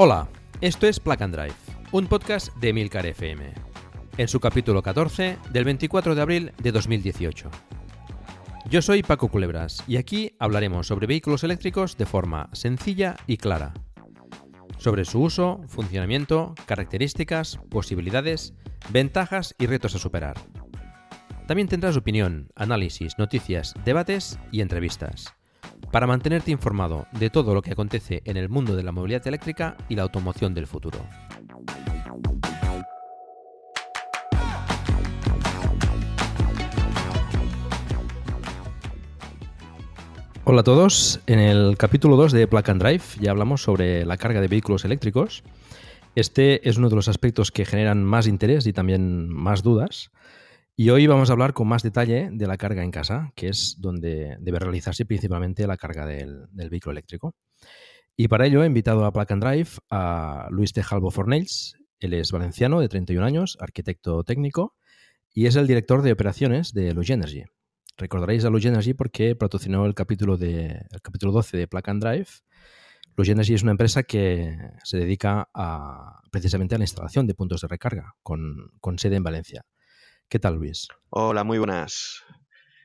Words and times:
Hola, 0.00 0.28
esto 0.60 0.86
es 0.86 1.00
Plug 1.00 1.20
and 1.24 1.34
Drive, 1.34 1.56
un 1.90 2.06
podcast 2.06 2.54
de 2.58 2.72
Milcar 2.72 3.04
FM, 3.04 3.52
en 4.16 4.28
su 4.28 4.38
capítulo 4.38 4.80
14 4.80 5.38
del 5.50 5.64
24 5.64 6.14
de 6.14 6.22
abril 6.22 6.52
de 6.62 6.70
2018. 6.70 7.50
Yo 8.70 8.80
soy 8.80 9.02
Paco 9.02 9.26
Culebras 9.26 9.82
y 9.88 9.96
aquí 9.96 10.36
hablaremos 10.38 10.86
sobre 10.86 11.08
vehículos 11.08 11.42
eléctricos 11.42 11.96
de 11.96 12.06
forma 12.06 12.48
sencilla 12.52 13.16
y 13.26 13.38
clara. 13.38 13.74
Sobre 14.76 15.04
su 15.04 15.20
uso, 15.20 15.62
funcionamiento, 15.66 16.54
características, 16.66 17.58
posibilidades, 17.68 18.54
ventajas 18.90 19.56
y 19.58 19.66
retos 19.66 19.96
a 19.96 19.98
superar. 19.98 20.36
También 21.48 21.66
tendrás 21.66 21.96
opinión, 21.96 22.52
análisis, 22.54 23.18
noticias, 23.18 23.74
debates 23.84 24.38
y 24.52 24.60
entrevistas 24.60 25.34
para 25.90 26.06
mantenerte 26.06 26.50
informado 26.50 27.06
de 27.12 27.30
todo 27.30 27.54
lo 27.54 27.62
que 27.62 27.72
acontece 27.72 28.22
en 28.24 28.36
el 28.36 28.48
mundo 28.48 28.76
de 28.76 28.82
la 28.82 28.92
movilidad 28.92 29.26
eléctrica 29.26 29.76
y 29.88 29.96
la 29.96 30.02
automoción 30.02 30.54
del 30.54 30.66
futuro. 30.66 30.98
Hola 40.50 40.62
a 40.62 40.64
todos, 40.64 41.20
en 41.26 41.40
el 41.40 41.76
capítulo 41.76 42.16
2 42.16 42.32
de 42.32 42.46
Plug 42.46 42.70
and 42.70 42.82
Drive 42.82 43.02
ya 43.20 43.32
hablamos 43.32 43.62
sobre 43.62 44.06
la 44.06 44.16
carga 44.16 44.40
de 44.40 44.48
vehículos 44.48 44.86
eléctricos. 44.86 45.42
Este 46.14 46.66
es 46.66 46.78
uno 46.78 46.88
de 46.88 46.96
los 46.96 47.08
aspectos 47.08 47.52
que 47.52 47.66
generan 47.66 48.02
más 48.02 48.26
interés 48.26 48.66
y 48.66 48.72
también 48.72 49.28
más 49.28 49.62
dudas. 49.62 50.10
Y 50.80 50.90
hoy 50.90 51.08
vamos 51.08 51.28
a 51.28 51.32
hablar 51.32 51.54
con 51.54 51.66
más 51.66 51.82
detalle 51.82 52.30
de 52.30 52.46
la 52.46 52.56
carga 52.56 52.84
en 52.84 52.92
casa, 52.92 53.32
que 53.34 53.48
es 53.48 53.78
donde 53.80 54.36
debe 54.38 54.60
realizarse 54.60 55.04
principalmente 55.04 55.66
la 55.66 55.76
carga 55.76 56.06
del, 56.06 56.46
vehículo 56.52 56.92
eléctrico. 56.92 57.34
Y 58.16 58.28
para 58.28 58.46
ello 58.46 58.62
he 58.62 58.66
invitado 58.68 59.04
a 59.04 59.12
Plug 59.12 59.40
Drive 59.40 59.70
a 59.90 60.46
Luis 60.52 60.72
Tejalvo 60.72 61.10
Fornells. 61.10 61.74
Él 61.98 62.14
es 62.14 62.30
valenciano 62.30 62.78
de 62.78 62.88
31 62.88 63.26
años, 63.26 63.58
arquitecto 63.60 64.22
técnico 64.22 64.76
y 65.34 65.46
es 65.46 65.56
el 65.56 65.66
director 65.66 66.02
de 66.02 66.12
operaciones 66.12 66.72
de 66.72 66.94
Luge 66.94 67.14
Energy. 67.14 67.42
Recordaréis 67.96 68.44
a 68.44 68.50
Luge 68.50 68.68
Energy 68.68 68.94
porque 68.94 69.34
patrocinó 69.34 69.84
el 69.84 69.96
capítulo, 69.96 70.36
de, 70.36 70.86
el 70.92 71.02
capítulo 71.02 71.32
12 71.32 71.56
de 71.56 71.66
Plug 71.66 71.90
and 71.90 72.04
Drive. 72.04 72.28
Luge 73.16 73.32
Energy 73.32 73.54
es 73.54 73.64
una 73.64 73.72
empresa 73.72 74.04
que 74.04 74.56
se 74.84 74.98
dedica 74.98 75.48
a, 75.52 76.20
precisamente 76.30 76.76
a 76.76 76.78
la 76.78 76.84
instalación 76.84 77.26
de 77.26 77.34
puntos 77.34 77.62
de 77.62 77.66
recarga 77.66 78.14
con 78.22 78.98
sede 78.98 79.16
en 79.16 79.24
Valencia. 79.24 79.64
¿Qué 80.30 80.38
tal, 80.38 80.56
Luis? 80.56 80.88
Hola, 81.08 81.42
muy 81.42 81.56
buenas. 81.56 82.22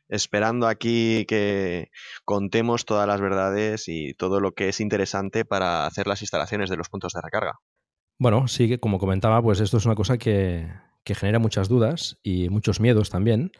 Esperando 0.07 0.67
aquí 0.67 1.25
que 1.27 1.89
contemos 2.23 2.85
todas 2.85 3.05
las 3.05 3.19
verdades 3.19 3.89
y 3.89 4.13
todo 4.13 4.39
lo 4.39 4.53
que 4.53 4.69
es 4.69 4.79
interesante 4.79 5.43
para 5.43 5.85
hacer 5.85 6.07
las 6.07 6.21
instalaciones 6.21 6.69
de 6.69 6.77
los 6.77 6.87
puntos 6.87 7.11
de 7.11 7.21
recarga. 7.21 7.59
Bueno, 8.17 8.47
sí, 8.47 8.69
que 8.69 8.79
como 8.79 8.97
comentaba, 8.97 9.41
pues 9.41 9.59
esto 9.59 9.75
es 9.75 9.85
una 9.85 9.95
cosa 9.95 10.17
que, 10.17 10.71
genera 11.05 11.39
muchas 11.39 11.67
dudas 11.67 12.17
y 12.23 12.47
muchos 12.47 12.79
miedos 12.79 13.09
también, 13.09 13.51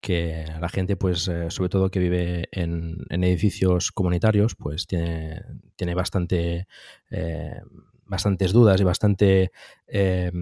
que 0.00 0.46
la 0.60 0.68
gente, 0.68 0.96
pues, 0.96 1.28
eh, 1.28 1.52
sobre 1.52 1.68
todo 1.68 1.90
que 1.90 2.00
vive 2.00 2.48
en, 2.50 3.06
edificios 3.10 3.92
comunitarios, 3.92 4.56
pues 4.56 4.88
tiene, 4.88 5.42
tiene 5.76 5.94
bastante, 5.94 6.66
eh, 7.10 7.60
bastantes 8.06 8.52
dudas 8.52 8.80
y 8.80 8.84
bastante 8.84 9.52
eh, 9.86 10.32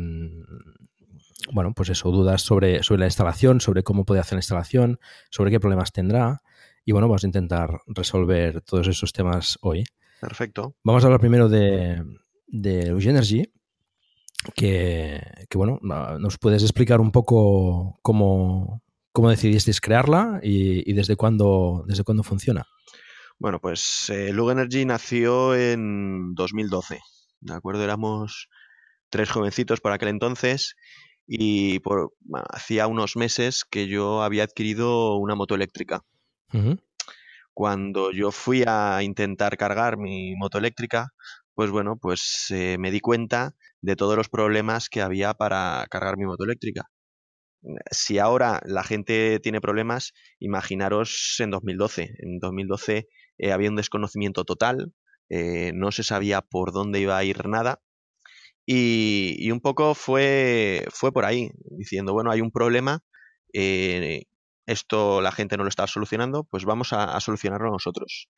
bueno, 1.52 1.72
pues 1.74 1.88
eso, 1.88 2.10
dudas 2.10 2.42
sobre, 2.42 2.82
sobre 2.82 3.00
la 3.00 3.06
instalación, 3.06 3.60
sobre 3.60 3.82
cómo 3.82 4.04
puede 4.04 4.20
hacer 4.20 4.36
la 4.36 4.40
instalación, 4.40 4.98
sobre 5.30 5.50
qué 5.50 5.60
problemas 5.60 5.92
tendrá. 5.92 6.42
Y 6.84 6.92
bueno, 6.92 7.08
vamos 7.08 7.24
a 7.24 7.26
intentar 7.26 7.80
resolver 7.86 8.62
todos 8.62 8.88
esos 8.88 9.12
temas 9.12 9.58
hoy. 9.62 9.84
Perfecto. 10.20 10.74
Vamos 10.82 11.04
a 11.04 11.06
hablar 11.06 11.20
primero 11.20 11.48
de, 11.48 12.02
de 12.46 12.88
Energy, 12.88 13.52
que, 14.54 15.20
bueno, 15.54 15.78
nos 15.82 16.38
puedes 16.38 16.62
explicar 16.62 17.00
un 17.00 17.12
poco 17.12 17.98
cómo, 18.02 18.82
cómo 19.12 19.30
decidisteis 19.30 19.80
crearla 19.80 20.40
y, 20.42 20.92
desde, 20.92 21.16
cuándo, 21.16 21.84
desde 21.86 22.04
cuándo 22.04 22.22
funciona. 22.22 22.66
Bueno, 23.38 23.60
pues 23.60 24.10
eh, 24.10 24.30
Energy 24.30 24.84
nació 24.84 25.54
en 25.54 26.34
2012, 26.34 26.98
¿de 27.40 27.54
acuerdo? 27.54 27.84
Éramos 27.84 28.48
tres 29.10 29.30
jovencitos 29.30 29.80
por 29.80 29.92
aquel 29.92 30.08
entonces 30.08 30.74
y 31.30 31.78
por, 31.80 32.14
hacía 32.48 32.86
unos 32.86 33.14
meses 33.14 33.64
que 33.70 33.86
yo 33.86 34.22
había 34.22 34.44
adquirido 34.44 35.16
una 35.18 35.34
moto 35.34 35.54
eléctrica. 35.54 36.02
Cuando 37.52 38.12
yo 38.12 38.32
fui 38.32 38.64
a 38.66 39.02
intentar 39.02 39.58
cargar 39.58 39.98
mi 39.98 40.34
moto 40.36 40.56
eléctrica, 40.56 41.10
pues 41.54 41.70
bueno, 41.70 41.98
pues 42.00 42.46
eh, 42.50 42.78
me 42.78 42.90
di 42.90 43.00
cuenta 43.00 43.54
de 43.82 43.94
todos 43.94 44.16
los 44.16 44.30
problemas 44.30 44.88
que 44.88 45.02
había 45.02 45.34
para 45.34 45.86
cargar 45.90 46.16
mi 46.16 46.24
moto 46.24 46.44
eléctrica. 46.44 46.86
Si 47.90 48.18
ahora 48.18 48.60
la 48.64 48.82
gente 48.82 49.38
tiene 49.40 49.60
problemas, 49.60 50.12
imaginaros 50.38 51.36
en 51.40 51.50
2012. 51.50 52.14
En 52.20 52.38
2012 52.38 53.08
eh, 53.36 53.52
había 53.52 53.68
un 53.68 53.76
desconocimiento 53.76 54.44
total, 54.44 54.94
eh, 55.28 55.72
no 55.74 55.92
se 55.92 56.04
sabía 56.04 56.40
por 56.40 56.72
dónde 56.72 57.00
iba 57.00 57.18
a 57.18 57.24
ir 57.24 57.46
nada 57.48 57.80
y, 58.70 59.50
un 59.50 59.60
poco 59.60 59.94
fue, 59.94 60.84
fue 60.90 61.10
por 61.10 61.24
ahí, 61.24 61.50
diciendo, 61.70 62.12
bueno, 62.12 62.30
hay 62.30 62.42
un 62.42 62.50
problema, 62.50 63.00
eh, 63.54 64.24
esto 64.66 65.22
la 65.22 65.32
gente 65.32 65.56
no 65.56 65.62
lo 65.62 65.70
está 65.70 65.86
solucionando, 65.86 66.44
pues 66.44 66.66
vamos 66.66 66.92
a, 66.92 67.18
solucionarlo 67.20 67.70
nosotros. 67.70 68.28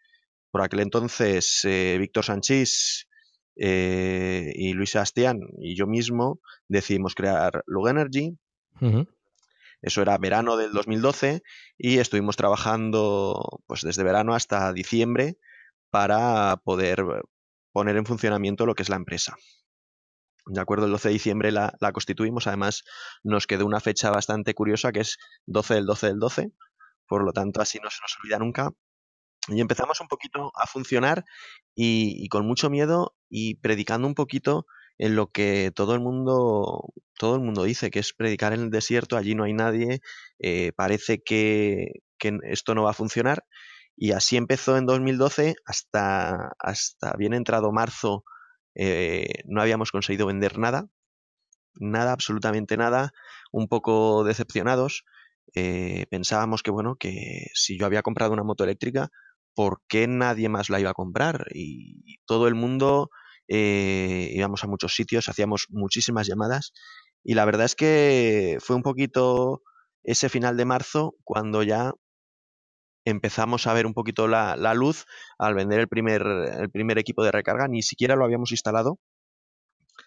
Por 0.53 0.63
aquel 0.63 0.81
entonces, 0.81 1.65
eh, 1.65 1.97
Víctor 1.99 2.25
Sanchís 2.25 3.09
eh, 3.57 4.53
y 4.55 4.73
Luis 4.73 4.91
Sebastián 4.91 5.41
y 5.59 5.75
yo 5.77 5.89
mismo 5.89 6.39
decidimos 6.69 7.17
crear 7.17 7.65
Lug 7.67 7.89
Energy. 7.89 8.39
Eso 9.83 10.01
era 10.01 10.17
verano 10.19 10.57
del 10.57 10.73
2012 10.73 11.43
y 11.77 11.99
estuvimos 11.99 12.37
trabajando 12.37 13.63
pues 13.67 13.81
desde 13.83 14.05
verano 14.05 14.35
hasta 14.35 14.73
diciembre 14.73 15.39
para 15.91 16.57
poder 16.65 17.05
poner 17.73 17.97
en 17.97 18.07
funcionamiento 18.07 18.65
lo 18.65 18.77
que 18.77 18.85
es 18.85 18.89
la 18.89 18.97
empresa. 18.97 19.35
De 20.51 20.61
acuerdo, 20.61 20.87
el 20.87 20.93
12 20.93 21.09
de 21.09 21.13
diciembre 21.13 21.53
la, 21.53 21.73
constituimos. 21.93 22.49
Además, 22.49 22.83
nos 23.23 23.47
quedó 23.47 23.67
una 23.67 23.81
fecha 23.81 24.11
bastante 24.11 24.53
curiosa 24.53 24.91
que 24.91 25.01
es 25.01 25.17
12 25.47 25.75
del 25.75 25.87
12 25.87 26.07
del 26.09 26.19
12. 26.19 26.53
Por 27.07 27.25
lo 27.25 27.33
tanto, 27.33 27.61
así 27.61 27.79
no 27.83 27.89
se 27.89 27.99
nos 28.03 28.17
olvida 28.21 28.39
nunca. 28.39 28.71
Y 29.49 29.61
empezamos 29.61 30.01
un 30.01 30.09
poquito 30.09 30.53
a 30.57 30.67
funcionar 30.67 31.25
y, 31.75 32.29
con 32.29 32.47
mucho 32.47 32.69
miedo 32.69 33.15
y 33.29 33.57
predicando 33.57 34.07
un 34.09 34.15
poquito 34.15 34.67
en 34.99 35.17
lo 35.17 35.29
que 35.29 35.71
todo 35.75 35.95
el 35.95 36.01
mundo 36.01 36.93
todo 37.17 37.37
el 37.37 37.43
mundo 37.43 37.65
dice, 37.65 37.91
que 37.91 38.01
es 38.01 38.13
predicar 38.13 38.53
en 38.53 38.61
el 38.61 38.71
desierto, 38.71 39.17
allí 39.17 39.35
no 39.35 39.45
hay 39.45 39.53
nadie, 39.53 40.01
eh, 40.39 40.73
parece 40.75 41.23
que, 41.23 42.03
que, 42.19 42.39
esto 42.45 42.75
no 42.75 42.85
va 42.85 42.91
a 42.91 42.95
funcionar. 42.95 43.45
Y 43.97 44.13
así 44.13 44.37
empezó 44.37 44.77
en 44.79 44.87
2012 44.87 45.55
hasta, 45.67 46.53
hasta 46.59 47.13
bien 47.17 47.35
entrado 47.35 47.73
marzo 47.73 48.25
eh, 48.83 49.43
no 49.45 49.61
habíamos 49.61 49.93
conseguido 49.93 50.27
vender 50.27 50.59
nada, 50.59 50.89
nada, 51.75 52.13
absolutamente 52.13 52.79
nada, 52.79 53.13
un 53.53 53.69
poco 53.69 54.25
decepcionados. 54.25 55.05
Eh, 55.55 56.07
pensábamos 56.11 56.63
que, 56.63 56.71
bueno, 56.71 56.97
que 56.99 57.49
si 57.53 57.79
yo 57.79 57.85
había 57.85 58.01
comprado 58.01 58.33
una 58.33 58.43
moto 58.43 58.65
eléctrica, 58.65 59.11
¿por 59.55 59.83
qué 59.87 60.07
nadie 60.09 60.49
más 60.49 60.71
la 60.71 60.81
iba 60.81 60.91
a 60.91 60.95
comprar? 60.95 61.47
Y, 61.53 62.17
todo 62.25 62.49
el 62.49 62.55
mundo 62.55 63.11
eh, 63.49 64.31
íbamos 64.33 64.65
a 64.65 64.67
muchos 64.67 64.95
sitios, 64.95 65.29
hacíamos 65.29 65.67
muchísimas 65.69 66.27
llamadas 66.27 66.73
y 67.23 67.35
la 67.35 67.45
verdad 67.45 67.67
es 67.67 67.75
que 67.75 68.57
fue 68.61 68.77
un 68.77 68.83
poquito 68.83 69.63
ese 70.05 70.31
final 70.31 70.57
de 70.57 70.65
marzo 70.65 71.17
cuando 71.25 71.63
ya 71.65 71.93
empezamos 73.05 73.67
a 73.67 73.75
ver 73.75 73.87
un 73.87 73.95
poquito 73.95 74.29
la, 74.29 74.57
luz 74.75 75.05
al 75.39 75.55
vender 75.55 75.81
el 75.81 75.89
primer, 75.89 76.23
el 76.23 76.71
primer 76.71 76.99
equipo 76.99 77.25
de 77.25 77.33
recarga. 77.33 77.69
Ni 77.69 77.83
siquiera 77.83 78.17
lo 78.17 78.25
habíamos 78.25 78.51
instalado. 78.53 78.99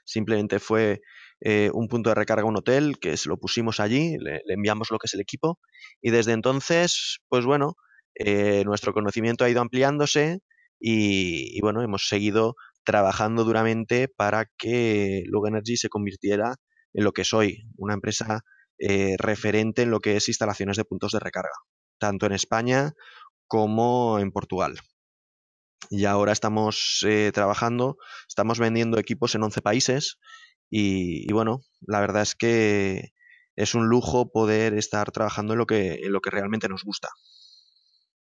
Simplemente 0.06 0.60
fue 0.60 1.02
eh, 1.42 1.70
un 1.74 1.88
punto 1.88 2.10
de 2.10 2.16
recarga, 2.16 2.46
un 2.46 2.58
hotel, 2.58 3.00
que 3.00 3.18
se 3.18 3.30
lo 3.30 3.38
pusimos 3.38 3.80
allí, 3.80 4.18
le, 4.18 4.42
enviamos 4.48 4.92
lo 4.92 4.98
que 4.98 5.08
es 5.08 5.14
el 5.14 5.22
equipo. 5.22 5.60
Y 6.02 6.12
desde 6.12 6.34
entonces, 6.34 7.20
pues 7.30 7.46
bueno, 7.46 7.76
eh, 8.16 8.64
nuestro 8.66 8.94
conocimiento 8.94 9.44
ha 9.44 9.50
ido 9.50 9.62
ampliándose 9.62 10.40
y, 10.80 11.60
bueno, 11.62 11.82
hemos 11.82 12.08
seguido 12.08 12.56
trabajando 12.84 13.46
duramente 13.46 14.10
para 14.10 14.46
que 14.58 15.24
Log 15.28 15.48
Energy 15.48 15.78
se 15.78 15.90
convirtiera 15.90 16.56
en 16.94 17.04
lo 17.06 17.14
que 17.14 17.24
soy, 17.24 17.64
una 17.78 17.94
empresa 17.94 18.42
eh, 18.80 19.16
referente 19.18 19.84
en 19.84 19.92
lo 19.92 20.00
que 20.00 20.18
es 20.18 20.28
instalaciones 20.28 20.78
de 20.78 20.84
puntos 20.84 21.12
de 21.14 21.20
recarga, 21.20 21.56
tanto 22.04 22.26
en 22.26 22.34
España 22.34 22.96
como 23.48 24.20
en 24.20 24.34
Portugal. 24.34 24.78
Y 25.90 26.04
ahora 26.04 26.34
estamos 26.34 27.06
eh, 27.08 27.32
trabajando, 27.34 27.96
estamos 28.28 28.60
vendiendo 28.60 29.00
equipos 29.00 29.36
en 29.36 29.44
11 29.44 29.62
países 29.62 30.18
y, 30.70 31.32
bueno, 31.32 31.62
la 31.80 32.02
verdad 32.02 32.24
es 32.24 32.36
que 32.36 33.14
es 33.56 33.74
un 33.74 33.88
lujo 33.88 34.34
poder 34.34 34.74
estar 34.74 35.12
trabajando 35.12 35.54
en 35.54 35.60
lo 35.60 35.66
que, 35.66 35.94
en 36.04 36.12
lo 36.12 36.20
que 36.20 36.30
realmente 36.30 36.68
nos 36.68 36.84
gusta. 36.84 37.08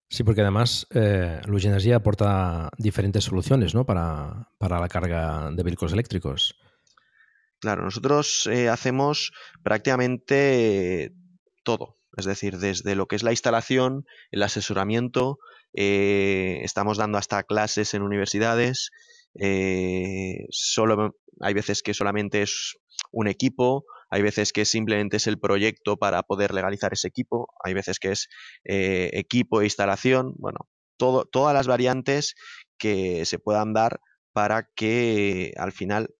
Sí, 0.08 0.22
porque 0.22 0.42
además 0.42 0.86
eh, 0.90 1.40
Luz 1.46 1.64
Energía 1.64 1.96
aporta 1.96 2.70
diferentes 2.78 3.24
soluciones 3.24 3.74
¿no? 3.74 3.84
para, 3.84 4.46
la 4.60 4.88
carga 4.88 5.50
de 5.50 5.62
vehículos 5.64 5.92
eléctricos. 5.94 6.54
Claro, 7.58 7.82
nosotros 7.82 8.46
eh, 8.46 8.68
hacemos 8.68 9.32
prácticamente 9.64 11.12
todo, 11.64 11.96
es 12.16 12.24
decir, 12.24 12.58
desde 12.58 12.94
lo 12.94 13.06
que 13.06 13.16
es 13.16 13.22
la 13.22 13.32
instalación, 13.32 14.06
el 14.30 14.42
asesoramiento, 14.42 15.38
eh, 15.74 16.60
estamos 16.62 16.98
dando 16.98 17.18
hasta 17.18 17.42
clases 17.42 17.94
en 17.94 18.02
universidades, 18.02 18.90
solo 20.50 21.16
hay 21.40 21.54
veces 21.54 21.82
que 21.82 21.94
solamente 21.94 22.42
es 22.42 22.76
un 23.10 23.28
equipo, 23.28 23.84
hay 24.10 24.22
veces 24.22 24.52
que 24.52 24.64
simplemente 24.64 25.16
es 25.16 25.26
el 25.26 25.38
proyecto 25.38 25.96
para 25.96 26.22
poder 26.22 26.54
legalizar 26.54 26.92
ese 26.92 27.08
equipo, 27.08 27.48
hay 27.64 27.74
veces 27.74 27.98
que 27.98 28.12
es 28.12 28.28
eh, 28.64 29.10
equipo 29.14 29.60
e 29.60 29.64
instalación, 29.64 30.34
bueno, 30.38 30.68
todo, 30.96 31.24
todas 31.24 31.54
las 31.54 31.66
variantes 31.66 32.34
que 32.78 33.24
se 33.24 33.38
puedan 33.38 33.72
dar 33.72 34.00
para 34.32 34.68
que 34.74 35.52
al 35.56 35.72
final, 35.72 36.14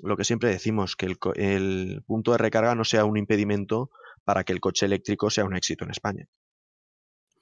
lo 0.00 0.16
que 0.16 0.24
siempre 0.24 0.50
decimos, 0.50 0.96
que 0.96 1.06
el, 1.06 1.18
el 1.36 2.02
punto 2.06 2.32
de 2.32 2.38
recarga 2.38 2.74
no 2.74 2.84
sea 2.84 3.04
un 3.04 3.16
impedimento 3.16 3.90
para 4.24 4.44
que 4.44 4.52
el 4.52 4.60
coche 4.60 4.86
eléctrico 4.86 5.30
sea 5.30 5.44
un 5.44 5.56
éxito 5.56 5.84
en 5.84 5.90
España. 5.90 6.26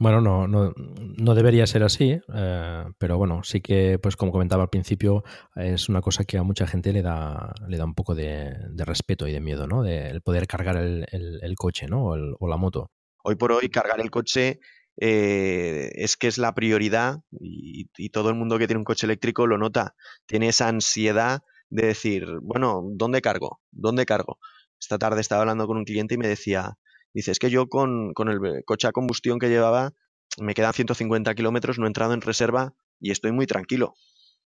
Bueno, 0.00 0.20
no, 0.20 0.46
no, 0.46 0.72
no 0.76 1.34
debería 1.34 1.66
ser 1.66 1.82
así, 1.82 2.20
eh, 2.32 2.84
pero 2.98 3.18
bueno, 3.18 3.42
sí 3.42 3.60
que, 3.60 3.98
pues 4.00 4.14
como 4.14 4.30
comentaba 4.30 4.62
al 4.62 4.68
principio, 4.68 5.24
es 5.56 5.88
una 5.88 6.00
cosa 6.00 6.22
que 6.22 6.38
a 6.38 6.44
mucha 6.44 6.68
gente 6.68 6.92
le 6.92 7.02
da, 7.02 7.52
le 7.66 7.76
da 7.76 7.84
un 7.84 7.96
poco 7.96 8.14
de, 8.14 8.54
respeto 8.76 9.26
y 9.26 9.32
de 9.32 9.40
miedo, 9.40 9.66
¿no? 9.66 9.82
De 9.82 10.08
el 10.08 10.22
poder 10.22 10.46
cargar 10.46 10.76
el, 10.76 11.04
el, 11.10 11.54
coche, 11.56 11.88
¿no? 11.88 12.04
O, 12.04 12.48
la 12.48 12.56
moto. 12.56 12.92
Hoy 13.24 13.34
por 13.34 13.50
hoy, 13.50 13.70
cargar 13.70 14.00
el 14.00 14.12
coche 14.12 14.60
eh, 15.00 15.90
es 15.94 16.16
que 16.16 16.28
es 16.28 16.38
la 16.38 16.54
prioridad 16.54 17.16
y, 17.32 17.90
y 17.96 18.10
todo 18.10 18.28
el 18.28 18.36
mundo 18.36 18.56
que 18.56 18.68
tiene 18.68 18.78
un 18.78 18.84
coche 18.84 19.06
eléctrico 19.06 19.48
lo 19.48 19.58
nota. 19.58 19.96
Tiene 20.26 20.46
esa 20.46 20.68
ansiedad 20.68 21.40
de 21.70 21.86
decir, 21.88 22.38
bueno, 22.40 22.82
¿dónde 22.92 23.20
cargo? 23.20 23.60
¿Dónde 23.72 24.06
cargo? 24.06 24.38
Esta 24.80 24.98
tarde 24.98 25.20
estaba 25.20 25.42
hablando 25.42 25.66
con 25.66 25.76
un 25.76 25.84
cliente 25.84 26.14
y 26.14 26.18
me 26.18 26.28
decía, 26.28 26.76
Dice, 27.14 27.32
es 27.32 27.38
que 27.38 27.50
yo 27.50 27.68
con, 27.68 28.12
el 28.16 28.64
coche 28.64 28.86
a 28.86 28.92
combustión 28.92 29.38
que 29.38 29.48
llevaba 29.48 29.92
me 30.40 30.54
quedan 30.54 30.72
150 30.72 31.34
kilómetros, 31.34 31.78
no 31.78 31.86
he 31.86 31.88
entrado 31.88 32.12
en 32.12 32.20
reserva 32.20 32.74
y 33.00 33.10
estoy 33.10 33.32
muy 33.32 33.46
tranquilo. 33.46 33.94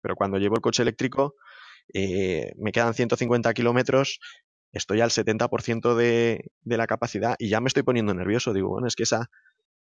Pero 0.01 0.15
cuando 0.15 0.37
llevo 0.37 0.55
el 0.55 0.61
coche 0.61 0.81
eléctrico, 0.81 1.35
eh, 1.93 2.51
me 2.57 2.71
quedan 2.71 2.93
150 2.93 3.53
kilómetros, 3.53 4.19
estoy 4.71 5.01
al 5.01 5.11
70% 5.11 5.95
de, 5.95 6.51
de 6.61 6.77
la 6.77 6.87
capacidad 6.87 7.35
y 7.39 7.49
ya 7.49 7.61
me 7.61 7.67
estoy 7.67 7.83
poniendo 7.83 8.13
nervioso. 8.13 8.53
Digo, 8.53 8.69
bueno, 8.69 8.87
es 8.87 8.95
que 8.95 9.03
esa, 9.03 9.29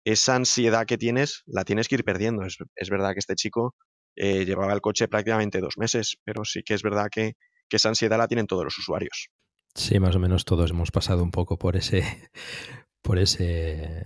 esa 0.04 0.36
ansiedad 0.36 0.86
que 0.86 0.98
tienes 0.98 1.42
la 1.46 1.64
tienes 1.64 1.88
que 1.88 1.96
ir 1.96 2.04
perdiendo. 2.04 2.44
Es, 2.44 2.90
verdad 2.90 3.12
que 3.12 3.20
este 3.20 3.34
chico 3.34 3.74
eh, 4.16 4.44
llevaba 4.44 4.72
el 4.72 4.80
coche 4.80 5.08
prácticamente 5.08 5.60
dos 5.60 5.76
meses, 5.78 6.16
pero 6.24 6.44
sí 6.44 6.62
que 6.62 6.74
es 6.74 6.82
verdad 6.82 7.08
que, 7.10 7.34
que 7.68 7.76
esa 7.76 7.88
ansiedad 7.88 8.18
la 8.18 8.28
tienen 8.28 8.46
todos 8.46 8.64
los 8.64 8.78
usuarios. 8.78 9.30
Sí, 9.74 9.98
más 10.00 10.14
o 10.16 10.18
menos 10.18 10.44
todos 10.44 10.70
hemos 10.70 10.90
pasado 10.90 11.22
un 11.22 11.30
poco 11.30 11.58
por 11.58 11.76
ese, 11.76 12.02
por 13.02 13.18
ese, 13.18 14.04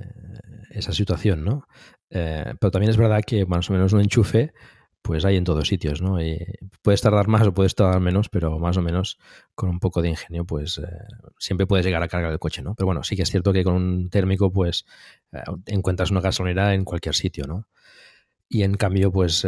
esa 0.70 0.92
situación, 0.92 1.44
¿no? 1.44 1.66
Eh, 2.10 2.54
pero 2.60 2.70
también 2.70 2.90
es 2.90 2.96
verdad 2.96 3.22
que 3.26 3.46
más 3.46 3.68
o 3.68 3.72
menos 3.72 3.92
un 3.92 4.00
enchufe, 4.00 4.52
pues 5.02 5.24
hay 5.24 5.36
en 5.36 5.44
todos 5.44 5.68
sitios, 5.68 6.02
¿no? 6.02 6.18
Puedes 6.82 7.00
tardar 7.02 7.28
más 7.28 7.46
o 7.46 7.54
puedes 7.54 7.74
tardar 7.74 8.00
menos, 8.00 8.28
pero 8.28 8.58
más 8.58 8.76
o 8.76 8.82
menos 8.82 9.18
con 9.54 9.68
un 9.68 9.80
poco 9.80 10.02
de 10.02 10.10
ingenio, 10.10 10.44
pues 10.44 10.78
eh, 10.78 10.82
siempre 11.38 11.66
puedes 11.66 11.86
llegar 11.86 12.02
a 12.02 12.08
cargar 12.08 12.32
el 12.32 12.38
coche, 12.38 12.62
¿no? 12.62 12.74
Pero 12.74 12.86
bueno, 12.86 13.02
sí 13.02 13.16
que 13.16 13.22
es 13.22 13.30
cierto 13.30 13.52
que 13.52 13.64
con 13.64 13.74
un 13.74 14.10
térmico, 14.10 14.52
pues 14.52 14.84
eh, 15.32 15.42
encuentras 15.66 16.10
una 16.10 16.20
gasolinera 16.20 16.74
en 16.74 16.84
cualquier 16.84 17.14
sitio, 17.14 17.46
¿no? 17.46 17.68
Y 18.48 18.62
en 18.62 18.74
cambio, 18.76 19.10
pues 19.10 19.44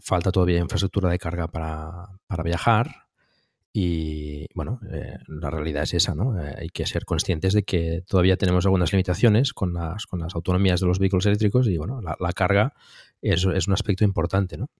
falta 0.00 0.30
todavía 0.30 0.58
infraestructura 0.58 1.08
de 1.10 1.18
carga 1.18 1.48
para, 1.48 2.08
para 2.26 2.42
viajar, 2.42 3.07
y 3.72 4.46
bueno, 4.54 4.80
eh, 4.90 5.18
la 5.26 5.50
realidad 5.50 5.82
es 5.82 5.94
esa, 5.94 6.14
¿no? 6.14 6.40
Eh, 6.40 6.54
hay 6.58 6.68
que 6.68 6.86
ser 6.86 7.04
conscientes 7.04 7.52
de 7.52 7.62
que 7.62 8.02
todavía 8.06 8.36
tenemos 8.36 8.64
algunas 8.64 8.92
limitaciones 8.92 9.52
con 9.52 9.74
las, 9.74 10.06
con 10.06 10.20
las 10.20 10.34
autonomías 10.34 10.80
de 10.80 10.86
los 10.86 10.98
vehículos 10.98 11.26
eléctricos 11.26 11.66
y 11.68 11.76
bueno, 11.76 12.00
la, 12.00 12.32
carga 12.32 12.74
es, 13.20 13.44
es, 13.44 13.68
un 13.68 13.74
aspecto 13.74 14.04
importante, 14.04 14.56
¿no? 14.56 14.70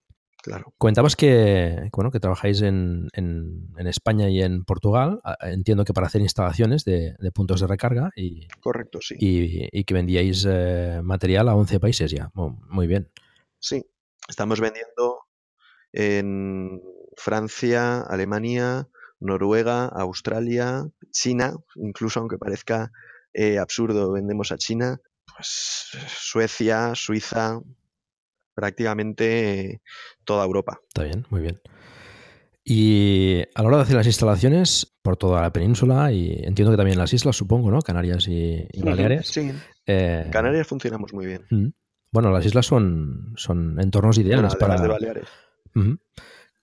Claro. 0.40 0.72
Comentabas 0.78 1.16
que, 1.16 1.90
bueno, 1.92 2.10
que 2.10 2.20
trabajáis 2.20 2.62
en, 2.62 3.08
en, 3.12 3.86
España 3.86 4.30
y 4.30 4.40
en 4.40 4.64
Portugal. 4.64 5.20
Entiendo 5.40 5.84
que 5.84 5.92
para 5.92 6.06
hacer 6.06 6.22
instalaciones 6.22 6.84
de, 6.84 7.16
puntos 7.34 7.60
de 7.60 7.66
recarga 7.66 8.10
y, 8.16 8.46
Correcto, 8.60 9.00
sí. 9.02 9.16
y, 9.18 9.84
que 9.84 9.94
vendíais 9.94 10.46
eh, 10.48 11.00
material 11.02 11.48
a 11.48 11.56
11 11.56 11.80
países 11.80 12.10
ya. 12.12 12.30
Muy 12.34 12.86
bien. 12.86 13.10
Sí, 13.58 13.84
estamos 14.28 14.60
vendiendo 14.60 15.22
en 15.92 16.80
Francia, 17.18 18.00
Alemania, 18.00 18.88
Noruega, 19.20 19.86
Australia, 19.86 20.86
China, 21.10 21.56
incluso 21.76 22.20
aunque 22.20 22.38
parezca 22.38 22.92
eh, 23.34 23.58
absurdo, 23.58 24.12
vendemos 24.12 24.52
a 24.52 24.58
China, 24.58 25.00
pues 25.26 25.90
Suecia, 26.08 26.92
Suiza, 26.94 27.60
prácticamente 28.54 29.82
toda 30.24 30.44
Europa. 30.44 30.80
Está 30.88 31.04
bien, 31.04 31.26
muy 31.30 31.42
bien. 31.42 31.60
Y 32.64 33.40
a 33.54 33.62
la 33.62 33.68
hora 33.68 33.76
de 33.78 33.82
hacer 33.84 33.96
las 33.96 34.06
instalaciones 34.06 34.94
por 35.00 35.16
toda 35.16 35.40
la 35.40 35.52
península 35.52 36.12
y 36.12 36.32
entiendo 36.44 36.70
que 36.70 36.76
también 36.76 36.98
las 36.98 37.12
islas, 37.14 37.34
supongo, 37.34 37.70
¿no? 37.70 37.80
Canarias 37.80 38.26
y, 38.28 38.68
Baleares. 38.82 39.28
Sí. 39.28 39.52
Eh, 39.86 40.28
Canarias 40.30 40.66
funcionamos 40.66 41.14
muy 41.14 41.26
bien. 41.26 41.74
Bueno, 42.12 42.30
las 42.30 42.44
islas 42.44 42.66
son, 42.66 43.32
son 43.36 43.80
entornos 43.80 44.18
ideales 44.18 44.54
para. 44.56 44.78
De 44.80 44.88
Baleares. 44.88 45.28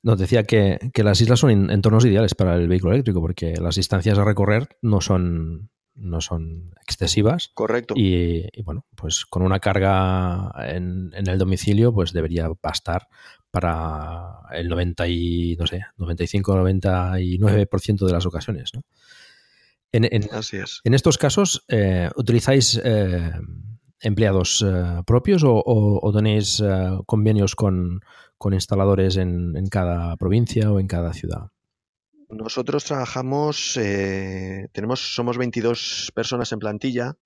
Nos 0.06 0.18
decía 0.20 0.44
que, 0.44 0.78
las 0.98 1.20
islas 1.20 1.40
son 1.40 1.72
entornos 1.72 2.06
ideales 2.06 2.36
para 2.36 2.58
el 2.58 2.68
vehículo 2.68 2.94
eléctrico 2.94 3.22
porque 3.22 3.56
las 3.56 3.78
distancias 3.78 4.20
a 4.20 4.24
recorrer 4.24 4.78
no 4.84 5.02
son, 5.02 5.72
no 5.96 6.22
son 6.22 6.76
excesivas. 6.84 7.50
Correcto. 7.56 7.96
Y, 7.98 8.46
bueno, 8.62 8.86
pues 8.96 9.26
con 9.26 9.42
una 9.42 9.60
carga 9.60 10.52
en, 10.60 11.12
el 11.16 11.40
domicilio, 11.40 11.92
pues 11.92 12.14
debería 12.14 12.48
bastar 12.62 13.08
para 13.50 14.42
el 14.52 14.70
90 14.70 15.08
y, 15.08 15.56
no 15.58 15.66
sé, 15.66 15.82
95-99% 15.98 18.06
de 18.06 18.14
las 18.14 18.28
ocasiones. 18.28 18.76
¿no? 18.76 18.84
En, 19.92 20.30
Así 20.32 20.58
es. 20.58 20.82
En 20.84 20.94
estos 20.94 21.18
casos, 21.18 21.66
eh, 21.68 22.12
¿utilizáis 22.16 22.80
eh, 22.84 23.32
empleados 24.02 24.64
eh, 24.64 25.02
propios 25.08 25.42
o, 25.44 26.12
tenéis 26.14 26.62
convenios 27.08 27.56
con, 27.56 28.02
con 28.38 28.54
instaladores 28.54 29.18
en, 29.18 29.56
en 29.56 29.68
cada 29.68 30.16
provincia 30.18 30.72
o 30.72 30.80
en 30.80 30.88
cada 30.88 31.14
ciudad? 31.14 31.52
Nosotros 32.30 32.84
trabajamos, 32.86 33.78
eh, 33.78 34.68
tenemos, 34.72 35.14
somos 35.14 35.38
22 35.38 36.12
personas 36.16 36.52
en 36.52 36.60
plantilla 36.60 37.18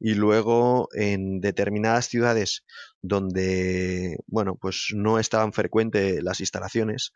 y 0.00 0.14
luego 0.14 0.88
en 0.92 1.40
determinadas 1.40 2.06
ciudades 2.06 2.64
donde, 3.02 4.18
bueno, 4.26 4.56
pues 4.56 4.88
no 4.94 5.18
es 5.18 5.28
tan 5.28 5.52
frecuente 5.52 6.22
las 6.22 6.40
instalaciones, 6.40 7.12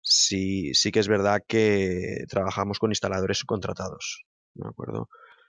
sí, 0.00 0.72
sí 0.74 0.90
que 0.90 1.00
es 1.00 1.08
verdad 1.08 1.42
que 1.46 2.24
trabajamos 2.28 2.78
con 2.78 2.90
instaladores 2.90 3.38
subcontratados, 3.38 4.24
¿de 4.54 4.68
acuerdo? 4.68 5.08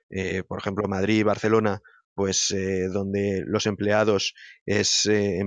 Eh, 0.10 0.44
por 0.44 0.60
ejemplo, 0.60 0.88
Madrid, 0.90 1.24
Barcelona, 1.24 1.82
pues 2.16 2.52
eh, 2.52 2.88
donde 2.92 3.44
los 3.46 3.66
empleados 3.66 4.34
es, 4.66 5.06
eh, 5.06 5.42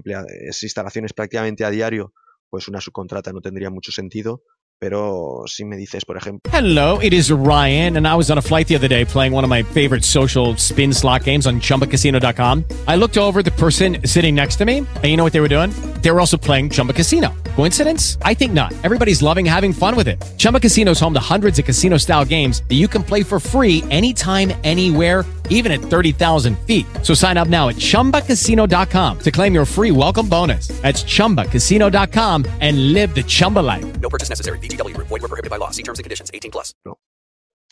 es 0.48 0.62
instalaciones 0.62 1.12
prácticamente 1.12 1.64
a 1.64 1.70
diario, 1.70 2.12
pues 2.50 2.68
una 2.68 2.80
subcontrata 2.80 3.32
no 3.32 3.40
tendría 3.40 3.70
mucho 3.70 3.92
sentido. 3.92 4.42
Pero 4.80 5.44
si 5.46 5.64
me 5.64 5.76
dices, 5.76 6.04
por 6.04 6.16
ejemplo. 6.16 6.52
Hello, 6.52 6.98
it 7.00 7.12
is 7.12 7.30
Ryan, 7.30 7.96
and 7.96 8.06
I 8.06 8.14
was 8.16 8.30
on 8.30 8.38
a 8.38 8.42
flight 8.42 8.66
the 8.66 8.74
other 8.74 8.88
day 8.88 9.04
playing 9.04 9.32
one 9.32 9.44
of 9.44 9.48
my 9.48 9.62
favorite 9.62 10.04
social 10.04 10.56
spin 10.56 10.92
slot 10.92 11.24
games 11.24 11.46
on 11.46 11.60
chumbacasino.com. 11.60 12.64
I 12.88 12.96
looked 12.96 13.16
over 13.16 13.42
the 13.42 13.52
person 13.52 13.98
sitting 14.04 14.34
next 14.34 14.56
to 14.56 14.64
me, 14.64 14.78
and 14.78 15.04
you 15.04 15.16
know 15.16 15.24
what 15.24 15.32
they 15.32 15.40
were 15.40 15.48
doing? 15.48 15.70
They 16.02 16.10
were 16.10 16.20
also 16.20 16.36
playing 16.36 16.70
Chumba 16.70 16.92
Casino. 16.92 17.32
Coincidence? 17.54 18.18
I 18.22 18.34
think 18.34 18.52
not. 18.52 18.72
Everybody's 18.82 19.22
loving 19.22 19.46
having 19.46 19.72
fun 19.72 19.94
with 19.94 20.08
it. 20.08 20.22
Chumba 20.38 20.60
Casino 20.60 20.90
is 20.90 21.00
home 21.00 21.14
to 21.14 21.20
hundreds 21.20 21.58
of 21.58 21.64
casino 21.64 21.96
style 21.96 22.24
games 22.24 22.62
that 22.68 22.74
you 22.74 22.88
can 22.88 23.02
play 23.04 23.22
for 23.22 23.38
free 23.38 23.84
anytime, 23.90 24.52
anywhere 24.64 25.24
even 25.50 25.72
at 25.72 25.80
30,000 25.80 26.56
feet. 26.60 26.86
So 27.02 27.14
sign 27.14 27.36
up 27.36 27.48
now 27.48 27.68
at 27.70 27.76
chumbacasino.com 27.76 29.18
to 29.18 29.30
claim 29.32 29.52
your 29.52 29.66
free 29.66 29.90
welcome 29.90 30.28
bonus. 30.28 30.68
That's 30.82 31.02
chumbacasino.com 31.02 32.44
and 32.60 32.92
live 32.92 33.12
the 33.12 33.24
Chumba 33.24 33.60
life. 33.60 34.00
No 34.00 34.08
purchase 34.08 34.28
necessary. 34.28 34.60
VGW 34.60 34.94
Group. 34.94 35.08
Void 35.08 35.22
were 35.22 35.28
prohibited 35.32 35.50
by 35.50 35.56
law. 35.56 35.70
See 35.70 35.82
terms 35.82 35.98
and 35.98 36.04
conditions. 36.04 36.30
18 36.32 36.52
plus. 36.52 36.72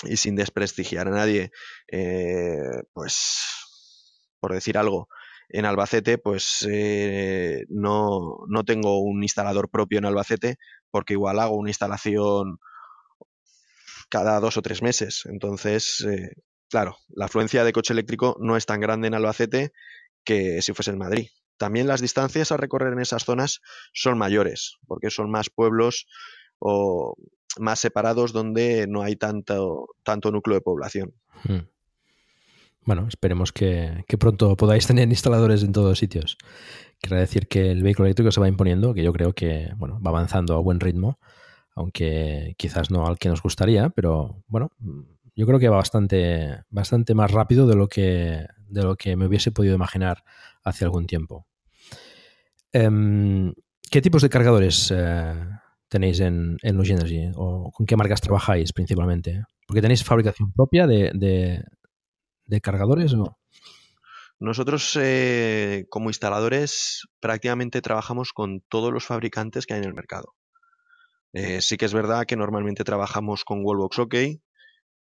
y 0.04 0.16
sin 0.16 0.36
desprestigiar 0.36 1.08
a 1.08 1.10
nadie, 1.10 1.50
eh, 1.88 2.82
pues 2.92 3.42
por 4.40 4.52
decir 4.52 4.78
algo, 4.78 5.08
en 5.48 5.66
Albacete, 5.66 6.18
pues 6.18 6.66
eh, 6.68 7.64
no, 7.68 8.38
no 8.48 8.64
tengo 8.64 9.00
un 9.02 9.22
instalador 9.22 9.70
propio 9.70 9.98
en 9.98 10.06
Albacete, 10.06 10.56
porque 10.90 11.14
igual 11.14 11.38
hago 11.40 11.56
una 11.56 11.70
instalación 11.70 12.58
cada 14.08 14.40
dos 14.40 14.56
o 14.56 14.62
tres 14.62 14.82
meses. 14.82 15.22
Entonces, 15.26 16.04
eh, 16.08 16.32
claro, 16.72 16.96
la 17.14 17.26
afluencia 17.26 17.64
de 17.64 17.72
coche 17.74 17.92
eléctrico 17.92 18.34
no 18.40 18.56
es 18.56 18.64
tan 18.64 18.80
grande 18.80 19.06
en 19.06 19.14
Albacete 19.14 19.72
que 20.24 20.62
si 20.62 20.72
fuese 20.72 20.90
en 20.90 20.96
Madrid. 20.96 21.28
También 21.58 21.86
las 21.86 22.00
distancias 22.00 22.50
a 22.50 22.56
recorrer 22.56 22.94
en 22.94 23.00
esas 23.00 23.24
zonas 23.26 23.60
son 23.92 24.16
mayores, 24.16 24.78
porque 24.86 25.10
son 25.10 25.30
más 25.30 25.50
pueblos 25.50 26.06
o 26.58 27.14
más 27.58 27.78
separados 27.78 28.32
donde 28.32 28.86
no 28.88 29.02
hay 29.02 29.16
tanto, 29.16 29.88
tanto 30.02 30.30
núcleo 30.30 30.54
de 30.54 30.62
población. 30.62 31.12
Hmm. 31.44 31.68
Bueno, 32.86 33.06
esperemos 33.06 33.52
que, 33.52 34.04
pronto 34.18 34.56
podáis 34.56 34.86
tener 34.86 35.08
instaladores 35.10 35.62
en 35.62 35.72
todos 35.72 35.98
sitios. 35.98 36.38
Quiere 37.02 37.20
decir 37.20 37.48
que 37.48 37.70
el 37.70 37.82
vehículo 37.82 38.06
eléctrico 38.06 38.32
se 38.32 38.40
va 38.40 38.48
imponiendo, 38.48 38.94
que 38.94 39.02
yo 39.02 39.12
creo 39.12 39.34
que 39.34 39.72
bueno, 39.76 40.00
va 40.00 40.08
avanzando 40.08 40.56
a 40.56 40.60
buen 40.60 40.80
ritmo 40.80 41.18
aunque 41.74 42.54
quizás 42.58 42.90
no 42.90 43.06
al 43.06 43.18
que 43.18 43.30
nos 43.30 43.42
gustaría, 43.42 43.88
pero 43.88 44.44
bueno, 44.46 44.70
yo 45.34 45.46
creo 45.46 45.58
que 45.58 45.68
va 45.68 45.76
bastante, 45.76 46.62
bastante 46.70 47.14
más 47.14 47.30
rápido 47.30 47.66
de 47.66 47.76
lo, 47.76 47.88
que, 47.88 48.46
de 48.68 48.82
lo 48.82 48.96
que 48.96 49.16
me 49.16 49.26
hubiese 49.26 49.52
podido 49.52 49.74
imaginar 49.74 50.24
hace 50.62 50.84
algún 50.84 51.06
tiempo. 51.06 51.46
Em, 52.72 53.52
¿Qué 53.90 54.00
tipos 54.00 54.22
de 54.22 54.30
cargadores 54.30 54.92
eh, 54.94 55.34
tenéis 55.88 56.20
en, 56.20 56.56
en 56.62 56.80
Energy? 56.80 57.30
¿O 57.36 57.70
con 57.70 57.86
qué 57.86 57.96
marcas 57.96 58.20
trabajáis 58.20 58.72
principalmente? 58.72 59.44
¿Porque 59.66 59.82
tenéis 59.82 60.04
fabricación 60.04 60.52
propia 60.52 60.86
de, 60.86 61.10
de, 62.46 62.60
cargadores 62.60 63.14
o...? 63.14 63.38
Nosotros 64.38 64.98
eh, 65.00 65.86
como 65.88 66.10
instaladores 66.10 67.06
prácticamente 67.20 67.80
trabajamos 67.80 68.32
con 68.32 68.60
todos 68.60 68.92
los 68.92 69.04
fabricantes 69.04 69.66
que 69.66 69.74
hay 69.74 69.80
en 69.80 69.86
el 69.86 69.94
mercado. 69.94 70.34
Eh, 71.32 71.60
sí 71.60 71.76
que 71.76 71.84
es 71.84 71.94
verdad 71.94 72.26
que 72.26 72.36
normalmente 72.36 72.84
trabajamos 72.84 73.44
con 73.44 73.64
Wallbox 73.64 73.98
OK, 74.00 74.14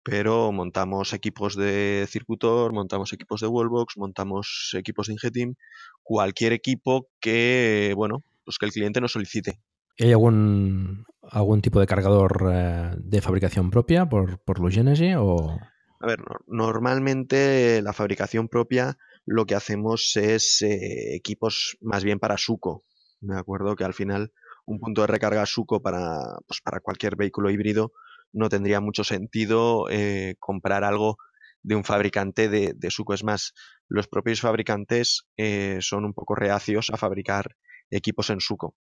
pero 0.09 0.53
montamos 0.53 1.13
equipos 1.13 1.57
de 1.57 2.07
circuitor, 2.09 2.73
montamos 2.73 3.13
equipos 3.13 3.41
de 3.41 3.47
Wallbox, 3.47 3.97
montamos 3.97 4.75
equipos 4.77 5.07
de 5.07 5.15
Ingetim, 5.15 5.55
cualquier 6.03 6.53
equipo 6.53 7.09
que, 7.21 7.93
bueno, 7.97 8.25
pues 8.45 8.59
que 8.59 8.67
el 8.67 8.73
cliente 8.73 9.01
nos 9.01 9.13
solicite. 9.13 9.61
¿Hay 9.99 10.13
algún, 10.13 11.05
algún 11.23 11.61
tipo 11.61 11.81
de 11.81 11.87
cargador 11.87 12.51
eh, 12.53 12.95
de 12.99 13.21
fabricación 13.21 13.71
propia 13.71 14.09
por, 14.09 14.39
por 14.41 14.59
Energy 14.73 15.15
o...? 15.17 15.59
A 16.01 16.07
ver, 16.07 16.21
normalmente 16.47 17.83
la 17.83 17.93
fabricación 17.93 18.49
propia 18.49 18.97
lo 19.27 19.47
que 19.47 19.57
hacemos 19.57 20.17
es 20.17 20.63
eh, 20.63 21.17
equipos 21.17 21.77
más 21.81 22.05
bien 22.05 22.21
para 22.21 22.39
suco. 22.39 22.85
Me 23.21 23.37
acuerdo 23.37 23.75
que 23.75 23.85
al 23.85 23.95
final 23.95 24.33
un 24.69 24.79
punto 24.79 25.01
de 25.01 25.07
recarga 25.07 25.47
Suco 25.47 25.81
para, 25.81 26.21
pues 26.47 26.61
para 26.61 26.81
cualquier 26.81 27.17
vehículo 27.17 27.51
híbrido, 27.51 27.93
no 28.33 28.49
tendría 28.49 28.81
mucho 28.81 29.05
sentido 29.05 29.89
eh, 29.91 30.37
comprar 30.39 30.85
algo 30.85 31.17
de 31.63 31.75
un 31.75 31.85
fabricante 31.85 32.49
de, 32.49 32.73
de, 32.77 32.91
Suco. 32.91 33.15
Es 33.15 33.25
más, 33.25 33.55
los 33.89 34.09
propios 34.09 34.41
fabricantes 34.41 35.25
eh, 35.37 35.79
son 35.81 36.05
un 36.05 36.15
poco 36.15 36.35
reacios 36.35 36.91
a 36.91 36.97
fabricar 36.97 37.57
equipos 37.91 38.31
en 38.31 38.41
Suco. 38.41 38.75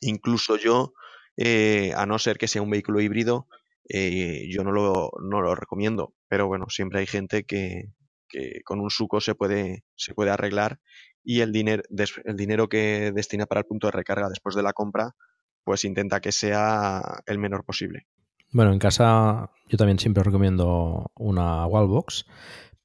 Incluso 0.00 0.56
yo, 0.56 0.92
eh, 1.36 1.92
a 1.96 2.06
no 2.06 2.18
ser 2.18 2.38
que 2.38 2.48
sea 2.48 2.62
un 2.62 2.70
vehículo 2.70 3.00
híbrido, 3.00 3.48
yo 3.92 4.62
no 4.62 4.70
lo, 4.70 5.10
no 5.20 5.40
lo 5.40 5.56
recomiendo. 5.56 6.14
Pero 6.28 6.46
bueno, 6.46 6.66
siempre 6.68 7.00
hay 7.00 7.06
gente 7.06 7.42
que, 7.42 7.86
que 8.28 8.62
con 8.64 8.80
un 8.80 8.88
Suco 8.88 9.20
se 9.20 9.34
puede, 9.34 9.84
se 9.96 10.14
puede 10.14 10.30
arreglar 10.30 10.78
y 11.22 11.40
el, 11.40 11.52
dinero 11.52 11.82
el 12.24 12.36
dinero 12.36 12.68
que 12.68 13.12
destina 13.12 13.46
para 13.46 13.60
el 13.60 13.66
punto 13.66 13.88
de 13.88 13.92
recarga 13.92 14.28
después 14.28 14.54
de 14.54 14.62
la 14.62 14.72
compra, 14.72 15.14
pues 15.64 15.84
intenta 15.84 16.20
que 16.20 16.32
sea 16.32 17.02
el 17.26 17.38
menor 17.38 17.64
posible. 17.64 18.06
Bueno, 18.52 18.72
en 18.72 18.78
casa 18.78 19.50
yo 19.68 19.78
también 19.78 19.98
siempre 19.98 20.22
recomiendo 20.22 21.10
una 21.14 21.66
Wallbox, 21.66 22.26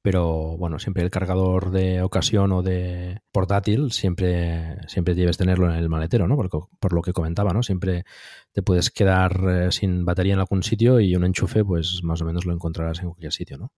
pero 0.00 0.56
bueno, 0.56 0.78
siempre 0.78 1.02
el 1.02 1.10
cargador 1.10 1.72
de 1.72 2.02
ocasión 2.02 2.52
o 2.52 2.62
de 2.62 3.20
portátil 3.32 3.90
siempre, 3.90 4.76
siempre 4.86 5.14
debes 5.14 5.36
tenerlo 5.36 5.68
en 5.68 5.76
el 5.76 5.88
maletero, 5.88 6.28
¿no? 6.28 6.36
Porque, 6.36 6.58
por 6.78 6.92
lo 6.92 7.02
que 7.02 7.12
comentaba, 7.12 7.52
¿no? 7.52 7.64
Siempre 7.64 8.04
te 8.52 8.62
puedes 8.62 8.90
quedar 8.90 9.32
eh, 9.48 9.72
sin 9.72 10.04
batería 10.04 10.34
en 10.34 10.38
algún 10.38 10.62
sitio 10.62 11.00
y 11.00 11.16
un 11.16 11.24
enchufe, 11.24 11.64
pues 11.64 12.00
más 12.04 12.22
o 12.22 12.24
menos 12.24 12.44
lo 12.46 12.52
encontrarás 12.52 13.00
en 13.00 13.06
cualquier 13.06 13.32
sitio, 13.32 13.58
¿no? 13.58 13.72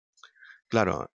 Claro, 0.68 1.10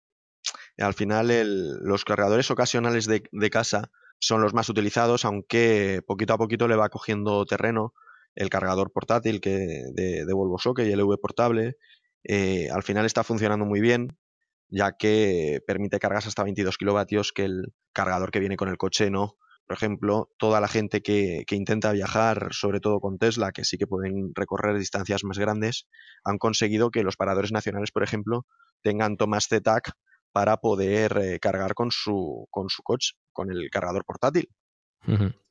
al 0.79 0.95
final, 0.95 1.79
los 1.83 2.05
cargadores 2.05 2.51
ocasionales 2.51 3.07
de, 3.07 3.51
casa 3.51 3.91
son 4.19 4.41
los 4.41 4.55
más 4.55 4.69
utilizados, 4.69 5.25
aunque 5.25 6.03
poquito 6.07 6.35
a 6.35 6.39
poquito 6.39 6.69
le 6.69 6.77
va 6.77 6.89
cogiendo 6.89 7.45
terreno 7.45 7.93
el 8.35 8.49
cargador 8.51 8.93
portátil 8.93 9.41
que 9.41 9.85
de, 9.95 10.33
Volvo 10.33 10.59
Socket 10.59 10.87
y 10.87 10.93
el 10.93 11.01
EV 11.01 11.19
portable. 11.21 11.77
Eh, 12.25 12.69
al 12.71 12.83
final 12.83 13.07
está 13.07 13.25
funcionando 13.25 13.65
muy 13.65 13.81
bien, 13.81 14.17
ya 14.69 14.93
que 14.93 15.61
permite 15.67 15.99
cargas 15.99 16.27
hasta 16.27 16.45
22 16.45 16.79
kilovatios 16.79 17.33
que 17.33 17.45
el 17.45 17.75
cargador 17.93 18.31
que 18.31 18.41
viene 18.41 18.57
con 18.57 18.69
el 18.69 18.77
coche 18.77 19.11
no. 19.11 19.37
Por 19.67 19.77
ejemplo, 19.77 20.31
toda 20.39 20.61
la 20.61 20.69
gente 20.69 21.03
que, 21.03 21.45
que, 21.47 21.57
intenta 21.57 21.93
viajar, 21.93 22.49
sobre 22.53 22.81
todo 22.81 23.01
con 23.01 23.19
Tesla, 23.19 23.53
que 23.53 23.65
sí 23.65 23.79
que 23.79 23.87
pueden 23.87 24.33
recorrer 24.35 24.77
distancias 24.77 25.25
más 25.25 25.39
grandes, 25.39 25.87
han 26.25 26.39
conseguido 26.39 26.91
que 26.91 27.05
los 27.05 27.17
paradores 27.17 27.53
nacionales, 27.53 27.93
por 27.93 28.03
ejemplo, 28.03 28.45
tengan 28.83 29.17
tomas 29.17 29.47
ZTAC 29.49 29.93
para 30.33 30.57
poder 30.57 31.17
eh, 31.19 31.39
cargar 31.39 31.75
con 31.75 31.91
su, 31.91 32.49
con 32.51 32.69
su 32.71 32.83
coche, 32.83 33.13
con 33.33 33.51
el 33.51 33.71
cargador 33.71 34.05
portátil. 34.05 34.49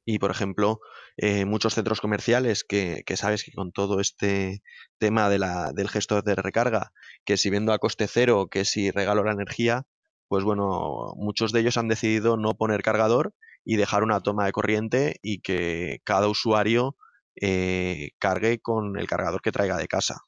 Y, 0.06 0.20
por 0.20 0.32
ejemplo, 0.32 0.80
eh, 1.18 1.46
muchos 1.46 1.76
centros 1.76 2.02
comerciales 2.02 2.64
que, 2.64 3.04
que, 3.06 3.18
sabes 3.18 3.44
que 3.44 3.52
con 3.52 3.72
todo 3.72 4.00
este 4.00 4.62
tema 4.98 5.30
de 5.30 5.40
la, 5.40 5.72
del 5.74 5.90
gesto 5.90 6.22
de 6.22 6.36
recarga, 6.36 6.92
que 7.26 7.38
si 7.38 7.50
vendo 7.50 7.74
a 7.74 7.80
coste 7.80 8.08
cero, 8.08 8.48
que 8.50 8.66
si 8.66 8.92
regalo 8.92 9.24
la 9.24 9.34
energía, 9.34 9.84
pues 10.28 10.44
bueno, 10.44 11.14
muchos 11.18 11.52
de 11.52 11.60
ellos 11.60 11.78
han 11.78 11.88
decidido 11.88 12.38
no 12.38 12.56
poner 12.56 12.82
cargador 12.82 13.34
y 13.66 13.76
dejar 13.76 14.04
una 14.04 14.22
toma 14.22 14.46
de 14.46 14.52
corriente 14.54 15.20
y 15.22 15.42
que 15.42 16.00
cada 16.04 16.28
usuario 16.28 16.96
eh, 17.40 18.12
cargue 18.20 18.60
con 18.60 18.98
el 18.98 19.08
cargador 19.08 19.42
que 19.42 19.52
traiga 19.52 19.78
de 19.78 19.88
casa. 19.88 20.22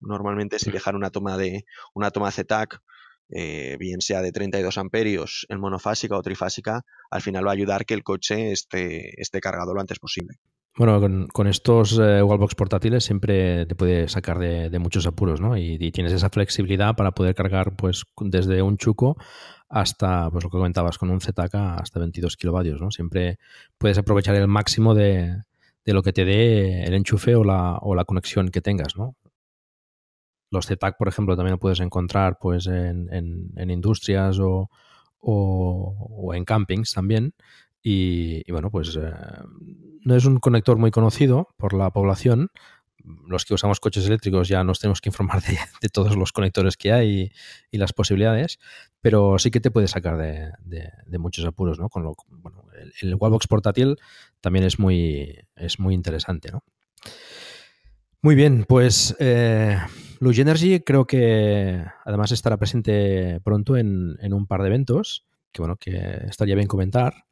Normalmente 0.00 0.58
si 0.58 0.70
dejan 0.70 0.94
una 0.94 1.10
toma 1.10 1.36
de 1.36 1.64
una 1.94 2.10
toma 2.10 2.30
ZTAC 2.30 2.80
eh, 3.28 3.76
bien 3.78 4.00
sea 4.00 4.22
de 4.22 4.32
32 4.32 4.78
amperios 4.78 5.46
en 5.48 5.60
monofásica 5.60 6.16
o 6.16 6.22
trifásica, 6.22 6.82
al 7.10 7.22
final 7.22 7.46
va 7.46 7.50
a 7.50 7.54
ayudar 7.54 7.84
que 7.84 7.94
el 7.94 8.04
coche 8.04 8.52
esté, 8.52 9.20
esté 9.20 9.40
cargado 9.40 9.74
lo 9.74 9.80
antes 9.80 9.98
posible. 9.98 10.36
Bueno, 10.76 11.28
con, 11.32 11.46
estos 11.46 11.98
eh, 11.98 12.22
wallbox 12.22 12.54
portátiles 12.54 13.02
siempre 13.02 13.64
te 13.64 13.74
puede 13.74 14.08
sacar 14.08 14.38
de, 14.38 14.78
muchos 14.78 15.06
apuros, 15.06 15.40
¿no? 15.40 15.56
Y, 15.56 15.90
tienes 15.90 16.12
esa 16.12 16.28
flexibilidad 16.28 16.94
para 16.94 17.12
poder 17.12 17.34
cargar 17.34 17.76
pues 17.76 18.04
desde 18.20 18.60
un 18.60 18.76
chuco 18.76 19.16
hasta, 19.70 20.30
pues 20.30 20.44
lo 20.44 20.50
que 20.50 20.58
comentabas, 20.58 20.98
con 20.98 21.08
un 21.08 21.20
ZK 21.20 21.54
hasta 21.54 21.98
22 21.98 22.36
kilovatios, 22.36 22.80
¿no? 22.80 22.90
Siempre 22.90 23.38
puedes 23.78 23.96
aprovechar 23.96 24.36
el 24.36 24.48
máximo 24.48 24.94
de, 24.94 25.44
de 25.86 25.92
lo 25.94 26.02
que 26.02 26.12
te 26.12 26.26
dé 26.26 26.84
el 26.84 26.92
enchufe 26.92 27.34
o 27.36 27.42
la, 27.42 27.78
o 27.78 27.94
la 27.94 28.04
conexión 28.04 28.50
que 28.50 28.60
tengas, 28.60 28.96
¿no? 28.98 29.16
Los 30.50 30.66
ZTAC, 30.66 30.96
por 30.96 31.08
ejemplo, 31.08 31.36
también 31.36 31.52
lo 31.52 31.58
puedes 31.58 31.80
encontrar 31.80 32.38
pues, 32.40 32.66
en, 32.66 33.08
en, 33.12 33.70
industrias 33.70 34.38
o, 34.38 34.70
o, 35.20 36.34
en 36.34 36.44
campings 36.44 36.92
también. 36.92 37.34
Y, 37.82 38.50
bueno, 38.50 38.70
pues 38.70 38.96
eh, 39.00 39.12
no 40.04 40.16
es 40.16 40.24
un 40.24 40.38
conector 40.38 40.76
muy 40.76 40.90
conocido 40.90 41.48
por 41.56 41.72
la 41.72 41.90
población. 41.90 42.50
Los 43.28 43.44
que 43.44 43.54
usamos 43.54 43.78
coches 43.78 44.04
eléctricos 44.06 44.48
ya 44.48 44.64
nos 44.64 44.80
tenemos 44.80 45.00
que 45.00 45.10
informar 45.10 45.40
de, 45.80 45.88
todos 45.88 46.16
los 46.16 46.32
conectores 46.32 46.76
que 46.76 46.92
hay 46.92 47.30
y, 47.70 47.78
las 47.78 47.92
posibilidades, 47.92 48.58
pero 49.00 49.38
sí 49.38 49.52
que 49.52 49.60
te 49.60 49.70
puede 49.70 49.86
sacar 49.86 50.16
de, 50.16 50.50
de, 50.64 51.18
muchos 51.18 51.44
apuros, 51.44 51.78
¿no? 51.78 51.88
Con 51.88 52.02
lo, 52.02 52.16
bueno, 52.28 52.64
el, 52.80 52.92
el, 53.02 53.14
Wallbox 53.14 53.46
portátil 53.46 53.96
también 54.40 54.64
es 54.64 54.80
muy, 54.80 55.38
es 55.54 55.78
muy 55.78 55.94
interesante, 55.94 56.50
¿no? 56.50 56.64
Muy 58.26 58.34
bien, 58.34 58.64
pues 58.64 59.14
eh, 59.20 59.78
Luge 60.18 60.42
Energy 60.42 60.80
creo 60.80 61.06
que 61.06 61.80
además 62.04 62.32
estará 62.32 62.56
presente 62.56 63.40
pronto 63.44 63.76
en, 63.76 64.18
un 64.20 64.48
par 64.48 64.62
de 64.62 64.66
eventos 64.66 65.28
que 65.52 65.62
bueno 65.62 65.76
que 65.76 66.24
estaría 66.28 66.56
bien 66.56 66.66
comentar. 66.66 67.26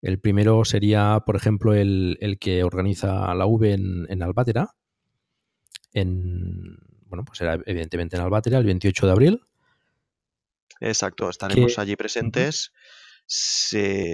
El 0.00 0.18
primero 0.20 0.64
sería, 0.64 1.22
por 1.26 1.36
ejemplo, 1.36 1.74
el, 1.74 2.38
que 2.40 2.64
organiza 2.64 3.34
la 3.34 3.44
V 3.44 3.74
en, 3.74 4.06
en 4.08 4.22
Albatera. 4.22 4.70
En, 5.92 6.78
bueno, 7.08 7.26
pues 7.26 7.36
será 7.36 7.60
evidentemente 7.66 8.16
en 8.16 8.22
Albatera 8.22 8.56
el 8.56 8.64
28 8.64 9.04
de 9.04 9.12
abril. 9.12 9.42
Exacto, 10.80 11.28
estaremos 11.28 11.78
allí 11.78 11.94
presentes. 11.94 12.72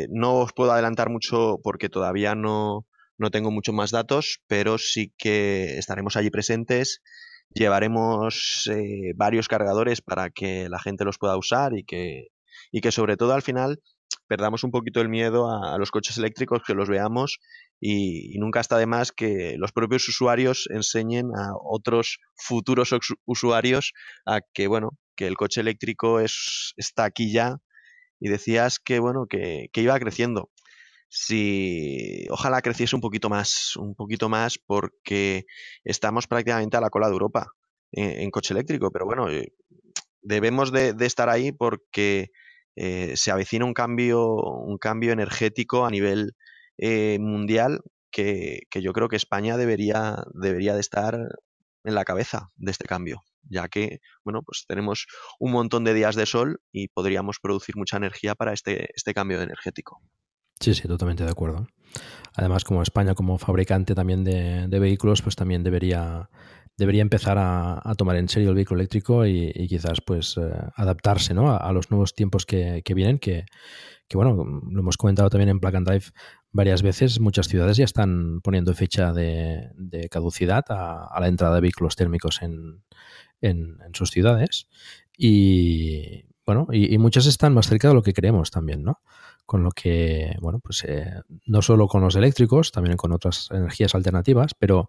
no 0.08 0.34
os 0.38 0.52
puedo 0.52 0.72
adelantar 0.72 1.10
mucho 1.10 1.60
porque 1.62 1.88
todavía 1.88 2.34
no, 2.34 2.88
no 3.18 3.30
tengo 3.30 3.50
mucho 3.50 3.72
más 3.72 3.90
datos, 3.90 4.40
pero 4.46 4.78
sí 4.78 5.12
que 5.16 5.78
estaremos 5.78 6.16
allí 6.16 6.30
presentes. 6.30 7.02
Llevaremos 7.50 8.68
eh, 8.72 9.12
varios 9.16 9.48
cargadores 9.48 10.00
para 10.00 10.30
que 10.30 10.68
la 10.68 10.80
gente 10.80 11.04
los 11.04 11.18
pueda 11.18 11.36
usar 11.36 11.76
y 11.76 11.84
que, 11.84 12.28
y 12.72 12.80
que 12.80 12.92
sobre 12.92 13.16
todo 13.16 13.34
al 13.34 13.42
final 13.42 13.80
perdamos 14.26 14.64
un 14.64 14.70
poquito 14.70 15.00
el 15.00 15.08
miedo 15.08 15.50
a, 15.50 15.78
los 15.78 15.90
coches 15.90 16.18
eléctricos, 16.18 16.62
que 16.66 16.74
los 16.74 16.88
veamos 16.88 17.38
y, 17.80 18.38
nunca 18.38 18.60
está 18.60 18.78
de 18.78 18.86
más 18.86 19.12
que 19.12 19.56
los 19.58 19.72
propios 19.72 20.08
usuarios 20.08 20.68
enseñen 20.70 21.26
a 21.36 21.52
otros 21.62 22.18
futuros 22.34 22.94
usuarios 23.26 23.92
a 24.26 24.40
que, 24.52 24.66
bueno, 24.66 24.90
que 25.16 25.26
el 25.26 25.36
coche 25.36 25.60
eléctrico 25.60 26.20
es, 26.20 26.72
está 26.76 27.04
aquí 27.04 27.32
ya 27.32 27.58
y 28.20 28.28
decías 28.28 28.78
que, 28.78 28.98
bueno, 28.98 29.26
que, 29.28 29.68
que 29.72 29.82
iba 29.82 29.98
creciendo 29.98 30.50
si 31.16 32.26
ojalá 32.28 32.60
creciese 32.60 32.96
un 32.96 33.00
poquito 33.00 33.28
más, 33.28 33.76
un 33.76 33.94
poquito 33.94 34.28
más 34.28 34.58
porque 34.58 35.44
estamos 35.84 36.26
prácticamente 36.26 36.76
a 36.76 36.80
la 36.80 36.90
cola 36.90 37.06
de 37.06 37.12
Europa 37.12 37.46
en, 37.92 38.32
coche 38.32 38.52
eléctrico, 38.52 38.90
pero 38.90 39.06
bueno, 39.06 39.30
eh, 39.30 39.52
debemos 40.22 40.72
de, 40.72 40.92
estar 41.06 41.28
ahí 41.28 41.52
porque 41.52 42.30
eh, 42.74 43.12
se 43.16 43.30
avecina 43.30 43.64
un 43.64 43.74
cambio, 43.74 44.34
un 44.34 44.76
cambio 44.76 45.12
energético 45.12 45.86
a 45.86 45.90
nivel 45.90 46.32
eh, 46.78 47.18
mundial 47.20 47.82
que, 48.10 48.62
que, 48.68 48.82
yo 48.82 48.92
creo 48.92 49.08
que 49.08 49.14
España 49.14 49.56
debería, 49.56 50.16
debería 50.34 50.74
de 50.74 50.80
estar 50.80 51.14
en 51.84 51.94
la 51.94 52.04
cabeza 52.04 52.48
de 52.56 52.72
este 52.72 52.86
cambio, 52.86 53.20
ya 53.44 53.68
que, 53.68 54.00
bueno, 54.24 54.42
pues 54.42 54.64
tenemos 54.66 55.06
un 55.38 55.52
montón 55.52 55.84
de 55.84 55.94
días 55.94 56.16
de 56.16 56.26
sol 56.26 56.60
y 56.72 56.88
podríamos 56.88 57.38
producir 57.40 57.76
mucha 57.76 57.98
energía 57.98 58.34
para 58.34 58.52
este, 58.52 58.88
este 58.96 59.14
cambio 59.14 59.40
energético. 59.40 60.00
Sí, 60.60 60.74
sí, 60.74 60.88
totalmente 60.88 61.24
de 61.24 61.30
acuerdo. 61.30 61.66
Además, 62.36 62.64
como 62.64 62.82
España, 62.82 63.14
como 63.14 63.38
fabricante 63.38 63.94
también 63.94 64.24
de, 64.24 64.78
vehículos, 64.78 65.22
pues 65.22 65.36
también 65.36 65.62
debería, 65.62 66.28
debería 66.76 67.02
empezar 67.02 67.36
a, 67.38 67.94
tomar 67.96 68.16
en 68.16 68.28
serio 68.28 68.50
el 68.50 68.56
vehículo 68.56 68.80
eléctrico 68.80 69.24
y, 69.24 69.52
quizás 69.68 70.00
pues 70.00 70.36
eh, 70.36 70.50
adaptarse 70.74 71.32
¿no? 71.32 71.56
a, 71.56 71.72
los 71.72 71.90
nuevos 71.90 72.14
tiempos 72.14 72.44
que, 72.44 72.82
vienen, 72.94 73.18
que, 73.18 73.44
bueno, 74.12 74.34
lo 74.34 74.80
hemos 74.80 74.96
comentado 74.96 75.30
también 75.30 75.50
en 75.50 75.60
Plug 75.60 75.76
and 75.76 75.86
Drive 75.86 76.06
varias 76.50 76.82
veces, 76.82 77.20
muchas 77.20 77.48
ciudades 77.48 77.76
ya 77.76 77.84
están 77.84 78.40
poniendo 78.40 78.74
fecha 78.74 79.12
de, 79.12 79.70
caducidad 80.10 80.64
a, 80.68 81.16
la 81.20 81.28
entrada 81.28 81.56
de 81.56 81.60
vehículos 81.60 81.94
térmicos 81.94 82.42
en, 82.42 82.82
en, 83.40 83.78
sus 83.92 84.10
ciudades 84.10 84.68
y 85.16 86.24
bueno, 86.46 86.66
y, 86.72 86.98
muchas 86.98 87.26
están 87.26 87.54
más 87.54 87.68
cerca 87.68 87.88
de 87.88 87.94
lo 87.94 88.02
que 88.02 88.12
creemos 88.12 88.50
también, 88.50 88.82
¿no? 88.82 89.00
Con 89.46 89.62
lo 89.62 89.70
que, 89.70 90.34
bueno, 90.40 90.58
pues 90.60 90.84
eh, 90.84 91.22
no 91.46 91.62
solo 91.62 91.86
con 91.86 92.02
los 92.02 92.16
eléctricos, 92.16 92.72
también 92.72 92.96
con 92.96 93.12
otras 93.12 93.48
energías 93.50 93.94
alternativas, 93.94 94.52
pero 94.58 94.88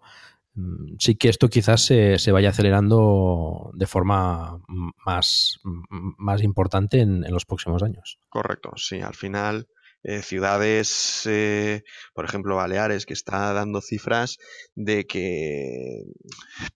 mm, 0.54 0.94
sí 0.98 1.16
que 1.16 1.28
esto 1.28 1.48
quizás 1.48 1.84
se, 1.84 2.18
se, 2.18 2.32
vaya 2.32 2.50
acelerando 2.50 3.70
de 3.74 3.86
forma 3.86 4.60
más, 5.04 5.60
más 5.90 6.42
importante 6.42 7.00
en, 7.00 7.20
los 7.30 7.44
próximos 7.44 7.82
años. 7.82 8.18
Correcto, 8.28 8.72
sí, 8.76 9.00
al 9.00 9.14
final 9.14 9.66
eh, 10.08 10.22
ciudades, 10.22 11.22
eh, 11.26 11.82
por 12.14 12.24
ejemplo, 12.24 12.54
Baleares, 12.54 13.06
que 13.06 13.12
está 13.12 13.52
dando 13.52 13.80
cifras 13.80 14.38
de 14.76 15.04
que 15.04 16.04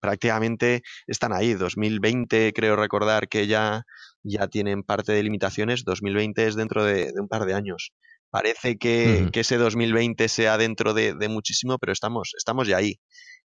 prácticamente 0.00 0.82
están 1.06 1.32
ahí. 1.32 1.54
2020, 1.54 2.52
creo 2.52 2.75
recordar 2.75 3.28
que 3.28 3.46
ya 3.46 3.84
ya 4.23 4.49
tienen 4.49 4.83
parte 4.83 5.12
de 5.12 5.23
limitaciones. 5.23 5.85
2020 5.85 6.47
es 6.47 6.55
dentro 6.55 6.85
de, 6.85 7.12
un 7.17 7.29
par 7.29 7.47
de 7.47 7.55
años. 7.55 7.93
Parece 8.31 8.79
que, 8.79 9.29
ese 9.33 9.57
2020 9.57 10.29
sea 10.29 10.57
dentro 10.59 10.95
de, 10.95 11.15
muchísimo, 11.29 11.79
pero 11.79 11.93
estamos, 11.93 12.33
estamos 12.37 12.69
ya 12.69 12.77
ahí. 12.77 13.00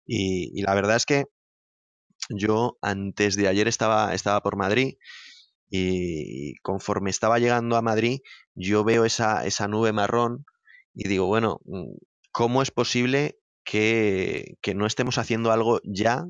Y, 0.06 0.62
la 0.62 0.76
verdad 0.76 0.98
es 0.98 1.06
que 1.06 1.26
yo 2.30 2.78
antes 2.82 3.36
de 3.36 3.48
ayer 3.48 3.68
estaba, 3.68 4.14
estaba 4.14 4.42
por 4.42 4.56
Madrid 4.58 4.96
y 5.70 6.56
conforme 6.62 7.10
estaba 7.10 7.40
llegando 7.40 7.78
a 7.78 7.82
Madrid, 7.82 8.20
yo 8.54 8.84
veo 8.84 9.06
esa, 9.06 9.46
esa 9.46 9.68
nube 9.68 9.92
marrón 9.94 10.46
y 10.94 11.08
digo, 11.08 11.26
bueno, 11.26 11.60
mm, 11.66 11.98
¿cómo 12.32 12.62
es 12.62 12.72
posible 12.72 13.38
que, 13.64 14.58
que 14.62 14.76
no 14.76 14.86
estemos 14.86 15.18
haciendo 15.18 15.52
algo 15.52 15.82
ya, 15.84 16.26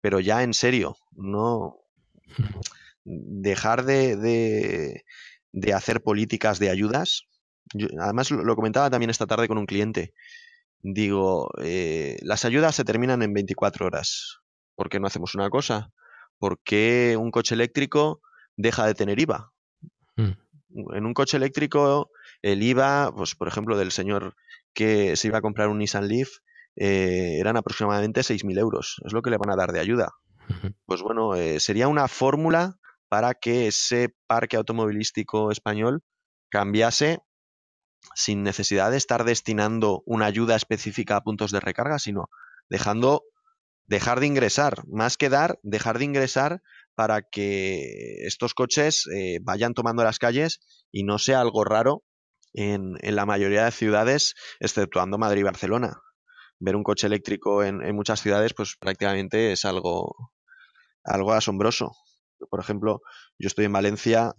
pero 0.00 0.20
ya 0.20 0.42
en 0.42 0.54
serio? 0.54 0.96
No 1.12 1.76
dejar 3.04 3.84
de, 3.84 5.02
de, 5.52 5.72
hacer 5.72 6.02
políticas 6.02 6.58
de 6.58 6.70
ayudas. 6.70 7.24
además, 8.00 8.30
lo, 8.30 8.56
comentaba 8.56 8.90
también 8.90 9.10
esta 9.10 9.26
tarde 9.26 9.48
con 9.48 9.58
un 9.58 9.66
cliente. 9.66 10.14
Digo, 10.80 11.50
eh, 11.62 12.18
las 12.22 12.44
ayudas 12.44 12.74
se 12.74 12.84
terminan 12.84 13.22
en 13.22 13.32
24 13.32 13.86
horas. 13.86 14.38
¿Por 14.74 14.88
qué 14.88 14.98
no 14.98 15.06
hacemos 15.06 15.34
una 15.34 15.50
cosa? 15.50 15.90
¿Por 16.38 16.60
qué 16.64 17.16
un 17.18 17.30
coche 17.30 17.54
eléctrico 17.54 18.20
deja 18.56 18.86
de 18.86 18.94
tener 18.94 19.20
IVA? 19.20 19.52
Mm. 20.16 20.32
En 20.94 21.06
un 21.06 21.14
coche 21.14 21.36
eléctrico, 21.36 22.10
el 22.40 22.62
IVA, 22.62 23.12
pues 23.14 23.34
por 23.34 23.46
ejemplo, 23.46 23.76
del 23.76 23.92
señor 23.92 24.34
que 24.74 25.16
se 25.16 25.28
iba 25.28 25.38
a 25.38 25.42
comprar 25.42 25.68
un 25.68 25.78
Nissan 25.78 26.08
Leaf, 26.08 26.30
eh, 26.76 27.36
eran 27.38 27.56
aproximadamente 27.56 28.22
6.000 28.22 28.58
euros. 28.58 28.96
Es 29.04 29.12
lo 29.12 29.22
que 29.22 29.30
le 29.30 29.36
van 29.36 29.50
a 29.50 29.56
dar 29.56 29.72
de 29.72 29.80
ayuda. 29.80 30.12
Pues 30.86 31.00
bueno, 31.00 31.34
eh, 31.34 31.60
sería 31.60 31.88
una 31.88 32.08
fórmula 32.08 32.76
para 33.12 33.34
que 33.34 33.66
ese 33.66 34.16
parque 34.26 34.56
automovilístico 34.56 35.50
español 35.50 36.02
cambiase 36.50 37.18
sin 38.14 38.42
necesidad 38.42 38.90
de 38.90 38.96
estar 38.96 39.24
destinando 39.24 40.02
una 40.06 40.24
ayuda 40.24 40.56
específica 40.56 41.16
a 41.16 41.20
puntos 41.20 41.50
de 41.50 41.60
recarga, 41.60 41.98
sino 41.98 42.30
dejando 42.70 43.24
dejar 43.84 44.18
de 44.18 44.28
ingresar, 44.28 44.82
más 44.86 45.18
que 45.18 45.28
dar, 45.28 45.58
dejar 45.62 45.98
de 45.98 46.06
ingresar 46.06 46.62
para 46.94 47.20
que 47.20 48.24
estos 48.26 48.54
coches 48.54 49.06
eh, 49.14 49.40
vayan 49.42 49.74
tomando 49.74 50.04
las 50.04 50.18
calles 50.18 50.60
y 50.90 51.04
no 51.04 51.18
sea 51.18 51.42
algo 51.42 51.64
raro 51.64 52.04
en, 52.54 52.94
la 53.02 53.26
mayoría 53.26 53.66
de 53.66 53.72
ciudades, 53.72 54.32
exceptuando 54.58 55.18
Madrid 55.18 55.40
y 55.40 55.44
Barcelona. 55.44 56.00
Ver 56.60 56.76
un 56.76 56.82
coche 56.82 57.08
eléctrico 57.08 57.62
en, 57.62 57.84
en 57.84 57.94
muchas 57.94 58.22
ciudades, 58.22 58.54
pues 58.54 58.74
prácticamente 58.80 59.52
es 59.52 59.66
algo, 59.66 60.32
algo 61.04 61.34
asombroso. 61.34 61.92
Por 62.50 62.60
ejemplo, 62.60 63.02
yo 63.38 63.46
estoy 63.46 63.64
en 63.66 63.72
Valencia, 63.72 64.34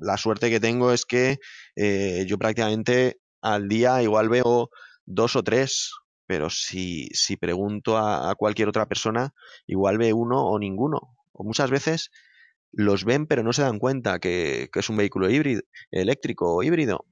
la 0.00 0.16
suerte 0.16 0.50
que 0.50 0.60
tengo 0.60 0.92
es 0.92 1.04
que 1.04 1.38
eh, 1.76 2.24
yo 2.26 2.38
prácticamente 2.38 3.20
al 3.40 3.68
día 3.68 4.02
igual 4.02 4.28
veo 4.28 4.70
dos 5.04 5.36
o 5.36 5.42
tres, 5.42 5.92
pero 6.26 6.50
si, 6.50 7.08
si 7.12 7.36
pregunto 7.36 7.98
a, 7.98 8.34
cualquier 8.36 8.68
otra 8.68 8.86
persona, 8.86 9.34
igual 9.66 9.98
ve 9.98 10.12
uno 10.12 10.44
o 10.46 10.58
ninguno. 10.58 11.16
O 11.32 11.44
muchas 11.44 11.70
veces 11.70 12.10
los 12.70 13.04
ven 13.04 13.26
pero 13.26 13.42
no 13.42 13.52
se 13.52 13.62
dan 13.62 13.78
cuenta 13.78 14.18
que, 14.18 14.70
es 14.72 14.88
un 14.88 14.96
vehículo 14.96 15.28
híbrido, 15.28 15.62
eléctrico 15.90 16.54
o 16.54 16.62
híbrido. 16.62 17.04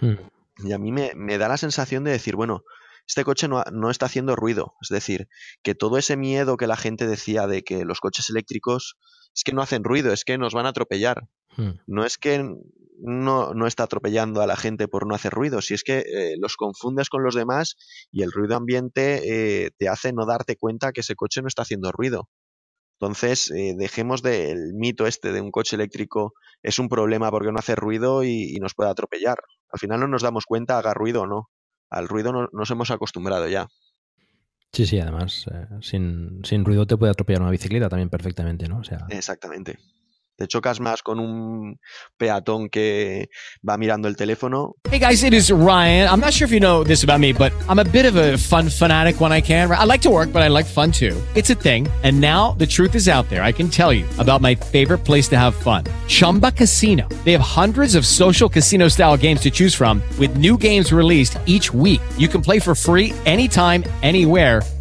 Hmm. 0.00 0.16
Y 0.64 0.72
a 0.72 0.78
mí 0.78 0.92
me, 0.92 1.12
me, 1.14 1.38
da 1.38 1.48
la 1.48 1.56
sensación 1.56 2.04
de 2.04 2.12
decir, 2.12 2.36
bueno, 2.36 2.62
este 3.06 3.24
coche 3.24 3.48
no, 3.48 3.62
no, 3.72 3.90
está 3.90 4.06
haciendo 4.06 4.34
ruido. 4.34 4.74
Es 4.80 4.88
decir, 4.88 5.28
que 5.62 5.74
todo 5.74 5.98
ese 5.98 6.16
miedo 6.16 6.56
que 6.56 6.66
la 6.66 6.76
gente 6.76 7.06
decía 7.06 7.46
de 7.46 7.62
que 7.62 7.84
los 7.84 8.00
coches 8.00 8.30
eléctricos 8.30 8.96
es 9.34 9.44
que 9.44 9.52
no 9.52 9.62
hacen 9.62 9.84
ruido, 9.84 10.12
es 10.12 10.24
que 10.24 10.38
nos 10.38 10.54
van 10.54 10.66
a 10.66 10.70
atropellar. 10.70 11.28
Hmm. 11.56 11.72
No 11.86 12.04
es 12.04 12.18
que 12.18 12.44
no, 12.98 13.54
no, 13.54 13.66
está 13.66 13.84
atropellando 13.84 14.40
a 14.40 14.46
la 14.46 14.56
gente 14.56 14.88
por 14.88 15.06
no 15.06 15.14
hacer 15.14 15.32
ruido, 15.32 15.60
si 15.60 15.74
es 15.74 15.82
que 15.82 15.98
eh, 15.98 16.36
los 16.38 16.56
confundes 16.56 17.08
con 17.08 17.22
los 17.22 17.34
demás 17.34 17.76
y 18.12 18.22
el 18.22 18.32
ruido 18.32 18.56
ambiente 18.56 19.64
eh, 19.64 19.70
te 19.76 19.88
hace 19.88 20.12
no 20.12 20.26
darte 20.26 20.56
cuenta 20.56 20.92
que 20.92 21.00
ese 21.00 21.16
coche 21.16 21.42
no 21.42 21.48
está 21.48 21.62
haciendo 21.62 21.90
ruido. 21.92 22.28
Entonces, 23.00 23.50
eh, 23.50 23.74
dejemos 23.76 24.22
del 24.22 24.72
mito 24.74 25.06
este 25.06 25.32
de 25.32 25.40
un 25.40 25.50
coche 25.50 25.76
eléctrico 25.76 26.32
es 26.62 26.78
un 26.78 26.88
problema 26.88 27.30
porque 27.30 27.50
no 27.50 27.58
hace 27.58 27.74
ruido 27.74 28.22
y, 28.22 28.56
nos 28.60 28.74
puede 28.74 28.90
atropellar. 28.90 29.38
Al 29.68 29.80
final 29.80 30.00
no 30.00 30.08
nos 30.08 30.22
damos 30.22 30.46
cuenta, 30.46 30.78
haga 30.78 30.94
ruido 30.94 31.22
o 31.22 31.26
no. 31.26 31.50
Al 31.90 32.08
ruido 32.08 32.32
no, 32.32 32.48
nos 32.52 32.70
hemos 32.70 32.90
acostumbrado 32.90 33.48
ya. 33.48 33.68
Sí, 34.74 34.86
sí, 34.86 34.98
además, 34.98 35.46
eh, 35.52 35.66
sin, 35.82 36.40
sin, 36.44 36.64
ruido 36.64 36.84
te 36.84 36.96
puede 36.96 37.12
atropellar 37.12 37.42
una 37.42 37.52
bicicleta 37.52 37.88
también 37.88 38.10
perfectamente, 38.10 38.66
¿no? 38.66 38.78
O 38.78 38.84
sea... 38.84 39.06
Exactamente. 39.08 39.78
Te 40.36 40.48
chocas 40.48 40.80
más 40.80 41.02
con 41.02 41.20
un 41.20 41.78
peatón 42.16 42.68
que 42.68 43.28
va 43.66 43.76
mirando 43.76 44.08
el 44.08 44.16
teléfono. 44.16 44.74
Hey 44.90 44.98
guys, 44.98 45.22
it 45.22 45.32
is 45.32 45.50
Ryan. 45.50 46.08
I'm 46.08 46.20
not 46.20 46.32
sure 46.32 46.46
if 46.46 46.52
you 46.52 46.58
know 46.58 46.82
this 46.82 47.04
about 47.04 47.20
me, 47.20 47.32
but 47.32 47.52
I'm 47.68 47.78
a 47.78 47.84
bit 47.84 48.04
of 48.04 48.16
a 48.16 48.36
fun 48.36 48.68
fanatic 48.68 49.20
when 49.20 49.32
I 49.32 49.40
can. 49.40 49.70
I 49.70 49.84
like 49.84 50.02
to 50.02 50.10
work, 50.10 50.32
but 50.32 50.42
I 50.42 50.48
like 50.48 50.66
fun 50.66 50.90
too. 50.90 51.16
It's 51.36 51.50
a 51.50 51.54
thing. 51.54 51.86
And 52.02 52.20
now 52.20 52.56
the 52.58 52.66
truth 52.66 52.94
is 52.94 53.08
out 53.08 53.28
there. 53.28 53.42
I 53.42 53.52
can 53.52 53.68
tell 53.68 53.92
you 53.92 54.06
about 54.18 54.40
my 54.40 54.54
favorite 54.54 55.04
place 55.04 55.28
to 55.28 55.38
have 55.38 55.54
fun. 55.54 55.84
Chumba 56.08 56.50
Casino. 56.50 57.08
They 57.24 57.32
have 57.32 57.40
hundreds 57.40 57.94
of 57.94 58.04
social 58.04 58.48
casino 58.48 58.88
style 58.88 59.16
games 59.16 59.40
to 59.42 59.50
choose 59.50 59.74
from 59.74 60.02
with 60.18 60.36
new 60.36 60.58
games 60.58 60.92
released 60.92 61.38
each 61.46 61.72
week. 61.72 62.00
You 62.18 62.28
can 62.28 62.42
play 62.42 62.58
for 62.58 62.74
free 62.74 63.12
anytime, 63.24 63.84
anywhere 64.02 64.62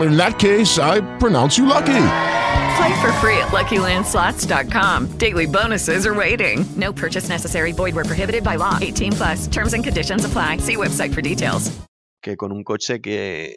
In 0.00 0.16
that 0.16 0.38
case, 0.38 0.78
I 0.78 1.00
pronounce 1.18 1.58
you 1.58 1.66
lucky. 1.66 2.04
Play 2.78 3.00
for 3.00 3.12
free 3.20 3.36
at 3.38 3.48
LuckyLandSlots.com. 3.48 5.18
Daily 5.18 5.46
bonuses 5.46 6.06
are 6.06 6.14
waiting. 6.14 6.64
No 6.76 6.92
purchase 6.92 7.28
necessary. 7.28 7.72
Void 7.72 7.94
were 7.94 8.04
prohibited 8.04 8.44
by 8.44 8.56
law. 8.56 8.78
18 8.80 9.12
plus. 9.12 9.48
Terms 9.48 9.74
and 9.74 9.82
conditions 9.82 10.24
apply. 10.24 10.58
See 10.58 10.76
website 10.76 11.12
for 11.12 11.22
details. 11.22 11.72
Que 12.22 12.36
con 12.36 12.52
un 12.52 12.62
coche 12.62 13.00
que, 13.00 13.56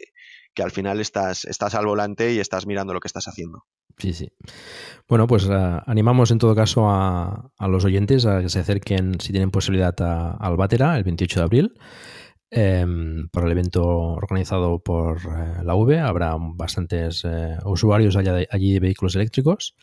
que 0.54 0.62
al 0.62 0.70
final 0.70 1.00
estás, 1.00 1.44
estás 1.44 1.74
al 1.74 1.86
volante 1.86 2.32
y 2.32 2.40
estás 2.40 2.66
mirando 2.66 2.92
lo 2.92 3.00
que 3.00 3.08
estás 3.08 3.26
haciendo. 3.28 3.64
Sí, 3.98 4.12
sí. 4.12 4.28
Bueno, 5.08 5.26
pues 5.26 5.44
uh, 5.44 5.80
animamos 5.86 6.30
en 6.30 6.38
todo 6.38 6.54
caso 6.54 6.88
a, 6.88 7.50
a, 7.58 7.68
los 7.68 7.84
oyentes 7.84 8.26
a 8.26 8.40
que 8.40 8.48
se 8.48 8.60
acerquen, 8.60 9.20
si 9.20 9.32
tienen 9.32 9.50
posibilidad, 9.50 9.94
a, 10.00 10.32
al 10.32 10.56
Batera 10.56 10.96
el 10.96 11.04
28 11.04 11.40
de 11.40 11.44
abril. 11.44 11.74
Eh, 12.54 12.84
para 13.30 13.46
el 13.46 13.52
evento 13.52 13.82
organizado 13.86 14.78
por 14.78 15.20
eh, 15.20 15.64
la 15.64 15.74
V. 15.74 15.98
Habrá 15.98 16.36
bastantes 16.38 17.24
eh, 17.24 17.56
usuarios 17.64 18.14
allí 18.14 18.72
de 18.74 18.80
vehículos 18.80 19.16
eléctricos. 19.16 19.74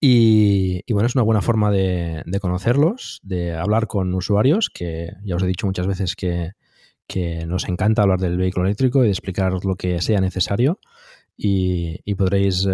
Y, 0.00 0.80
y, 0.86 0.92
bueno, 0.94 1.06
es 1.06 1.16
una 1.16 1.24
buena 1.24 1.42
forma 1.42 1.70
de, 1.70 2.24
conocerlos, 2.40 3.20
de 3.24 3.54
hablar 3.54 3.88
con 3.88 4.14
usuarios, 4.14 4.70
que 4.70 5.12
ya 5.22 5.36
os 5.36 5.42
he 5.42 5.46
dicho 5.46 5.66
muchas 5.66 5.86
veces 5.86 6.16
que, 6.16 6.52
nos 7.46 7.68
encanta 7.68 8.02
hablar 8.02 8.20
del 8.20 8.38
vehículo 8.38 8.66
eléctrico 8.66 9.02
y 9.02 9.06
de 9.06 9.12
explicar 9.12 9.52
lo 9.64 9.74
que 9.76 10.00
sea 10.00 10.20
necesario. 10.20 10.80
Y, 11.36 12.00
y 12.04 12.14
podréis 12.14 12.66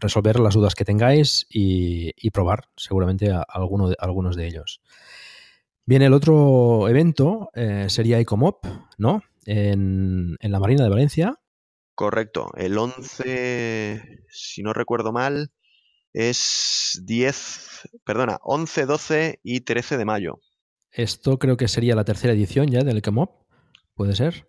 resolver 0.00 0.40
las 0.40 0.54
dudas 0.54 0.74
que 0.74 0.84
tengáis 0.84 1.46
y, 1.50 2.30
probar 2.30 2.64
seguramente 2.76 3.30
alguno 3.48 3.88
de, 3.90 3.96
algunos 3.98 4.36
de 4.36 4.46
ellos. 4.46 4.80
Bien, 5.86 6.00
el 6.00 6.14
otro 6.14 6.88
evento 6.88 7.50
eh, 7.54 7.86
sería 7.88 8.20
ICOMOP, 8.20 8.64
¿no? 8.96 9.22
En, 9.44 10.36
en, 10.40 10.52
la 10.52 10.58
Marina 10.58 10.82
de 10.82 10.88
Valencia. 10.88 11.38
Correcto. 11.94 12.50
El 12.56 12.78
11, 12.78 14.24
si 14.28 14.62
no 14.62 14.72
recuerdo 14.72 15.12
mal, 15.12 15.50
es 16.14 17.02
10, 17.04 17.90
perdona, 18.04 18.38
11, 18.42 18.86
12 18.86 19.40
y 19.42 19.60
13 19.60 19.98
de 19.98 20.04
mayo. 20.06 20.40
Esto 20.90 21.38
creo 21.38 21.58
que 21.58 21.68
sería 21.68 21.94
la 21.94 22.04
tercera 22.04 22.32
edición 22.32 22.68
ya 22.68 22.82
del 22.82 22.98
ICOMOP, 22.98 23.46
¿puede 23.94 24.14
ser? 24.14 24.46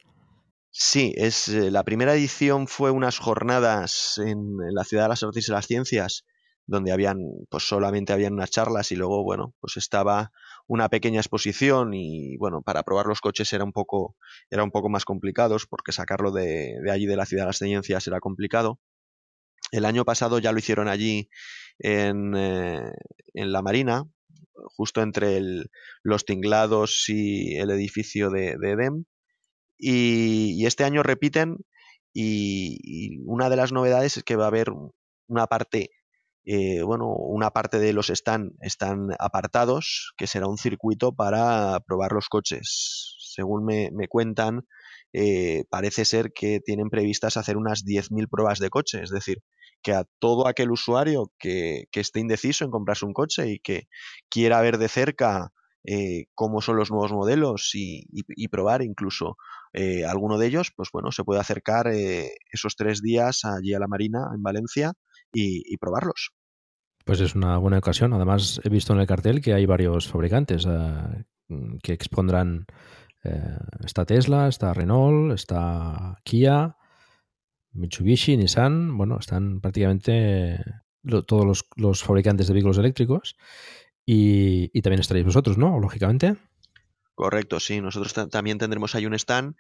Sí, 0.71 1.13
es, 1.17 1.49
eh, 1.49 1.69
la 1.69 1.83
primera 1.83 2.13
edición 2.13 2.67
fue 2.67 2.91
unas 2.91 3.17
jornadas 3.17 4.19
en, 4.19 4.37
en 4.37 4.73
la 4.73 4.83
Ciudad 4.85 5.03
de 5.03 5.09
las 5.09 5.23
Artes 5.23 5.49
y 5.49 5.51
las 5.51 5.67
Ciencias, 5.67 6.23
donde 6.65 6.93
habían, 6.93 7.17
pues 7.49 7.67
solamente 7.67 8.13
habían 8.13 8.33
unas 8.33 8.51
charlas 8.51 8.91
y 8.91 8.95
luego, 8.95 9.23
bueno, 9.23 9.53
pues 9.59 9.75
estaba 9.77 10.31
una 10.67 10.89
pequeña 10.89 11.19
exposición 11.19 11.93
y 11.93 12.37
bueno, 12.37 12.61
para 12.61 12.83
probar 12.83 13.05
los 13.05 13.21
coches 13.21 13.51
era 13.53 13.63
un 13.63 13.71
poco, 13.71 14.15
era 14.49 14.63
un 14.63 14.71
poco 14.71 14.89
más 14.89 15.05
complicado 15.05 15.57
porque 15.69 15.91
sacarlo 15.91 16.31
de, 16.31 16.77
allí 16.91 17.05
de 17.05 17.15
la 17.15 17.25
ciudad 17.25 17.43
de 17.43 17.47
las 17.47 17.57
ciencias 17.57 18.07
era 18.07 18.19
complicado. 18.19 18.79
El 19.71 19.85
año 19.85 20.05
pasado 20.05 20.39
ya 20.39 20.51
lo 20.51 20.59
hicieron 20.59 20.87
allí 20.87 21.29
en, 21.79 22.35
eh, 22.35 22.91
en 23.33 23.51
la 23.51 23.61
Marina, 23.61 24.05
justo 24.77 25.01
entre 25.01 25.37
el, 25.37 25.69
los 26.03 26.25
tinglados 26.25 27.05
y 27.09 27.57
el 27.57 27.71
edificio 27.71 28.29
de, 28.29 28.55
de 28.59 28.71
EDEM. 28.71 29.05
Y, 29.77 30.65
este 30.65 30.83
año 30.83 31.03
repiten 31.03 31.57
y, 32.13 33.19
una 33.25 33.49
de 33.49 33.57
las 33.57 33.71
novedades 33.71 34.17
es 34.17 34.23
que 34.23 34.35
va 34.35 34.45
a 34.45 34.47
haber 34.47 34.69
una 35.27 35.47
parte 35.47 35.91
eh, 36.45 36.81
bueno, 36.83 37.07
una 37.07 37.51
parte 37.51 37.79
de 37.79 37.93
los 37.93 38.09
stand 38.09 38.53
están 38.61 39.09
apartados, 39.19 40.13
que 40.17 40.27
será 40.27 40.47
un 40.47 40.57
circuito 40.57 41.13
para 41.13 41.79
probar 41.81 42.11
los 42.11 42.29
coches. 42.29 43.15
Según 43.19 43.65
me, 43.65 44.07
cuentan, 44.07 44.65
eh, 45.13 45.65
parece 45.69 46.05
ser 46.05 46.31
que 46.33 46.59
tienen 46.59 46.89
previstas 46.89 47.37
hacer 47.37 47.57
unas 47.57 47.83
10.000 47.85 48.27
pruebas 48.29 48.59
de 48.59 48.69
coche, 48.69 49.01
es 49.03 49.09
decir, 49.09 49.39
que 49.81 49.93
a 49.93 50.05
todo 50.19 50.47
aquel 50.47 50.71
usuario 50.71 51.31
que, 51.39 51.85
que, 51.91 51.99
esté 51.99 52.19
indeciso 52.19 52.65
en 52.65 52.71
comprarse 52.71 53.05
un 53.05 53.13
coche 53.13 53.49
y 53.49 53.59
que 53.59 53.87
quiera 54.29 54.61
ver 54.61 54.77
de 54.77 54.87
cerca 54.89 55.51
eh, 55.87 56.25
cómo 56.33 56.61
son 56.61 56.77
los 56.77 56.89
nuevos 56.89 57.11
modelos 57.11 57.71
y, 57.75 58.07
probar 58.47 58.81
incluso 58.81 59.37
eh, 59.73 60.03
alguno 60.05 60.37
de 60.39 60.47
ellos, 60.47 60.71
pues 60.75 60.89
bueno, 60.91 61.11
se 61.11 61.23
puede 61.23 61.39
acercar 61.39 61.87
eh, 61.87 62.31
esos 62.51 62.75
tres 62.75 63.01
días 63.01 63.45
allí 63.45 63.73
a 63.73 63.79
la 63.79 63.87
Marina 63.87 64.29
en 64.33 64.41
Valencia 64.41 64.93
y, 65.31 65.77
probarlos. 65.77 66.31
Pues 67.05 67.21
es 67.21 67.35
una 67.35 67.57
buena 67.57 67.77
ocasión. 67.77 68.13
Además, 68.13 68.59
he 68.63 68.69
visto 68.69 68.91
en 68.91 68.99
el 68.99 69.05
cartel 69.05 69.39
que 69.39 69.53
hay 69.53 69.67
varios 69.67 70.07
fabricantes 70.07 70.65
uh, 70.65 71.77
que 71.81 71.93
expondrán. 71.93 72.65
Uh, 73.23 73.85
está 73.85 74.05
Tesla, 74.05 74.47
está 74.47 74.73
Renault, 74.73 75.31
está 75.33 76.19
Kia, 76.23 76.75
Mitsubishi, 77.73 78.37
Nissan. 78.37 78.97
Bueno, 78.97 79.19
están 79.19 79.61
prácticamente 79.61 80.59
lo, 81.03 81.23
todos 81.23 81.63
los, 81.75 82.03
fabricantes 82.03 82.47
de 82.47 82.53
vehículos 82.53 82.79
eléctricos. 82.79 83.37
Y, 84.03 84.71
y, 84.73 84.81
también 84.81 85.01
estaréis 85.01 85.27
vosotros, 85.27 85.59
¿no? 85.59 85.79
Lógicamente. 85.79 86.37
Correcto, 87.13 87.59
sí. 87.59 87.81
Nosotros 87.81 88.13
también 88.31 88.57
tendremos 88.57 88.95
ahí 88.95 89.05
un 89.05 89.13
stand 89.13 89.55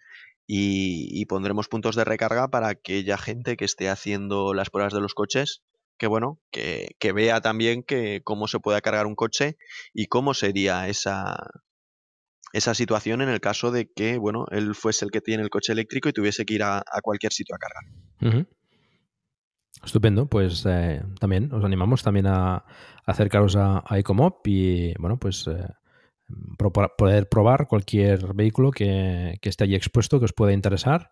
y, 0.47 1.09
y, 1.11 1.25
pondremos 1.25 1.67
puntos 1.67 1.95
de 1.95 2.05
recarga 2.05 2.47
para 2.47 2.69
aquella 2.69 3.19
gente 3.19 3.55
que 3.55 3.65
esté 3.65 3.87
haciendo 3.87 4.55
las 4.55 4.71
pruebas 4.71 4.93
de 4.93 5.01
los 5.01 5.13
coches 5.13 5.61
que 5.97 6.07
bueno, 6.07 6.39
que, 6.51 6.95
que, 6.99 7.11
vea 7.11 7.41
también 7.41 7.83
que 7.83 8.21
cómo 8.23 8.47
se 8.47 8.59
puede 8.59 8.81
cargar 8.81 9.07
un 9.07 9.15
coche 9.15 9.57
y 9.93 10.07
cómo 10.07 10.33
sería 10.33 10.87
esa, 10.87 11.37
esa 12.53 12.73
situación 12.73 13.21
en 13.21 13.29
el 13.29 13.41
caso 13.41 13.71
de 13.71 13.91
que, 13.91 14.17
bueno, 14.17 14.45
él 14.51 14.75
fuese 14.75 15.05
el 15.05 15.11
que 15.11 15.21
tiene 15.21 15.43
el 15.43 15.49
coche 15.49 15.73
eléctrico 15.73 16.09
y 16.09 16.13
tuviese 16.13 16.45
que 16.45 16.53
ir 16.53 16.63
a, 16.63 16.83
cualquier 17.01 17.33
sitio 17.33 17.55
a 17.55 17.59
cargar. 17.59 18.47
Estupendo, 19.83 20.27
pues 20.27 20.65
eh, 20.65 21.03
también 21.19 21.51
os 21.53 21.63
animamos 21.63 22.01
también 22.01 22.27
a, 22.27 22.65
acercaros 23.05 23.55
a, 23.55 23.83
a 23.85 23.99
Ecomop 23.99 24.47
y, 24.47 24.93
bueno, 24.99 25.19
pues 25.19 25.47
eh, 25.47 25.67
poder 26.97 27.27
probar 27.29 27.67
cualquier 27.67 28.33
vehículo 28.33 28.71
que, 28.71 29.37
que 29.41 29.49
esté 29.49 29.65
allí 29.65 29.75
expuesto 29.75 30.19
que 30.19 30.25
os 30.25 30.33
pueda 30.33 30.53
interesar 30.53 31.11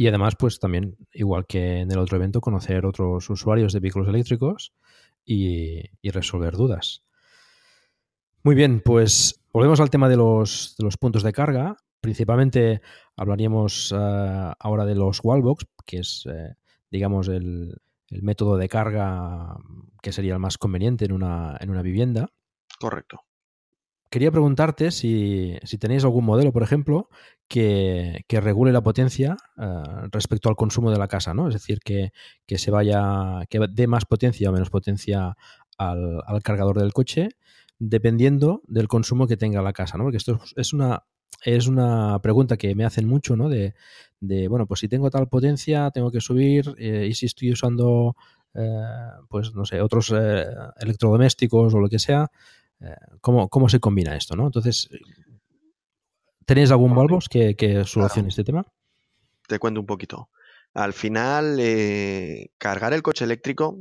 y 0.00 0.08
además, 0.08 0.34
pues 0.34 0.58
también, 0.58 0.96
igual 1.12 1.44
que 1.46 1.80
en 1.80 1.92
el 1.92 1.98
otro 1.98 2.16
evento, 2.16 2.40
conocer 2.40 2.86
otros 2.86 3.28
usuarios 3.28 3.74
de 3.74 3.80
vehículos 3.80 4.08
eléctricos 4.08 4.72
y, 5.26 5.82
resolver 6.02 6.56
dudas. 6.56 7.02
Muy 8.42 8.54
bien, 8.54 8.80
pues 8.82 9.44
volvemos 9.52 9.78
al 9.78 9.90
tema 9.90 10.08
de 10.08 10.16
los, 10.16 10.74
puntos 10.98 11.22
de 11.22 11.34
carga. 11.34 11.76
Principalmente 12.00 12.80
hablaríamos 13.14 13.92
uh, 13.92 14.54
ahora 14.58 14.86
de 14.86 14.94
los 14.94 15.20
wallbox, 15.22 15.66
que 15.84 15.98
es, 15.98 16.26
eh, 16.32 16.54
digamos, 16.90 17.28
el, 17.28 17.76
el, 18.08 18.22
método 18.22 18.56
de 18.56 18.70
carga 18.70 19.54
que 20.00 20.12
sería 20.12 20.32
el 20.32 20.40
más 20.40 20.56
conveniente 20.56 21.04
en 21.04 21.12
una, 21.12 21.58
en 21.60 21.68
una 21.68 21.82
vivienda. 21.82 22.30
Correcto. 22.80 23.20
Quería 24.10 24.32
preguntarte 24.32 24.90
si, 24.90 25.56
si, 25.62 25.78
tenéis 25.78 26.02
algún 26.02 26.24
modelo, 26.24 26.52
por 26.52 26.64
ejemplo, 26.64 27.08
que, 27.46 28.24
que 28.26 28.40
regule 28.40 28.72
la 28.72 28.82
potencia 28.82 29.36
uh, 29.56 30.08
respecto 30.10 30.48
al 30.48 30.56
consumo 30.56 30.90
de 30.90 30.98
la 30.98 31.06
casa, 31.06 31.32
¿no? 31.32 31.46
Es 31.46 31.54
decir, 31.54 31.78
que, 31.78 32.12
que, 32.44 32.58
se 32.58 32.72
vaya, 32.72 33.46
que 33.48 33.60
dé 33.70 33.86
más 33.86 34.06
potencia 34.06 34.50
o 34.50 34.52
menos 34.52 34.68
potencia 34.68 35.36
al, 35.78 36.22
al, 36.26 36.42
cargador 36.42 36.80
del 36.80 36.92
coche, 36.92 37.28
dependiendo 37.78 38.62
del 38.66 38.88
consumo 38.88 39.28
que 39.28 39.36
tenga 39.36 39.62
la 39.62 39.72
casa, 39.72 39.96
¿no? 39.96 40.04
Porque 40.04 40.16
esto 40.16 40.40
es 40.56 40.72
una, 40.72 41.04
es 41.44 41.68
una 41.68 42.18
pregunta 42.20 42.56
que 42.56 42.74
me 42.74 42.84
hacen 42.84 43.06
mucho, 43.06 43.36
¿no? 43.36 43.48
De, 43.48 43.74
de 44.18 44.48
bueno, 44.48 44.66
pues 44.66 44.80
si 44.80 44.88
tengo 44.88 45.08
tal 45.10 45.28
potencia, 45.28 45.90
tengo 45.92 46.10
que 46.10 46.20
subir, 46.20 46.74
eh, 46.78 47.06
y 47.08 47.14
si 47.14 47.26
estoy 47.26 47.52
usando, 47.52 48.16
eh, 48.54 48.82
pues 49.28 49.54
no 49.54 49.64
sé, 49.64 49.80
otros 49.80 50.12
eh, 50.14 50.46
electrodomésticos 50.80 51.74
o 51.74 51.78
lo 51.78 51.88
que 51.88 52.00
sea, 52.00 52.24
eh, 52.24 52.28
¿cómo, 53.20 53.48
¿cómo, 53.48 53.68
se 53.68 53.80
combina 53.80 54.16
esto? 54.16 54.36
¿no? 54.36 54.46
Entonces, 54.46 54.88
¿tenéis 56.46 56.70
algún 56.70 56.94
Volvos 56.94 57.28
que, 57.28 57.56
que 57.56 57.84
solucione 57.84 58.28
claro. 58.28 58.28
este 58.28 58.44
tema? 58.44 58.66
Te 59.46 59.58
cuento 59.58 59.80
un 59.80 59.86
poquito. 59.86 60.30
Al 60.74 60.92
final, 60.92 61.58
eh, 61.58 62.50
cargar 62.58 62.92
el 62.92 63.02
coche 63.02 63.24
eléctrico 63.24 63.78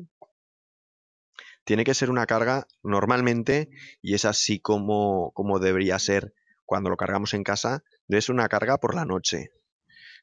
tiene 1.63 1.83
que 1.83 1.93
ser 1.93 2.09
una 2.09 2.25
carga 2.25 2.65
normalmente, 2.81 3.69
y 4.01 4.15
es 4.15 4.25
así 4.25 4.59
como, 4.59 5.31
como 5.33 5.59
debería 5.59 5.99
ser 5.99 6.33
cuando 6.65 6.89
lo 6.89 6.97
cargamos 6.97 7.33
en 7.35 7.43
casa, 7.43 7.83
ser 8.07 8.31
una 8.33 8.49
carga 8.49 8.79
por 8.79 8.95
la 8.95 9.05
noche. 9.05 9.51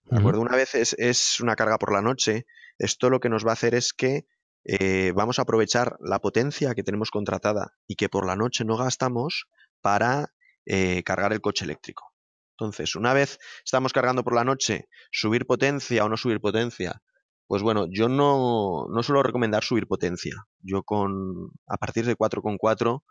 ¿De 0.04 0.18
acuerdo? 0.18 0.40
Una 0.40 0.56
vez 0.56 0.74
es, 0.74 0.94
es, 0.98 1.40
una 1.40 1.56
carga 1.56 1.78
por 1.78 1.92
la 1.92 2.02
noche, 2.02 2.46
esto 2.78 3.10
lo 3.10 3.20
que 3.20 3.28
nos 3.28 3.46
va 3.46 3.50
a 3.50 3.52
hacer 3.54 3.74
es 3.74 3.92
que 3.92 4.26
eh, 4.68 5.12
vamos 5.14 5.38
a 5.38 5.42
aprovechar 5.42 5.96
la 6.00 6.18
potencia 6.18 6.74
que 6.74 6.82
tenemos 6.82 7.10
contratada 7.10 7.72
y 7.86 7.94
que 7.94 8.08
por 8.08 8.26
la 8.26 8.34
noche 8.34 8.64
no 8.64 8.76
gastamos 8.76 9.46
para 9.80 10.32
eh, 10.64 11.04
cargar 11.04 11.32
el 11.32 11.40
coche 11.40 11.64
eléctrico. 11.64 12.12
Entonces, 12.58 12.96
una 12.96 13.12
vez 13.12 13.38
estamos 13.64 13.92
cargando 13.92 14.24
por 14.24 14.34
la 14.34 14.42
noche, 14.42 14.88
subir 15.12 15.46
potencia 15.46 16.04
o 16.04 16.08
no 16.08 16.16
subir 16.16 16.40
potencia, 16.40 17.00
pues 17.46 17.62
bueno, 17.62 17.86
yo 17.88 18.08
no, 18.08 18.86
no 18.90 19.02
suelo 19.04 19.22
recomendar 19.22 19.62
subir 19.62 19.86
potencia. 19.86 20.34
Yo 20.60 20.82
con 20.82 21.52
a 21.68 21.76
partir 21.76 22.04
de 22.04 22.16
4,4 22.16 23.02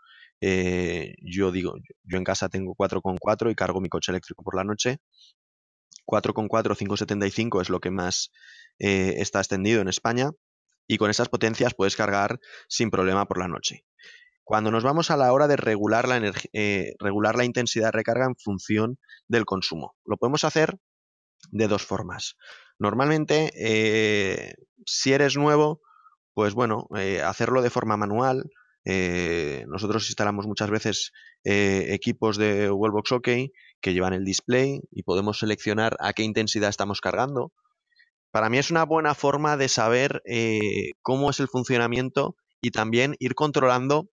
eh, 0.42 1.14
yo 1.22 1.50
digo, 1.50 1.74
yo 2.04 2.18
en 2.18 2.24
casa 2.24 2.50
tengo 2.50 2.74
4,4 2.74 3.50
y 3.50 3.54
cargo 3.54 3.80
mi 3.80 3.88
coche 3.88 4.12
eléctrico 4.12 4.42
por 4.42 4.56
la 4.56 4.64
noche. 4.64 4.98
4,4 6.06 6.76
575 6.76 7.62
es 7.62 7.70
lo 7.70 7.80
que 7.80 7.90
más 7.90 8.30
eh, 8.78 9.14
está 9.18 9.40
extendido 9.40 9.80
en 9.80 9.88
España 9.88 10.30
y 10.86 10.98
con 10.98 11.10
esas 11.10 11.28
potencias 11.28 11.74
puedes 11.74 11.96
cargar 11.96 12.40
sin 12.68 12.90
problema 12.90 13.26
por 13.26 13.38
la 13.38 13.48
noche. 13.48 13.84
Cuando 14.44 14.70
nos 14.70 14.84
vamos 14.84 15.10
a 15.10 15.16
la 15.16 15.32
hora 15.32 15.48
de 15.48 15.56
regular 15.56 16.06
la, 16.06 16.18
eh, 16.52 16.94
intensidad 17.42 17.86
de 17.86 17.90
recarga 17.92 18.26
en 18.26 18.36
función 18.36 18.96
del 19.26 19.44
consumo, 19.44 19.96
lo 20.04 20.18
podemos 20.18 20.44
hacer 20.44 20.78
de 21.50 21.66
dos 21.66 21.84
formas. 21.84 22.36
Normalmente, 22.78 23.50
eh, 23.56 24.54
si 24.84 25.12
eres 25.12 25.36
nuevo, 25.36 25.80
pues 26.32 26.54
bueno, 26.54 26.86
eh, 26.96 27.22
hacerlo 27.22 27.60
de 27.60 27.70
forma 27.70 27.96
manual. 27.96 28.44
Nosotros 29.66 30.06
instalamos 30.06 30.46
muchas 30.46 30.70
veces 30.70 31.10
equipos 31.42 32.36
de 32.36 32.70
Wellbox 32.70 33.10
OK 33.10 33.28
que 33.80 33.94
llevan 33.94 34.12
el 34.12 34.24
display 34.24 34.80
y 34.92 35.02
podemos 35.02 35.40
seleccionar 35.40 35.96
a 35.98 36.12
qué 36.12 36.22
intensidad 36.22 36.70
estamos 36.70 37.00
cargando. 37.00 37.52
Para 38.36 38.50
mí 38.50 38.58
es 38.58 38.70
una 38.70 38.84
buena 38.84 39.14
forma 39.14 39.56
de 39.56 39.66
saber 39.66 40.22
cómo 41.00 41.30
es 41.30 41.40
el 41.40 41.48
funcionamiento 41.48 42.36
y 42.60 42.70
también 42.70 43.16
ir 43.18 43.34
controlando 43.34 44.10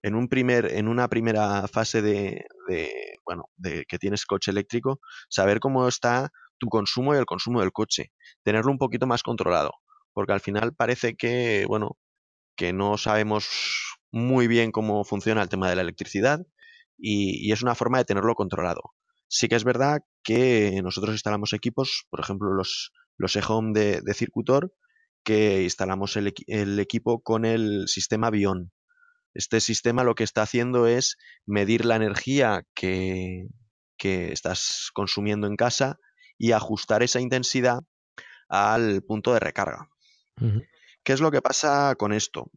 en, 0.00 0.14
un 0.14 0.28
primer, 0.28 0.72
en 0.72 0.88
una 0.88 1.08
primera 1.08 1.68
fase 1.68 2.00
de, 2.00 2.46
de, 2.68 2.90
bueno, 3.26 3.50
de 3.58 3.84
que 3.86 3.98
tienes 3.98 4.24
coche 4.24 4.50
eléctrico, 4.50 4.98
saber 5.28 5.60
cómo 5.60 5.88
está 5.88 6.30
tu 6.56 6.68
consumo 6.68 7.14
y 7.14 7.18
el 7.18 7.26
consumo 7.26 7.60
del 7.60 7.70
coche. 7.70 8.12
Tenerlo 8.42 8.72
un 8.72 8.78
poquito 8.78 9.06
más 9.06 9.22
controlado. 9.22 9.72
Porque 10.14 10.32
al 10.32 10.40
final 10.40 10.74
parece 10.74 11.14
que, 11.14 11.66
bueno, 11.68 11.98
que 12.56 12.72
no 12.72 12.96
sabemos 12.96 13.46
muy 14.10 14.46
bien 14.48 14.72
cómo 14.72 15.04
funciona 15.04 15.42
el 15.42 15.50
tema 15.50 15.68
de 15.68 15.76
la 15.76 15.82
electricidad 15.82 16.40
y, 16.96 17.52
es 17.52 17.60
una 17.60 17.74
forma 17.74 17.98
de 17.98 18.06
tenerlo 18.06 18.34
controlado. 18.36 18.80
Sí 19.28 19.48
que 19.48 19.56
es 19.56 19.64
verdad 19.64 19.98
que 20.24 20.80
nosotros 20.82 21.14
instalamos 21.14 21.52
equipos, 21.52 22.06
por 22.08 22.20
ejemplo, 22.20 22.54
los, 22.54 22.92
los 23.16 23.36
e-home 23.36 23.78
de, 23.78 24.00
de, 24.02 24.14
Circutor, 24.14 24.72
que 25.24 25.62
instalamos 25.62 26.16
el, 26.16 26.32
el, 26.46 26.78
equipo 26.78 27.22
con 27.22 27.44
el 27.44 27.88
sistema 27.88 28.30
Bion. 28.30 28.72
Este 29.34 29.60
sistema 29.60 30.04
lo 30.04 30.14
que 30.14 30.24
está 30.24 30.42
haciendo 30.42 30.86
es 30.86 31.16
medir 31.44 31.84
la 31.84 31.96
energía 31.96 32.62
que, 32.74 33.48
que 33.98 34.32
estás 34.32 34.90
consumiendo 34.94 35.46
en 35.46 35.56
casa 35.56 35.98
y 36.38 36.52
ajustar 36.52 37.02
esa 37.02 37.20
intensidad 37.20 37.80
al 38.48 39.02
punto 39.02 39.32
de 39.32 39.40
recarga. 39.40 39.88
¿Qué 41.02 41.12
es 41.12 41.20
lo 41.20 41.30
que 41.30 41.42
pasa 41.42 41.94
con 41.96 42.12
esto? 42.12 42.50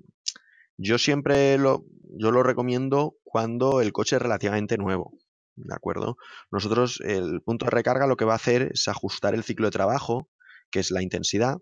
Yo 0.77 0.97
siempre 0.97 1.57
lo, 1.57 1.85
yo 2.17 2.31
lo 2.31 2.43
recomiendo 2.43 3.15
cuando 3.23 3.81
el 3.81 3.91
coche 3.91 4.15
es 4.15 4.21
relativamente 4.21 4.77
nuevo. 4.77 5.13
¿De 5.55 5.75
acuerdo? 5.75 6.15
Nosotros, 6.51 7.01
el 7.01 7.41
punto 7.41 7.65
de 7.65 7.71
recarga 7.71 8.07
lo 8.07 8.15
que 8.15 8.25
va 8.25 8.33
a 8.33 8.37
hacer 8.37 8.71
es 8.73 8.87
ajustar 8.87 9.33
el 9.33 9.43
ciclo 9.43 9.67
de 9.67 9.71
trabajo, 9.71 10.29
que 10.71 10.79
es 10.79 10.91
la 10.91 11.01
intensidad, 11.01 11.57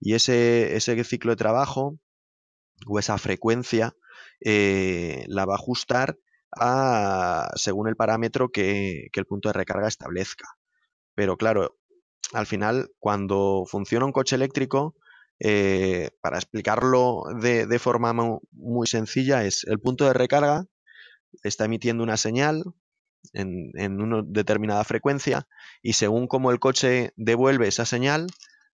y 0.00 0.14
ese, 0.14 0.76
ese 0.76 1.02
ciclo 1.04 1.32
de 1.32 1.36
trabajo 1.36 1.98
o 2.86 2.98
esa 2.98 3.18
frecuencia 3.18 3.94
eh, 4.40 5.24
la 5.28 5.44
va 5.44 5.54
a 5.54 5.56
ajustar 5.56 6.18
a, 6.58 7.50
según 7.54 7.88
el 7.88 7.96
parámetro 7.96 8.50
que, 8.50 9.08
que 9.12 9.20
el 9.20 9.26
punto 9.26 9.48
de 9.48 9.54
recarga 9.54 9.88
establezca. 9.88 10.48
Pero 11.14 11.36
claro, 11.36 11.78
al 12.32 12.46
final, 12.46 12.90
cuando 12.98 13.64
funciona 13.66 14.06
un 14.06 14.12
coche 14.12 14.36
eléctrico, 14.36 14.96
eh, 15.44 16.10
para 16.20 16.38
explicarlo 16.38 17.24
de, 17.40 17.78
forma 17.80 18.12
muy, 18.52 18.86
sencilla, 18.86 19.44
es 19.44 19.64
el 19.64 19.80
punto 19.80 20.06
de 20.06 20.12
recarga 20.12 20.66
está 21.42 21.64
emitiendo 21.64 22.04
una 22.04 22.16
señal 22.16 22.62
en, 23.32 24.00
una 24.00 24.22
determinada 24.24 24.84
frecuencia 24.84 25.46
y 25.82 25.94
según 25.94 26.26
cómo 26.26 26.50
el 26.50 26.58
coche 26.58 27.12
devuelve 27.16 27.68
esa 27.68 27.86
señal, 27.86 28.26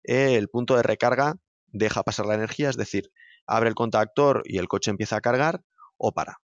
el 0.04 0.48
punto 0.50 0.76
de 0.76 0.84
recarga 0.84 1.38
deja 1.68 2.04
pasar 2.04 2.26
la 2.26 2.36
energía, 2.36 2.70
es 2.70 2.78
decir, 2.78 3.12
abre 3.48 3.70
el 3.70 3.76
contactor 3.76 4.44
y 4.46 4.58
el 4.58 4.68
coche 4.68 4.92
empieza 4.92 5.18
a 5.18 5.22
cargar 5.22 5.64
o 5.98 6.14
para. 6.14 6.40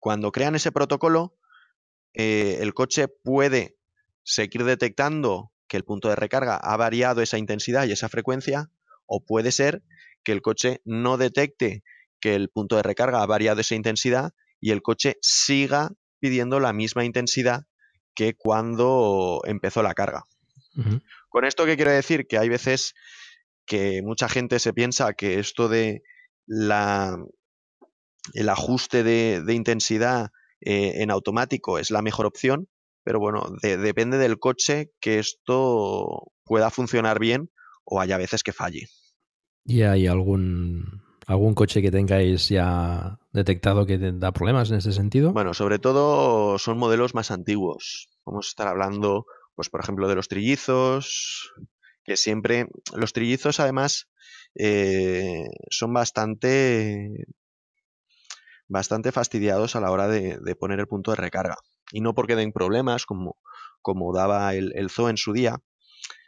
Cuando 0.00 0.32
crean 0.32 0.54
ese 0.54 0.72
protocolo, 0.72 1.36
eh, 2.14 2.58
el 2.60 2.74
coche 2.74 3.08
puede 3.08 3.76
seguir 4.22 4.64
detectando 4.64 5.52
que 5.66 5.76
el 5.76 5.84
punto 5.84 6.08
de 6.08 6.16
recarga 6.16 6.56
ha 6.56 6.76
variado 6.76 7.20
esa 7.22 7.38
intensidad 7.38 7.86
y 7.86 7.92
esa 7.92 8.08
frecuencia, 8.08 8.70
o 9.06 9.24
puede 9.24 9.52
ser 9.52 9.82
que 10.24 10.32
el 10.32 10.42
coche 10.42 10.80
no 10.84 11.16
detecte 11.16 11.82
que 12.20 12.34
el 12.34 12.48
punto 12.48 12.76
de 12.76 12.82
recarga 12.82 13.22
ha 13.22 13.26
variado 13.26 13.60
esa 13.60 13.74
intensidad 13.74 14.32
y 14.60 14.72
el 14.72 14.82
coche 14.82 15.16
siga 15.20 15.90
pidiendo 16.18 16.60
la 16.60 16.72
misma 16.72 17.04
intensidad 17.04 17.64
que 18.14 18.34
cuando 18.34 19.40
empezó 19.44 19.82
la 19.82 19.94
carga. 19.94 20.24
Con 21.28 21.44
esto, 21.44 21.66
¿qué 21.66 21.76
quiero 21.76 21.90
decir? 21.90 22.26
Que 22.28 22.38
hay 22.38 22.48
veces 22.48 22.94
que 23.66 24.00
mucha 24.02 24.28
gente 24.28 24.58
se 24.58 24.72
piensa 24.72 25.12
que 25.12 25.38
esto 25.40 25.68
de 25.68 26.02
la, 26.46 27.18
el 28.32 28.48
ajuste 28.48 29.02
de, 29.02 29.54
intensidad 29.54 30.30
eh, 30.60 31.02
en 31.02 31.10
automático 31.10 31.78
es 31.78 31.90
la 31.90 32.02
mejor 32.02 32.26
opción, 32.26 32.68
pero 33.02 33.18
bueno, 33.18 33.42
depende 33.62 34.18
del 34.18 34.38
coche 34.38 34.90
que 35.00 35.18
esto 35.18 36.30
pueda 36.44 36.70
funcionar 36.70 37.18
bien 37.18 37.50
o 37.84 38.00
haya 38.00 38.18
veces 38.18 38.42
que 38.42 38.52
falle. 38.52 38.88
¿Y 39.64 39.82
hay 39.82 40.06
algún, 40.06 41.02
algún 41.28 41.54
coche 41.54 41.82
que 41.82 41.90
tengáis 41.90 42.48
ya 42.48 43.18
detectado 43.32 43.84
que 43.84 43.98
da 43.98 44.32
problemas 44.32 44.70
en 44.70 44.78
ese 44.78 44.92
sentido? 44.92 45.32
Bueno, 45.32 45.52
sobre 45.52 45.78
todo 45.78 46.58
son 46.58 46.78
modelos 46.78 47.14
más 47.14 47.30
antiguos. 47.30 48.08
Vamos 48.24 48.46
a 48.46 48.48
estar 48.48 48.66
hablando, 48.66 49.26
pues 49.54 49.68
por 49.68 49.80
ejemplo, 49.80 50.08
de 50.08 50.14
los 50.14 50.28
trillizos, 50.28 51.52
que 52.02 52.16
siempre, 52.16 52.66
los 52.94 53.12
trillizos 53.12 53.60
además 53.60 54.08
eh, 54.54 55.44
son 55.70 55.92
bastante 55.92 57.26
bastante 58.66 59.12
fastidiados 59.12 59.76
a 59.76 59.80
la 59.80 59.90
hora 59.90 60.08
de, 60.08 60.56
poner 60.58 60.80
el 60.80 60.86
punto 60.86 61.10
de 61.10 61.16
recarga 61.16 61.56
y 61.92 62.00
no 62.00 62.14
porque 62.14 62.36
den 62.36 62.52
problemas 62.52 63.04
como, 63.04 63.36
como 63.82 64.14
daba 64.14 64.54
el, 64.54 64.72
el 64.76 64.88
zoo 64.88 65.10
en 65.10 65.18
su 65.18 65.34
día, 65.34 65.56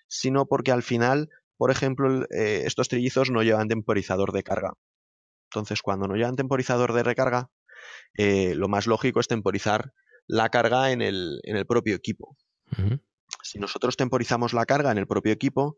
sino 0.09 0.45
porque 0.45 0.73
al 0.73 0.83
final, 0.83 1.31
por 1.57 1.71
ejemplo, 1.71 2.25
eh, 2.31 2.63
estos 2.67 2.89
trillizos 2.89 3.31
no 3.31 3.43
llevan 3.43 3.69
temporizador 3.69 4.33
de 4.33 4.43
carga. 4.43 4.73
Entonces, 5.53 5.83
cuando 5.83 6.07
no 6.07 6.15
llevan 6.15 6.37
temporizador 6.37 6.93
de 6.93 7.03
recarga, 7.03 7.51
eh, 8.17 8.55
lo 8.55 8.69
más 8.69 8.87
lógico 8.87 9.21
es 9.21 9.29
temporizar 9.29 9.93
la 10.27 10.49
carga 10.49 10.93
en 10.93 11.03
el, 11.03 11.41
en 11.43 11.57
el 11.57 11.67
propio 11.67 11.97
equipo. 11.97 12.37
Si 13.43 13.59
nosotros 13.59 13.97
temporizamos 13.97 14.53
la 14.53 14.65
carga 14.65 14.93
en 14.93 14.99
el 14.99 15.07
propio 15.07 15.33
equipo, 15.33 15.77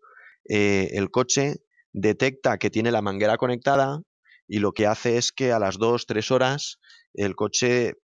eh, 0.49 0.91
el 0.93 1.11
coche 1.11 1.57
detecta 1.93 2.59
que 2.59 2.71
tiene 2.71 2.91
la 2.91 3.03
manguera 3.03 3.37
conectada 3.39 4.03
y 4.47 4.59
lo 4.59 4.73
que 4.73 4.87
hace 4.87 5.17
es 5.17 5.33
que 5.33 5.53
a 5.53 5.59
las 5.59 5.79
2-3 5.79 6.31
horas 6.31 6.79
el 7.15 7.35
coche 7.35 7.95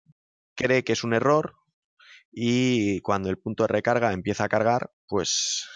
cree 0.54 0.84
que 0.84 0.92
es 0.92 1.04
un 1.04 1.12
error, 1.12 1.54
y 2.32 3.00
cuando 3.00 3.30
el 3.30 3.38
punto 3.38 3.64
de 3.64 3.68
recarga 3.68 4.12
empieza 4.12 4.44
a 4.44 4.48
cargar, 4.48 4.90
pues 5.06 5.66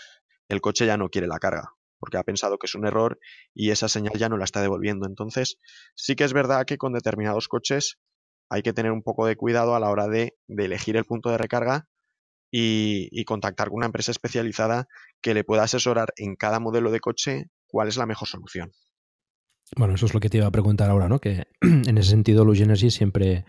el 0.48 0.60
coche 0.60 0.86
ya 0.86 0.96
no 0.96 1.08
quiere 1.08 1.26
la 1.26 1.38
carga, 1.38 1.72
porque 2.02 2.18
ha 2.18 2.24
pensado 2.24 2.58
que 2.58 2.66
es 2.66 2.74
un 2.74 2.84
error 2.84 3.20
y 3.54 3.70
esa 3.70 3.88
señal 3.88 4.14
ya 4.18 4.28
no 4.28 4.36
la 4.36 4.42
está 4.42 4.60
devolviendo. 4.60 5.06
Entonces, 5.06 5.58
sí 5.94 6.16
que 6.16 6.24
es 6.24 6.32
verdad 6.32 6.64
que 6.66 6.76
con 6.76 6.92
determinados 6.92 7.46
coches 7.46 8.00
hay 8.50 8.62
que 8.62 8.72
tener 8.72 8.90
un 8.90 9.04
poco 9.04 9.24
de 9.24 9.36
cuidado 9.36 9.76
a 9.76 9.80
la 9.80 9.88
hora 9.88 10.08
de, 10.08 10.34
elegir 10.48 10.96
el 10.96 11.04
punto 11.04 11.30
de 11.30 11.38
recarga 11.38 11.86
y, 12.50 13.24
contactar 13.24 13.68
con 13.68 13.76
una 13.76 13.86
empresa 13.86 14.10
especializada 14.10 14.88
que 15.20 15.32
le 15.32 15.44
pueda 15.44 15.62
asesorar 15.62 16.08
en 16.16 16.34
cada 16.34 16.58
modelo 16.58 16.90
de 16.90 16.98
coche 16.98 17.44
cuál 17.68 17.86
es 17.86 17.96
la 17.96 18.06
mejor 18.06 18.26
solución. 18.26 18.72
Bueno, 19.76 19.94
eso 19.94 20.06
es 20.06 20.12
lo 20.12 20.18
que 20.18 20.28
te 20.28 20.38
iba 20.38 20.48
a 20.48 20.50
preguntar 20.50 20.90
ahora, 20.90 21.08
¿no? 21.08 21.20
Que 21.20 21.46
en 21.60 21.98
ese 21.98 22.10
sentido 22.10 22.44
Luge 22.44 22.64
Energy 22.64 22.90
siempre 22.90 23.44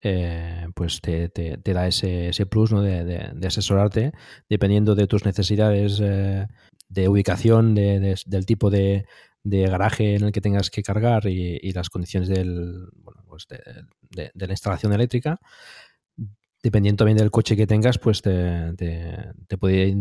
eh, 0.00 0.68
pues 0.76 1.00
te, 1.00 1.28
te, 1.28 1.56
da 1.74 1.88
ese, 1.88 2.28
ese 2.28 2.46
plus 2.46 2.70
¿no? 2.70 2.82
de, 2.82 3.04
de, 3.04 3.46
asesorarte 3.46 4.12
dependiendo 4.48 4.94
de 4.94 5.06
tus 5.06 5.24
necesidades 5.24 5.98
eh, 6.00 6.46
de 6.88 7.08
ubicación, 7.08 7.74
de, 7.74 8.16
del 8.26 8.46
tipo 8.46 8.70
de, 8.70 9.06
garaje 9.44 10.16
en 10.16 10.24
el 10.24 10.32
que 10.32 10.40
tengas 10.40 10.70
que 10.70 10.82
cargar 10.82 11.26
y, 11.26 11.58
y 11.62 11.72
las 11.72 11.88
condiciones 11.88 12.28
del, 12.28 12.88
bueno, 12.94 13.22
pues 13.28 13.46
de, 13.48 14.30
la 14.34 14.52
instalación 14.52 14.92
eléctrica. 14.92 15.38
Dependiendo 16.62 16.98
también 16.98 17.18
del 17.18 17.30
coche 17.30 17.56
que 17.56 17.66
tengas, 17.66 17.98
pues 17.98 18.22
te, 18.22 18.72
te, 18.76 19.58
puede, 19.58 19.94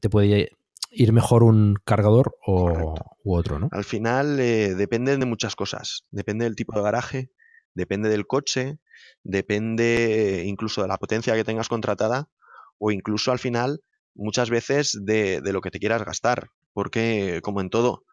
te 0.00 0.10
puede 0.10 0.50
ir 0.94 1.12
mejor 1.12 1.42
un 1.42 1.76
cargador 1.84 2.36
o, 2.46 2.94
u 3.24 3.34
otro, 3.34 3.58
¿no? 3.58 3.68
Al 3.72 3.84
final 3.84 4.38
eh, 4.38 4.74
depende 4.74 5.16
de 5.16 5.26
muchas 5.26 5.56
cosas. 5.56 6.04
Depende 6.10 6.44
del 6.44 6.54
tipo 6.54 6.76
de 6.76 6.82
garaje, 6.82 7.30
depende 7.74 8.08
del 8.08 8.26
coche, 8.26 8.78
depende 9.22 10.44
incluso 10.46 10.82
de 10.82 10.88
la 10.88 10.98
potencia 10.98 11.34
que 11.34 11.44
tengas 11.44 11.68
contratada 11.68 12.28
o 12.78 12.90
incluso 12.90 13.32
al 13.32 13.38
final 13.38 13.82
muchas 14.14 14.50
veces 14.50 14.98
de, 15.02 15.40
de 15.40 15.52
lo 15.52 15.60
que 15.60 15.70
te 15.70 15.78
quieras 15.78 16.04
gastar. 16.04 16.50
Porque 16.72 17.40
como 17.42 17.60
en 17.60 17.70
todo, 17.70 18.04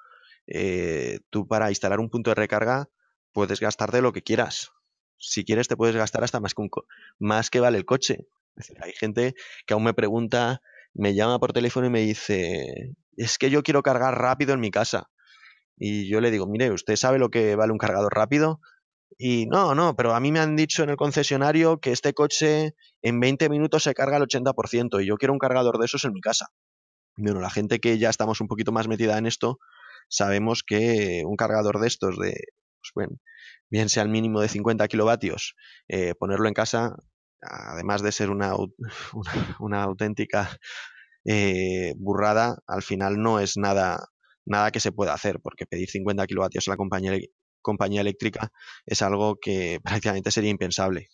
eh, 0.48 1.20
tú 1.30 1.48
para 1.48 1.70
instalar 1.70 2.00
un 2.00 2.10
punto 2.10 2.32
de 2.32 2.36
recarga 2.36 2.90
puedes 3.32 3.60
gastar 3.60 3.92
de 3.92 4.02
lo 4.02 4.12
que 4.12 4.22
quieras. 4.22 4.72
Si 5.18 5.46
quieres 5.46 5.68
te 5.68 5.78
puedes 5.78 5.96
gastar 5.96 6.24
hasta 6.24 6.40
más 6.40 6.54
que, 6.54 6.62
un 6.62 6.70
más 7.20 7.50
que 7.50 7.60
vale 7.60 7.78
el 7.78 7.86
coche. 7.86 8.28
Es 8.56 8.68
decir, 8.68 8.78
hay 8.84 8.94
gente 8.94 9.36
que 9.66 9.74
aún 9.74 9.84
me 9.84 9.94
pregunta, 9.94 10.62
me 10.94 11.16
llama 11.16 11.40
por 11.40 11.54
teléfono 11.54 11.88
y 11.88 11.90
me 11.90 12.02
dice, 12.02 12.96
es 13.16 13.38
que 13.38 13.50
yo 13.50 13.64
quiero 13.64 13.82
cargar 13.84 14.20
rápido 14.20 14.54
en 14.54 14.60
mi 14.60 14.72
casa. 14.72 15.10
Y 15.78 16.10
yo 16.10 16.22
le 16.22 16.32
digo, 16.32 16.48
mire, 16.48 16.72
¿usted 16.72 16.96
sabe 16.96 17.18
lo 17.18 17.30
que 17.30 17.56
vale 17.56 17.72
un 17.72 17.78
cargador 17.78 18.14
rápido? 18.14 18.60
Y 19.18 19.46
no, 19.48 19.76
no, 19.76 19.96
pero 19.96 20.16
a 20.16 20.20
mí 20.20 20.32
me 20.32 20.40
han 20.40 20.56
dicho 20.56 20.84
en 20.84 20.90
el 20.90 20.96
concesionario 20.98 21.80
que 21.80 21.92
este 21.92 22.14
coche 22.14 22.76
en 23.02 23.20
20 23.20 23.50
minutos 23.50 23.84
se 23.84 23.94
carga 23.94 24.18
el 24.18 24.24
80% 24.24 25.02
y 25.02 25.08
yo 25.08 25.18
quiero 25.18 25.34
un 25.34 25.40
cargador 25.40 25.78
de 25.80 25.86
esos 25.86 26.06
en 26.06 26.14
mi 26.14 26.22
casa. 26.22 26.48
Bueno, 27.18 27.40
la 27.40 27.50
gente 27.50 27.80
que 27.80 27.98
ya 27.98 28.10
estamos 28.10 28.42
un 28.42 28.48
poquito 28.48 28.72
más 28.72 28.88
metida 28.88 29.18
en 29.18 29.26
esto, 29.26 29.60
sabemos 30.10 30.64
que 30.64 31.24
un 31.26 31.36
cargador 31.36 31.80
de 31.80 31.88
estos 31.88 32.18
de, 32.18 32.34
pues 32.82 32.92
bueno, 32.96 33.18
bien 33.70 33.90
sea 33.90 34.04
el 34.04 34.10
mínimo 34.10 34.42
de 34.42 34.50
50 34.50 34.88
kilovatios, 34.88 35.56
eh, 35.88 36.16
ponerlo 36.16 36.48
en 36.48 36.54
casa, 36.54 36.96
además 37.42 38.02
de 38.02 38.12
ser 38.12 38.30
una, 38.32 38.54
una, 39.60 39.84
auténtica 39.84 40.58
eh, 41.26 41.94
burrada, 41.98 42.58
al 42.68 42.82
final 42.82 43.22
no 43.22 43.40
es 43.40 43.58
nada, 43.58 44.08
nada 44.46 44.72
que 44.72 44.80
se 44.80 44.92
pueda 44.92 45.14
hacer, 45.14 45.40
porque 45.42 45.66
pedir 45.66 45.90
50 45.90 46.28
kilovatios 46.28 46.68
a 46.68 46.72
la 46.72 46.78
compañía, 46.78 47.18
compañía 47.62 48.02
eléctrica 48.02 48.52
es 48.86 49.02
algo 49.02 49.38
que 49.42 49.80
prácticamente 49.84 50.32
sería 50.32 50.50
impensable. 50.50 51.10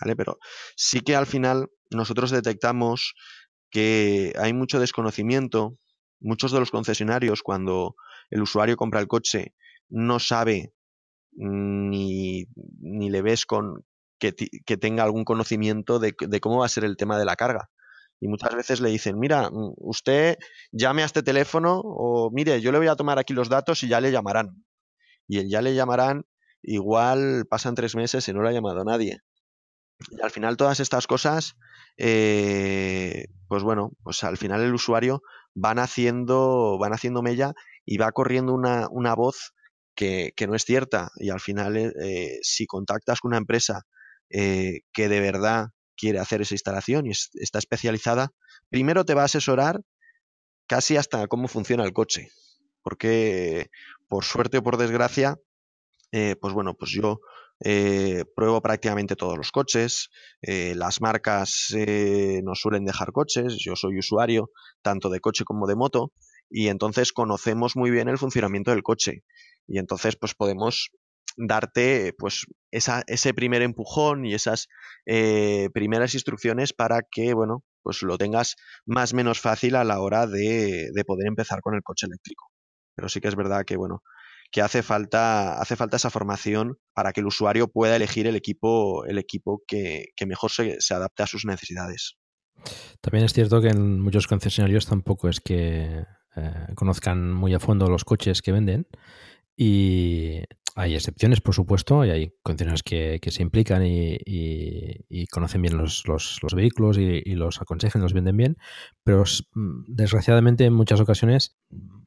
¿Vale? 0.00 0.16
Pero 0.16 0.38
sí 0.76 1.00
que 1.00 1.14
al 1.14 1.26
final 1.26 1.68
nosotros 1.90 2.30
detectamos 2.32 3.14
que 3.70 4.32
hay 4.38 4.52
mucho 4.52 4.80
desconocimiento. 4.80 5.78
Muchos 6.20 6.52
de 6.52 6.60
los 6.60 6.70
concesionarios, 6.70 7.42
cuando 7.42 7.96
el 8.30 8.42
usuario 8.42 8.76
compra 8.76 9.00
el 9.00 9.08
coche, 9.08 9.54
no 9.88 10.18
sabe 10.18 10.72
ni, 11.32 12.46
ni 12.80 13.10
le 13.10 13.22
ves 13.22 13.46
con 13.46 13.84
que, 14.18 14.34
que 14.64 14.76
tenga 14.76 15.04
algún 15.04 15.24
conocimiento 15.24 15.98
de, 15.98 16.14
cómo 16.40 16.60
va 16.60 16.66
a 16.66 16.70
ser 16.70 16.84
el 16.84 16.96
tema 16.96 17.18
de 17.18 17.24
la 17.24 17.36
carga. 17.36 17.70
Y 18.20 18.28
muchas 18.28 18.54
veces 18.54 18.80
le 18.80 18.90
dicen, 18.90 19.18
mira, 19.18 19.50
mm, 19.50 19.74
usted 19.76 20.38
llame 20.72 21.02
a 21.02 21.06
este 21.06 21.22
teléfono 21.22 21.80
o 21.84 22.30
mire, 22.32 22.60
yo 22.60 22.72
le 22.72 22.78
voy 22.78 22.86
a 22.86 22.96
tomar 22.96 23.18
aquí 23.18 23.34
los 23.34 23.48
datos 23.48 23.82
y 23.82 23.88
ya 23.88 24.00
le 24.00 24.12
llamarán. 24.12 24.64
Y 25.26 25.38
el 25.38 25.48
ya 25.48 25.62
le 25.62 25.74
llamarán, 25.74 26.24
igual 26.62 27.46
pasan 27.48 27.74
tres 27.74 27.94
meses 27.96 28.28
y 28.28 28.32
no 28.32 28.42
le 28.42 28.50
ha 28.50 28.52
llamado 28.52 28.84
nadie. 28.84 29.20
Y 30.10 30.22
al 30.22 30.30
final 30.30 30.56
todas 30.56 30.80
estas 30.80 31.06
cosas, 31.06 31.56
eh, 31.96 33.26
pues 33.48 33.62
bueno, 33.62 33.92
pues 34.02 34.24
al 34.24 34.36
final 34.36 34.62
el 34.62 34.74
usuario 34.74 35.22
van 35.54 35.78
haciendo, 35.78 36.78
van 36.78 36.92
haciendo 36.92 37.22
mella 37.22 37.54
y 37.84 37.98
va 37.98 38.12
corriendo 38.12 38.52
una, 38.52 38.88
una 38.90 39.14
voz 39.14 39.54
que, 39.94 40.32
que, 40.36 40.46
no 40.46 40.54
es 40.54 40.64
cierta. 40.64 41.10
Y 41.16 41.30
al 41.30 41.40
final, 41.40 41.76
eh, 41.76 42.38
si 42.42 42.66
contactas 42.66 43.20
con 43.20 43.30
una 43.30 43.38
empresa 43.38 43.82
eh, 44.30 44.80
que 44.92 45.08
de 45.08 45.20
verdad 45.20 45.68
quiere 45.96 46.18
hacer 46.18 46.42
esa 46.42 46.54
instalación 46.54 47.06
y 47.06 47.10
es, 47.10 47.30
está 47.34 47.58
especializada, 47.58 48.30
primero 48.68 49.04
te 49.04 49.14
va 49.14 49.22
a 49.22 49.26
asesorar 49.26 49.80
casi 50.66 50.96
hasta 50.96 51.26
cómo 51.28 51.48
funciona 51.48 51.84
el 51.84 51.92
coche. 51.92 52.30
Porque, 52.82 53.70
por 54.08 54.24
suerte 54.24 54.58
o 54.58 54.62
por 54.62 54.76
desgracia, 54.76 55.36
eh, 56.16 56.36
pues 56.40 56.54
bueno, 56.54 56.74
pues 56.74 56.92
yo 56.92 57.18
eh, 57.64 58.24
pruebo 58.36 58.62
prácticamente 58.62 59.16
todos 59.16 59.36
los 59.36 59.50
coches, 59.50 60.10
eh, 60.42 60.74
las 60.76 61.00
marcas 61.00 61.74
nos 62.44 62.60
suelen 62.60 62.84
dejar 62.84 63.10
coches, 63.10 63.56
yo 63.58 63.74
soy 63.74 63.98
usuario 63.98 64.50
tanto 64.80 65.10
de 65.10 65.18
coche 65.18 65.44
como 65.44 65.66
de 65.66 65.74
moto 65.74 66.12
y 66.48 66.68
entonces 66.68 67.12
conocemos 67.12 67.74
muy 67.74 67.90
bien 67.90 68.08
el 68.08 68.18
funcionamiento 68.18 68.70
del 68.70 68.84
coche 68.84 69.24
y 69.66 69.78
entonces 69.78 70.14
pues 70.14 70.34
podemos 70.34 70.90
darte 71.36 72.12
pues 72.16 72.46
esa, 72.70 73.02
ese 73.08 73.34
primer 73.34 73.62
empujón 73.62 74.24
y 74.24 74.34
esas 74.34 74.68
primeras 75.04 76.14
instrucciones 76.14 76.72
para 76.72 77.00
que 77.10 77.34
bueno 77.34 77.64
pues 77.82 78.02
lo 78.02 78.18
tengas 78.18 78.54
más 78.86 79.14
menos 79.14 79.40
fácil 79.40 79.74
a 79.74 79.82
la 79.82 80.00
hora 80.00 80.28
de, 80.28 80.90
de 80.94 81.04
poder 81.04 81.26
empezar 81.26 81.60
con 81.60 81.74
el 81.74 81.82
coche 81.82 82.06
eléctrico 82.06 82.53
pero 82.94 83.08
sí 83.08 83.20
que 83.20 83.28
es 83.28 83.36
verdad 83.36 83.64
que 83.64 83.76
bueno 83.76 84.02
que 84.54 84.62
hace 84.62 84.84
falta, 84.84 85.60
hace 85.60 85.74
falta 85.74 85.96
esa 85.96 86.10
formación 86.10 86.78
para 86.92 87.12
que 87.12 87.20
el 87.20 87.26
usuario 87.26 87.66
pueda 87.66 87.96
elegir 87.96 88.28
el 88.28 88.36
equipo, 88.36 89.04
el 89.04 89.18
equipo 89.18 89.64
que, 89.66 90.10
que 90.14 90.26
mejor 90.26 90.52
se, 90.52 90.78
adapte 90.94 91.24
a 91.24 91.26
sus 91.26 91.44
necesidades. 91.44 92.18
También 93.00 93.24
es 93.24 93.32
cierto 93.32 93.60
que 93.60 93.70
en 93.70 94.00
muchos 94.00 94.28
concesionarios 94.28 94.86
tampoco 94.86 95.28
es 95.28 95.40
que 95.40 96.04
eh, 96.36 96.66
conozcan 96.76 97.32
muy 97.32 97.52
a 97.52 97.58
fondo 97.58 97.88
los 97.88 98.04
coches 98.04 98.42
que 98.42 98.52
venden 98.52 98.86
y 99.56 100.44
hay 100.76 100.94
excepciones, 100.94 101.40
por 101.40 101.54
supuesto, 101.54 102.04
y 102.04 102.10
hay 102.10 102.34
concesionarios 102.42 102.82
que, 102.82 103.20
se 103.30 103.42
implican 103.42 103.82
y, 103.84 105.26
conocen 105.30 105.62
bien 105.62 105.76
los, 105.76 106.06
los, 106.08 106.40
los 106.42 106.54
vehículos 106.54 106.98
y, 106.98 107.34
los 107.34 107.60
aconsejan, 107.60 108.02
los 108.02 108.12
venden 108.12 108.36
bien, 108.36 108.56
pero 109.04 109.22
mm, 109.54 109.84
desgraciadamente 109.86 110.64
en 110.64 110.72
muchas 110.72 111.00
ocasiones 111.00 111.56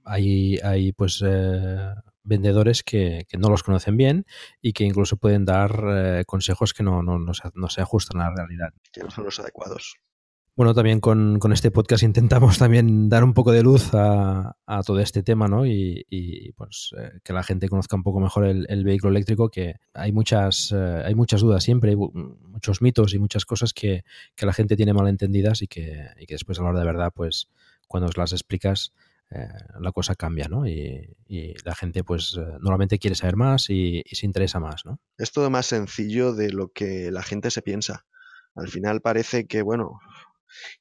hay, 0.04 0.58
hay 0.64 0.92
pues 0.92 1.24
eh, 1.26 1.94
vendedores 2.24 2.84
que, 2.84 3.26
no 3.38 3.50
los 3.50 3.64
conocen 3.64 3.96
bien 3.96 4.26
y 4.62 4.74
que 4.74 4.84
incluso 4.84 5.18
pueden 5.18 5.46
dar 5.46 5.72
eh, 5.90 6.24
consejos 6.26 6.74
que 6.74 6.84
no, 6.84 7.02
no, 7.02 7.20
no, 7.20 7.34
se, 7.34 7.50
no, 7.56 7.70
se, 7.70 7.82
ajustan 7.82 8.22
a 8.22 8.30
la 8.30 8.36
realidad. 8.36 8.74
Que 8.92 9.02
no 9.02 9.10
son 9.10 9.24
los 9.24 9.40
adecuados. 9.40 9.96
Bueno, 10.58 10.74
también 10.74 11.00
con, 11.00 11.38
con, 11.38 11.54
este 11.54 11.70
podcast 11.70 12.02
intentamos 12.02 12.58
también 12.58 13.10
dar 13.10 13.24
un 13.24 13.36
poco 13.36 13.52
de 13.52 13.62
luz 13.62 13.94
a, 13.94 14.58
a 14.66 14.82
todo 14.82 15.00
este 15.00 15.22
tema, 15.22 15.48
¿no? 15.48 15.68
Y, 15.68 16.04
y 16.10 16.52
pues 16.54 16.96
eh, 16.98 17.20
que 17.24 17.32
la 17.32 17.44
gente 17.44 17.70
conozca 17.70 17.96
un 17.96 18.02
poco 18.02 18.20
mejor 18.20 18.46
el, 18.46 18.66
el 18.68 18.84
vehículo 18.84 19.12
eléctrico, 19.12 19.50
que 19.50 19.76
hay 19.94 20.12
muchas, 20.12 20.74
eh, 20.76 21.04
hay 21.06 21.14
muchas 21.14 21.42
dudas 21.42 21.64
siempre, 21.64 21.92
hay 21.92 21.96
muchos 21.96 22.82
mitos 22.82 23.14
y 23.14 23.20
muchas 23.20 23.46
cosas 23.46 23.72
que, 23.72 24.04
que 24.36 24.48
la 24.48 24.54
gente 24.54 24.76
tiene 24.76 24.94
mal 24.94 25.08
entendidas 25.08 25.62
y 25.62 25.68
que, 25.68 26.08
y 26.20 26.26
que 26.26 26.34
después 26.34 26.58
a 26.60 26.64
la 26.64 26.70
hora 26.70 26.80
de 26.80 26.86
verdad, 26.88 27.14
pues 27.14 27.50
cuando 27.88 28.10
os 28.10 28.18
las 28.18 28.32
explicas, 28.32 28.94
eh, 29.30 29.48
la 29.80 29.92
cosa 29.92 30.16
cambia, 30.16 30.48
¿no? 30.48 30.68
Y, 30.68 31.16
y 31.28 31.54
la 31.66 31.76
gente, 31.76 32.04
pues, 32.04 32.36
eh, 32.36 32.58
normalmente 32.62 32.98
quiere 32.98 33.16
saber 33.16 33.36
más 33.36 33.70
y, 33.70 34.02
y, 34.04 34.16
se 34.16 34.26
interesa 34.26 34.60
más, 34.60 34.88
¿no? 34.88 35.00
Es 35.20 35.32
todo 35.32 35.52
más 35.52 35.68
sencillo 35.68 36.34
de 36.34 36.50
lo 36.50 36.70
que 36.70 37.12
la 37.12 37.22
gente 37.22 37.52
se 37.52 37.62
piensa. 37.62 38.08
Al 38.56 38.70
final 38.70 39.02
parece 39.02 39.46
que, 39.46 39.62
bueno, 39.62 40.00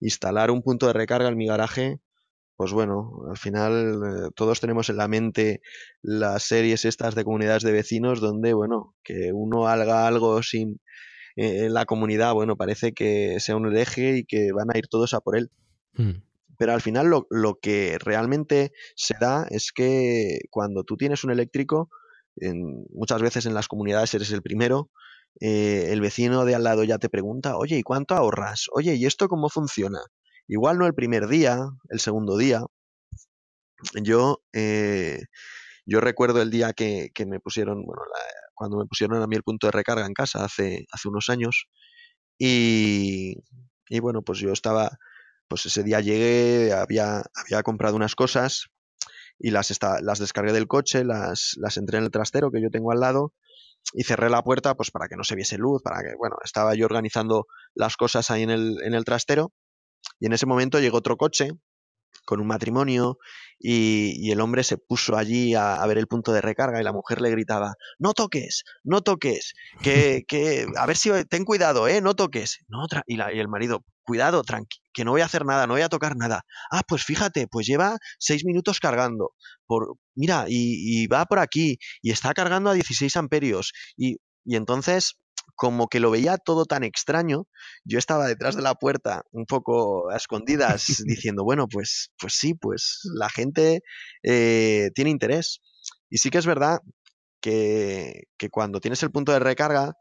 instalar 0.00 0.50
un 0.50 0.62
punto 0.62 0.86
de 0.86 0.92
recarga 0.92 1.28
en 1.28 1.36
mi 1.36 1.46
garaje, 1.46 2.00
pues 2.56 2.72
bueno, 2.72 3.22
al 3.30 3.36
final 3.36 4.00
eh, 4.02 4.30
todos 4.34 4.60
tenemos 4.60 4.88
en 4.88 4.96
la 4.96 5.08
mente 5.08 5.60
las 6.02 6.44
series 6.44 6.84
estas 6.84 7.14
de 7.14 7.24
comunidades 7.24 7.62
de 7.62 7.72
vecinos 7.72 8.20
donde, 8.20 8.54
bueno, 8.54 8.94
que 9.04 9.32
uno 9.32 9.68
haga 9.68 10.06
algo 10.06 10.42
sin 10.42 10.80
eh, 11.36 11.68
la 11.68 11.84
comunidad, 11.84 12.32
bueno, 12.32 12.56
parece 12.56 12.92
que 12.92 13.38
sea 13.40 13.56
un 13.56 13.66
hereje 13.66 14.18
y 14.18 14.24
que 14.24 14.52
van 14.52 14.68
a 14.74 14.78
ir 14.78 14.88
todos 14.88 15.14
a 15.14 15.20
por 15.20 15.36
él. 15.36 15.50
Hmm 15.94 16.26
pero 16.56 16.72
al 16.72 16.80
final 16.80 17.08
lo, 17.08 17.26
lo, 17.30 17.58
que 17.60 17.98
realmente 17.98 18.72
se 18.94 19.14
da 19.20 19.46
es 19.50 19.72
que 19.72 20.40
cuando 20.50 20.84
tú 20.84 20.96
tienes 20.96 21.24
un 21.24 21.30
eléctrico, 21.30 21.90
en, 22.36 22.84
muchas 22.92 23.22
veces 23.22 23.46
en 23.46 23.54
las 23.54 23.68
comunidades 23.68 24.14
eres 24.14 24.32
el 24.32 24.42
primero, 24.42 24.90
eh, 25.40 25.88
el 25.90 26.00
vecino 26.00 26.44
de 26.44 26.54
al 26.54 26.64
lado 26.64 26.84
ya 26.84 26.98
te 26.98 27.08
pregunta, 27.08 27.56
oye, 27.56 27.78
¿y 27.78 27.82
cuánto 27.82 28.14
ahorras? 28.14 28.66
Oye, 28.72 28.94
¿y 28.94 29.06
esto 29.06 29.28
cómo 29.28 29.48
funciona? 29.48 30.00
Igual 30.48 30.78
no 30.78 30.86
el 30.86 30.94
primer 30.94 31.28
día, 31.28 31.58
el 31.90 32.00
segundo 32.00 32.36
día. 32.36 32.62
Yo, 34.02 34.42
eh, 34.52 35.24
yo 35.86 36.00
recuerdo 36.00 36.42
el 36.42 36.50
día 36.50 36.72
que, 36.72 37.10
que 37.14 37.26
me 37.26 37.40
pusieron, 37.40 37.84
bueno, 37.84 38.02
la, 38.06 38.20
cuando 38.54 38.78
me 38.78 38.86
pusieron 38.86 39.22
a 39.22 39.26
mí 39.26 39.36
el 39.36 39.42
punto 39.42 39.66
de 39.66 39.72
recarga 39.72 40.06
en 40.06 40.14
casa 40.14 40.44
hace, 40.44 40.86
hace 40.92 41.08
unos 41.08 41.28
años. 41.28 41.66
Y, 42.38 43.36
y 43.88 44.00
bueno, 44.00 44.22
pues 44.22 44.38
yo 44.40 44.52
estaba, 44.52 44.98
pues 45.48 45.66
ese 45.66 45.82
día 45.82 46.00
llegué, 46.00 46.72
había, 46.72 47.22
había 47.34 47.62
comprado 47.62 47.96
unas 47.96 48.14
cosas 48.14 48.66
y 49.38 49.50
las, 49.50 49.70
está, 49.70 50.00
las 50.00 50.18
descargué 50.18 50.52
del 50.52 50.66
coche, 50.66 51.04
las, 51.04 51.54
las 51.58 51.76
entré 51.76 51.98
en 51.98 52.04
el 52.04 52.10
trastero 52.10 52.50
que 52.50 52.62
yo 52.62 52.70
tengo 52.70 52.92
al 52.92 53.00
lado 53.00 53.32
y 53.92 54.04
cerré 54.04 54.30
la 54.30 54.42
puerta 54.42 54.74
pues 54.74 54.90
para 54.90 55.08
que 55.08 55.16
no 55.16 55.24
se 55.24 55.36
viese 55.36 55.58
luz, 55.58 55.82
para 55.82 56.02
que, 56.02 56.14
bueno, 56.18 56.36
estaba 56.44 56.74
yo 56.74 56.86
organizando 56.86 57.46
las 57.74 57.96
cosas 57.96 58.30
ahí 58.30 58.42
en 58.42 58.50
el, 58.50 58.76
en 58.82 58.94
el 58.94 59.04
trastero 59.04 59.52
y 60.18 60.26
en 60.26 60.32
ese 60.32 60.46
momento 60.46 60.80
llegó 60.80 60.98
otro 60.98 61.16
coche 61.16 61.50
con 62.24 62.40
un 62.40 62.46
matrimonio 62.46 63.18
y, 63.58 64.14
y 64.18 64.32
el 64.32 64.40
hombre 64.40 64.64
se 64.64 64.78
puso 64.78 65.16
allí 65.16 65.54
a, 65.54 65.74
a, 65.74 65.86
ver 65.86 65.98
el 65.98 66.08
punto 66.08 66.32
de 66.32 66.40
recarga 66.40 66.80
y 66.80 66.84
la 66.84 66.92
mujer 66.92 67.20
le 67.20 67.30
gritaba, 67.30 67.74
no 67.98 68.12
toques, 68.12 68.64
no 68.84 69.02
toques, 69.02 69.54
que, 69.82 70.24
que 70.26 70.66
a 70.76 70.86
ver 70.86 70.96
si 70.96 71.10
ten 71.28 71.44
cuidado, 71.44 71.88
eh, 71.88 72.00
no 72.00 72.14
toques. 72.14 72.58
No, 72.68 72.86
y, 73.06 73.16
la, 73.16 73.32
y 73.32 73.38
el 73.38 73.48
marido, 73.48 73.84
cuidado, 74.06 74.42
que 74.94 75.04
no 75.04 75.10
voy 75.10 75.20
a 75.20 75.26
hacer 75.26 75.44
nada, 75.44 75.66
no 75.66 75.74
voy 75.74 75.82
a 75.82 75.88
tocar 75.88 76.16
nada. 76.16 76.44
Ah, 76.70 76.82
pues 76.86 77.04
fíjate, 77.04 77.48
pues 77.48 77.66
lleva 77.66 77.98
seis 78.18 78.44
minutos 78.44 78.80
cargando. 78.80 79.32
Por, 79.66 79.96
mira, 80.14 80.46
y, 80.48 81.06
va 81.08 81.26
por 81.26 81.38
aquí, 81.38 81.78
y 82.00 82.10
está 82.12 82.32
cargando 82.32 82.70
a 82.70 82.74
16 82.74 83.16
amperios. 83.16 83.72
Y, 83.96 84.16
y 84.44 84.56
entonces 84.56 85.16
como 85.56 85.88
que 85.88 86.00
lo 86.00 86.10
veía 86.10 86.36
todo 86.36 86.66
tan 86.66 86.84
extraño, 86.84 87.46
yo 87.84 87.98
estaba 87.98 88.26
detrás 88.28 88.56
de 88.56 88.62
la 88.62 88.74
puerta, 88.74 89.22
un 89.32 89.46
poco 89.46 90.10
a 90.10 90.16
escondidas, 90.16 90.86
diciendo, 91.06 91.44
bueno, 91.44 91.66
pues, 91.66 92.12
pues 92.18 92.34
sí, 92.34 92.54
pues 92.54 93.00
la 93.14 93.30
gente 93.30 93.80
eh, 94.22 94.90
tiene 94.94 95.10
interés. 95.10 95.60
Y 96.10 96.18
sí 96.18 96.30
que 96.30 96.38
es 96.38 96.46
verdad 96.46 96.80
que, 97.40 98.24
que, 98.38 98.50
cuando 98.50 98.80
tienes 98.80 99.02
el 99.02 99.10
punto 99.10 99.32
de 99.32 99.38
recarga, 99.40 99.94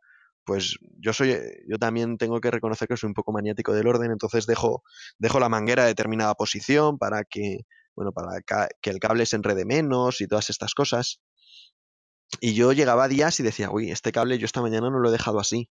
pues 0.46 0.78
yo 1.00 1.14
soy, 1.14 1.38
yo 1.68 1.78
también 1.78 2.18
tengo 2.18 2.40
que 2.40 2.52
reconocer 2.52 2.88
que 2.88 2.98
soy 2.98 3.08
un 3.08 3.14
poco 3.14 3.32
maniático 3.32 3.74
del 3.74 3.88
orden, 3.88 4.12
entonces 4.12 4.46
dejo, 4.46 4.84
dejo 5.18 5.40
la 5.40 5.50
manguera 5.50 5.84
a 5.84 5.88
determinada 5.88 6.36
posición 6.36 6.98
para 6.98 7.24
que, 7.24 7.62
bueno, 7.96 8.12
para 8.12 8.42
que 8.82 8.90
el 8.90 9.00
cable 9.00 9.26
se 9.26 9.36
enrede 9.36 9.66
menos 9.66 10.22
y 10.22 10.28
todas 10.28 10.50
estas 10.50 10.74
cosas. 10.74 11.20
Y 12.42 12.54
yo 12.54 12.74
llegaba 12.74 13.06
a 13.06 13.08
días 13.08 13.40
y 13.40 13.44
decía, 13.44 13.70
uy, 13.72 13.92
este 13.92 14.12
cable 14.12 14.38
yo 14.38 14.46
esta 14.46 14.62
mañana 14.62 14.90
no 14.90 15.00
lo 15.00 15.10
he 15.10 15.12
dejado 15.12 15.40
así. 15.40 15.70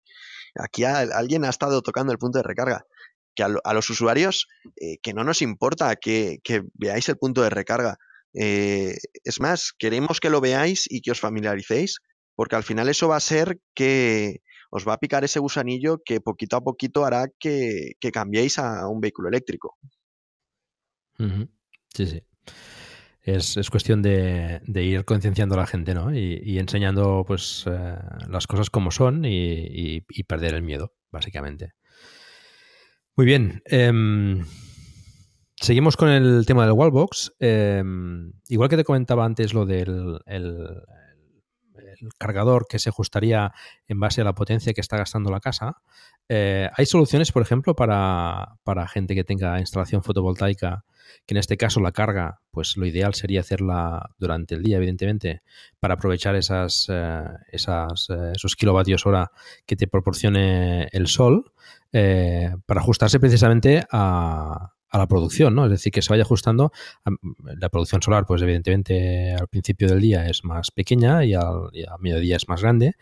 Aquí 0.55 0.85
alguien 0.85 1.45
ha 1.45 1.51
estado 1.51 1.83
tocando 1.83 2.13
el 2.13 2.19
punto 2.19 2.39
de 2.39 2.45
recarga. 2.45 2.87
Que 3.35 3.43
a, 3.43 3.73
los 3.75 3.91
usuarios, 3.91 4.47
eh, 4.81 4.99
que 5.03 5.13
no 5.13 5.25
nos 5.25 5.43
importa 5.43 5.97
que, 5.97 6.39
veáis 6.75 7.09
el 7.09 7.19
punto 7.19 7.43
de 7.43 7.51
recarga. 7.51 7.97
Eh, 8.33 8.97
es 9.25 9.41
más, 9.41 9.73
queremos 9.77 10.21
que 10.21 10.31
lo 10.31 10.41
veáis 10.41 10.85
y 10.89 11.01
que 11.01 11.11
os 11.11 11.21
familiaricéis, 11.21 11.99
porque 12.37 12.57
al 12.57 12.63
final 12.63 12.89
eso 12.89 13.09
va 13.09 13.17
a 13.17 13.21
ser 13.21 13.59
que 13.75 14.41
os 14.75 14.87
va 14.87 14.95
a 14.95 14.99
picar 14.99 15.23
ese 15.23 15.39
gusanillo 15.39 16.03
que 16.05 16.21
poquito 16.21 16.57
a 16.57 16.65
poquito 16.65 17.05
hará 17.05 17.29
que, 17.39 17.95
cambiéis 18.13 18.59
a 18.59 18.89
un 18.89 19.01
vehículo 19.01 19.29
eléctrico. 19.29 19.77
Sí, 21.17 22.07
sí 22.07 22.23
es, 23.25 23.57
es 23.57 23.71
cuestión 23.71 24.03
de, 24.03 24.61
ir 24.67 25.05
concienciando 25.05 25.55
a 25.55 25.59
la 25.59 25.67
gente, 25.67 25.95
¿no? 25.95 26.15
Y, 26.15 26.59
enseñando, 26.59 27.25
pues, 27.27 27.65
eh, 27.67 27.97
las 28.29 28.47
cosas 28.47 28.71
como 28.71 28.91
son 28.91 29.25
y, 29.25 30.03
perder 30.29 30.55
el 30.55 30.63
miedo, 30.63 30.93
básicamente. 31.11 31.73
Muy 33.17 33.25
bien. 33.25 33.63
Em, 33.65 34.45
seguimos 35.57 35.97
con 35.97 36.11
el 36.11 36.45
tema 36.47 36.67
del 36.67 36.73
wallbox. 36.73 37.33
Em, 37.39 38.33
igual 38.49 38.69
que 38.69 38.77
te 38.77 38.85
comentaba 38.85 39.25
antes 39.25 39.55
lo 39.55 39.65
del 39.65 40.19
el, 40.27 40.83
cargador 42.19 42.67
que 42.69 42.79
se 42.79 42.91
ajustaría 42.91 43.53
en 43.89 44.01
base 44.01 44.21
a 44.21 44.25
la 44.25 44.35
potencia 44.35 44.73
que 44.73 44.81
está 44.81 44.97
gastando 44.97 45.31
la 45.31 45.41
casa, 45.41 45.79
eh, 46.29 46.71
hay 46.77 46.87
soluciones, 46.87 47.33
por 47.33 47.43
ejemplo, 47.43 47.75
para, 47.75 48.57
para 48.63 48.89
gente 48.89 49.15
que 49.15 49.25
tenga 49.25 49.61
instalación 49.61 50.03
fotovoltaica 50.03 50.85
que 51.27 51.35
en 51.35 51.39
este 51.39 51.57
caso 51.57 51.81
la 51.81 51.93
carga, 51.93 52.41
pues 52.51 52.77
lo 52.79 52.87
ideal 52.87 53.15
sería 53.15 53.41
hacerla 53.41 54.11
durante 54.19 54.55
el 54.55 54.63
día, 54.63 54.79
evidentemente, 54.79 55.43
para 55.79 55.95
aprovechar 55.95 56.35
esas, 56.35 56.87
eh, 56.91 57.25
esas 57.53 58.09
eh, 58.09 58.33
esos 58.35 58.57
kilovatios 58.57 59.05
hora 59.07 59.31
que 59.67 59.77
te 59.77 59.87
proporcione 59.87 60.89
el 60.93 61.07
sol, 61.07 61.53
para 61.93 62.81
ajustarse 62.81 63.21
precisamente 63.21 63.85
a, 63.93 64.75
a 64.95 64.99
la 64.99 65.09
producción, 65.09 65.57
¿no? 65.57 65.65
Es 65.65 65.73
decir, 65.73 65.91
que 65.91 66.03
se 66.03 66.11
vaya 66.11 66.23
ajustando. 66.23 66.71
La 67.59 67.69
producción 67.69 68.01
solar, 68.01 68.27
pues 68.27 68.41
evidentemente 68.43 69.35
al 69.35 69.49
principio 69.49 69.89
del 69.89 70.01
día 70.01 70.27
es 70.29 70.45
más 70.45 70.71
pequeña 70.71 71.25
y, 71.25 71.35
al, 71.35 71.71
a 71.89 71.99
mediodía 71.99 72.37
es 72.37 72.49
más 72.49 72.63
grande. 72.63 72.95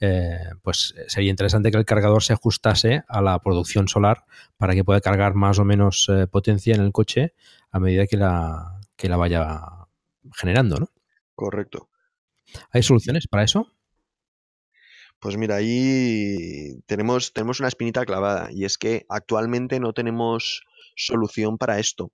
Eh, 0.00 0.38
pues 0.62 0.94
sería 1.06 1.30
interesante 1.30 1.70
que 1.70 1.78
el 1.78 1.86
cargador 1.86 2.22
se 2.22 2.34
ajustase 2.34 3.04
a 3.08 3.22
la 3.22 3.38
producción 3.38 3.88
solar 3.88 4.26
para 4.58 4.74
que 4.74 4.84
pueda 4.84 5.00
cargar 5.00 5.34
más 5.34 5.58
o 5.58 5.64
menos 5.64 6.10
eh, 6.10 6.26
potencia 6.26 6.74
en 6.74 6.82
el 6.82 6.92
coche 6.92 7.32
a 7.70 7.80
medida 7.80 8.06
que 8.06 8.18
la, 8.18 8.78
que 8.94 9.08
la 9.08 9.16
vaya 9.16 9.62
generando, 10.34 10.76
¿no? 10.76 10.90
Correcto. 11.34 11.88
¿Hay 12.70 12.82
soluciones 12.82 13.28
para 13.28 13.44
eso? 13.44 13.72
Pues 15.20 15.36
mira, 15.36 15.56
ahí 15.56 16.80
tenemos, 16.86 17.32
tenemos 17.34 17.60
una 17.60 17.68
espinita 17.68 18.06
clavada 18.06 18.48
y 18.50 18.64
es 18.64 18.78
que 18.78 19.04
actualmente 19.08 19.78
no 19.78 19.92
tenemos 19.92 20.62
solución 20.96 21.58
para 21.58 21.78
esto. 21.78 22.10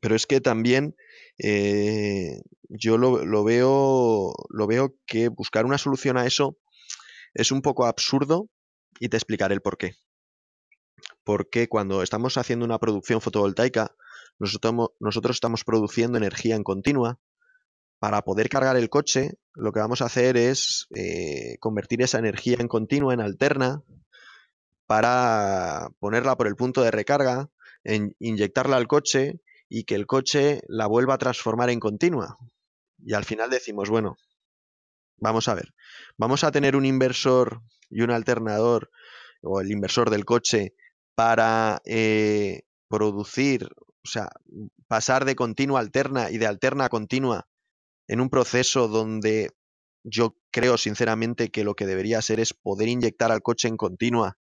Pero 0.00 0.14
es 0.14 0.26
que 0.26 0.40
también 0.40 0.94
eh, 1.38 2.40
yo 2.68 2.98
lo, 2.98 3.44
veo, 3.44 4.32
lo 4.48 4.66
veo 4.66 4.94
que 5.06 5.28
buscar 5.28 5.66
una 5.66 5.78
solución 5.78 6.16
a 6.16 6.26
eso 6.26 6.56
es 7.34 7.50
un 7.50 7.62
poco 7.62 7.84
absurdo 7.86 8.48
y 9.00 9.08
te 9.08 9.16
explicaré 9.16 9.54
el 9.54 9.60
por 9.60 9.76
qué. 9.76 9.94
Porque 11.24 11.68
cuando 11.68 12.02
estamos 12.02 12.36
haciendo 12.36 12.64
una 12.64 12.78
producción 12.78 13.20
fotovoltaica, 13.20 13.96
nosotros, 14.38 14.90
nosotros 15.00 15.36
estamos 15.36 15.64
produciendo 15.64 16.18
energía 16.18 16.54
en 16.54 16.62
continua. 16.62 17.18
Para 18.04 18.20
poder 18.20 18.50
cargar 18.50 18.76
el 18.76 18.90
coche, 18.90 19.38
lo 19.54 19.72
que 19.72 19.80
vamos 19.80 20.02
a 20.02 20.04
hacer 20.04 20.36
es 20.36 20.88
eh, 20.94 21.56
convertir 21.58 22.02
esa 22.02 22.18
energía 22.18 22.58
en 22.60 22.68
continua, 22.68 23.14
en 23.14 23.22
alterna, 23.22 23.82
para 24.86 25.88
ponerla 26.00 26.36
por 26.36 26.46
el 26.46 26.54
punto 26.54 26.82
de 26.82 26.90
recarga 26.90 27.48
inyectarla 28.18 28.76
al 28.76 28.88
coche 28.88 29.40
y 29.70 29.84
que 29.84 29.94
el 29.94 30.06
coche 30.06 30.60
la 30.68 30.86
vuelva 30.86 31.14
a 31.14 31.18
transformar 31.18 31.70
en 31.70 31.80
continua. 31.80 32.36
Y 33.02 33.14
al 33.14 33.24
final 33.24 33.48
decimos, 33.48 33.88
bueno, 33.88 34.18
vamos 35.16 35.48
a 35.48 35.54
ver, 35.54 35.72
vamos 36.18 36.44
a 36.44 36.52
tener 36.52 36.76
un 36.76 36.84
inversor 36.84 37.62
y 37.88 38.02
un 38.02 38.10
alternador, 38.10 38.90
o 39.40 39.62
el 39.62 39.70
inversor 39.70 40.10
del 40.10 40.26
coche, 40.26 40.74
para 41.14 41.80
eh, 41.86 42.64
producir, 42.86 43.70
o 44.04 44.08
sea, 44.08 44.28
pasar 44.88 45.24
de 45.24 45.36
continua 45.36 45.78
a 45.78 45.82
alterna 45.82 46.30
y 46.30 46.36
de 46.36 46.46
alterna 46.46 46.84
a 46.84 46.90
continua 46.90 47.48
en 48.08 48.20
un 48.20 48.30
proceso 48.30 48.88
donde 48.88 49.50
yo 50.02 50.36
creo 50.50 50.76
sinceramente 50.76 51.50
que 51.50 51.64
lo 51.64 51.74
que 51.74 51.86
debería 51.86 52.20
ser 52.22 52.40
es 52.40 52.52
poder 52.52 52.88
inyectar 52.88 53.32
al 53.32 53.42
coche 53.42 53.68
en 53.68 53.76
continua 53.76 54.38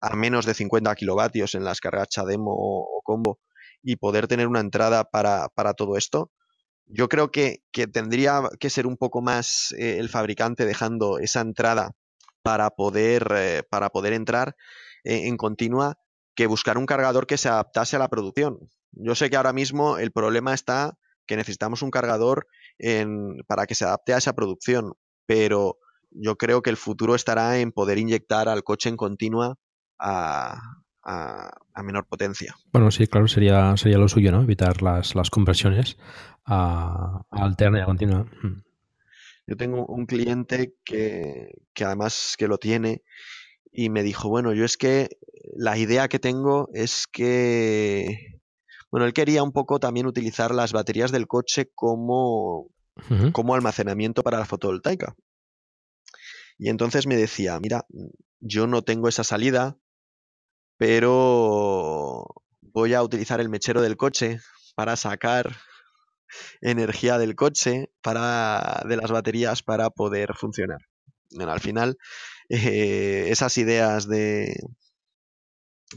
a 0.00 0.16
menos 0.16 0.44
de 0.44 0.54
50 0.54 0.94
kilovatios 0.96 1.54
en 1.54 1.64
las 1.64 1.80
cargas 1.80 2.08
demo 2.26 2.52
o 2.54 3.00
combo 3.02 3.38
y 3.84 3.96
poder 3.96 4.26
tener 4.26 4.48
una 4.48 4.60
entrada 4.60 5.04
para, 5.04 5.48
todo 5.76 5.96
esto, 5.96 6.30
yo 6.86 7.08
creo 7.08 7.30
que, 7.30 7.62
tendría 7.92 8.42
que 8.58 8.70
ser 8.70 8.86
un 8.86 8.96
poco 8.96 9.22
más 9.22 9.72
eh, 9.78 9.98
el 9.98 10.08
fabricante 10.08 10.64
dejando 10.64 11.18
esa 11.18 11.40
entrada 11.40 11.92
para 12.42 12.70
poder, 12.70 13.26
eh, 13.36 13.62
para 13.70 13.90
poder 13.90 14.14
entrar 14.14 14.56
eh, 15.04 15.28
en 15.28 15.36
continua 15.36 15.96
que 16.34 16.46
buscar 16.46 16.78
un 16.78 16.86
cargador 16.86 17.26
que 17.26 17.38
se 17.38 17.48
adaptase 17.48 17.96
a 17.96 17.98
la 17.98 18.08
producción. 18.08 18.58
Yo 18.92 19.14
sé 19.14 19.30
que 19.30 19.36
ahora 19.36 19.52
mismo 19.52 19.98
el 19.98 20.10
problema 20.12 20.54
está 20.54 20.98
que 21.26 21.36
necesitamos 21.36 21.82
un 21.82 21.90
cargador 21.90 22.46
en, 22.78 23.38
para 23.46 23.66
que 23.66 23.74
se 23.74 23.84
adapte 23.84 24.14
a 24.14 24.18
esa 24.18 24.34
producción, 24.34 24.94
pero 25.26 25.78
yo 26.10 26.36
creo 26.36 26.62
que 26.62 26.70
el 26.70 26.76
futuro 26.76 27.14
estará 27.14 27.58
en 27.58 27.72
poder 27.72 27.98
inyectar 27.98 28.48
al 28.48 28.62
coche 28.62 28.88
en 28.88 28.96
continua 28.96 29.56
a, 29.98 30.60
menor 31.82 32.06
potencia. 32.06 32.54
Bueno, 32.72 32.90
sí, 32.90 33.06
claro, 33.06 33.28
sería, 33.28 33.76
sería 33.76 33.98
lo 33.98 34.08
suyo, 34.08 34.32
¿no? 34.32 34.42
Evitar 34.42 34.80
las, 34.80 35.14
las 35.14 35.30
conversiones 35.30 35.98
a, 36.46 37.24
alterna 37.30 37.78
y 37.78 37.82
a 37.82 37.86
continua. 37.86 38.26
Hmm. 38.42 38.62
Yo 39.46 39.56
tengo 39.56 39.84
un 39.86 40.06
cliente 40.06 40.74
que, 40.84 41.50
que 41.74 41.84
además 41.84 42.36
que 42.38 42.48
lo 42.48 42.56
tiene 42.56 43.02
y 43.70 43.90
me 43.90 44.02
dijo, 44.02 44.28
bueno, 44.28 44.54
yo 44.54 44.64
es 44.64 44.76
que 44.76 45.08
la 45.56 45.76
idea 45.76 46.08
que 46.08 46.18
tengo 46.18 46.70
es 46.72 47.06
que, 47.06 48.33
bueno, 48.94 49.06
él 49.06 49.12
quería 49.12 49.42
un 49.42 49.50
poco 49.50 49.80
también 49.80 50.06
utilizar 50.06 50.54
las 50.54 50.72
baterías 50.72 51.10
del 51.10 51.26
coche 51.26 51.68
como, 51.74 52.70
como 53.32 53.56
almacenamiento 53.56 54.22
para 54.22 54.38
la 54.38 54.46
fotovoltaica. 54.46 55.16
Y 56.58 56.68
entonces 56.68 57.08
me 57.08 57.16
decía, 57.16 57.58
mira, 57.58 57.86
yo 58.38 58.68
no 58.68 58.82
tengo 58.82 59.08
esa 59.08 59.24
salida, 59.24 59.76
pero 60.76 62.24
voy 62.60 62.94
a 62.94 63.02
utilizar 63.02 63.40
el 63.40 63.48
mechero 63.48 63.82
del 63.82 63.96
coche 63.96 64.38
para 64.76 64.94
sacar 64.94 65.56
energía 66.60 67.18
del 67.18 67.34
coche 67.34 67.90
para 68.00 68.80
de 68.88 68.96
las 68.96 69.10
baterías 69.10 69.64
para 69.64 69.90
poder 69.90 70.34
funcionar. 70.36 70.78
al 71.40 71.60
final, 71.60 71.98
eh, 72.48 73.26
esas 73.28 73.58
ideas 73.58 74.06
de 74.06 74.54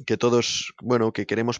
que 0.08 0.18
todos, 0.18 0.74
bueno, 0.82 1.12
que 1.12 1.28
queremos. 1.28 1.60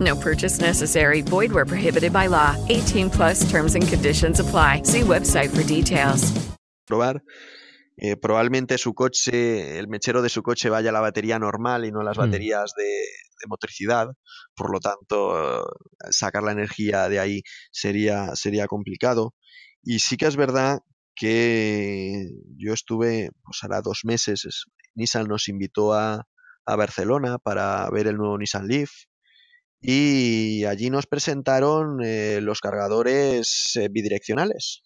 No 0.00 0.16
purchase 0.16 0.60
necessary. 0.60 1.22
Void 1.22 1.52
where 1.52 1.64
prohibited 1.66 2.12
by 2.12 2.26
law. 2.28 2.56
18 2.68 3.10
plus 3.10 3.48
terms 3.50 3.74
and 3.74 3.86
conditions 3.88 4.40
apply. 4.40 4.82
See 4.84 5.02
website 5.02 5.50
for 5.50 5.62
details. 5.64 6.32
probar. 6.86 7.22
Eh, 7.96 8.16
probablemente 8.16 8.76
su 8.76 8.92
coche, 8.92 9.78
el 9.78 9.86
mechero 9.88 10.20
de 10.20 10.28
su 10.28 10.42
coche 10.42 10.68
vaya 10.68 10.90
a 10.90 10.92
la 10.92 11.00
batería 11.00 11.38
normal 11.38 11.84
y 11.86 11.92
no 11.92 12.00
a 12.00 12.04
las 12.04 12.16
Mm. 12.18 12.20
baterías 12.22 12.72
de, 12.76 12.84
de 12.84 13.46
motricidad. 13.48 14.08
Por 14.54 14.70
lo 14.72 14.80
tanto, 14.80 15.64
sacar 16.10 16.42
la 16.42 16.52
energía 16.52 17.08
de 17.08 17.20
ahí 17.20 17.42
sería, 17.70 18.34
sería 18.34 18.66
complicado. 18.66 19.32
Y 19.82 20.00
sí 20.00 20.16
que 20.16 20.26
es 20.26 20.36
verdad 20.36 20.80
que 21.14 22.26
yo 22.56 22.72
estuve, 22.74 23.30
pues 23.44 23.58
ahora 23.62 23.80
dos 23.80 24.00
meses, 24.04 24.44
es- 24.44 24.64
Nissan 24.96 25.26
nos 25.26 25.48
invitó 25.48 25.92
a, 25.94 26.24
a 26.66 26.76
Barcelona 26.76 27.38
para 27.38 27.88
ver 27.90 28.08
el 28.08 28.16
nuevo 28.16 28.36
Nissan 28.38 28.66
Leaf. 28.68 28.90
Y 29.86 30.64
allí 30.64 30.88
nos 30.88 31.06
presentaron 31.06 32.02
eh, 32.02 32.40
los 32.40 32.62
cargadores 32.62 33.76
eh, 33.76 33.90
bidireccionales. 33.90 34.82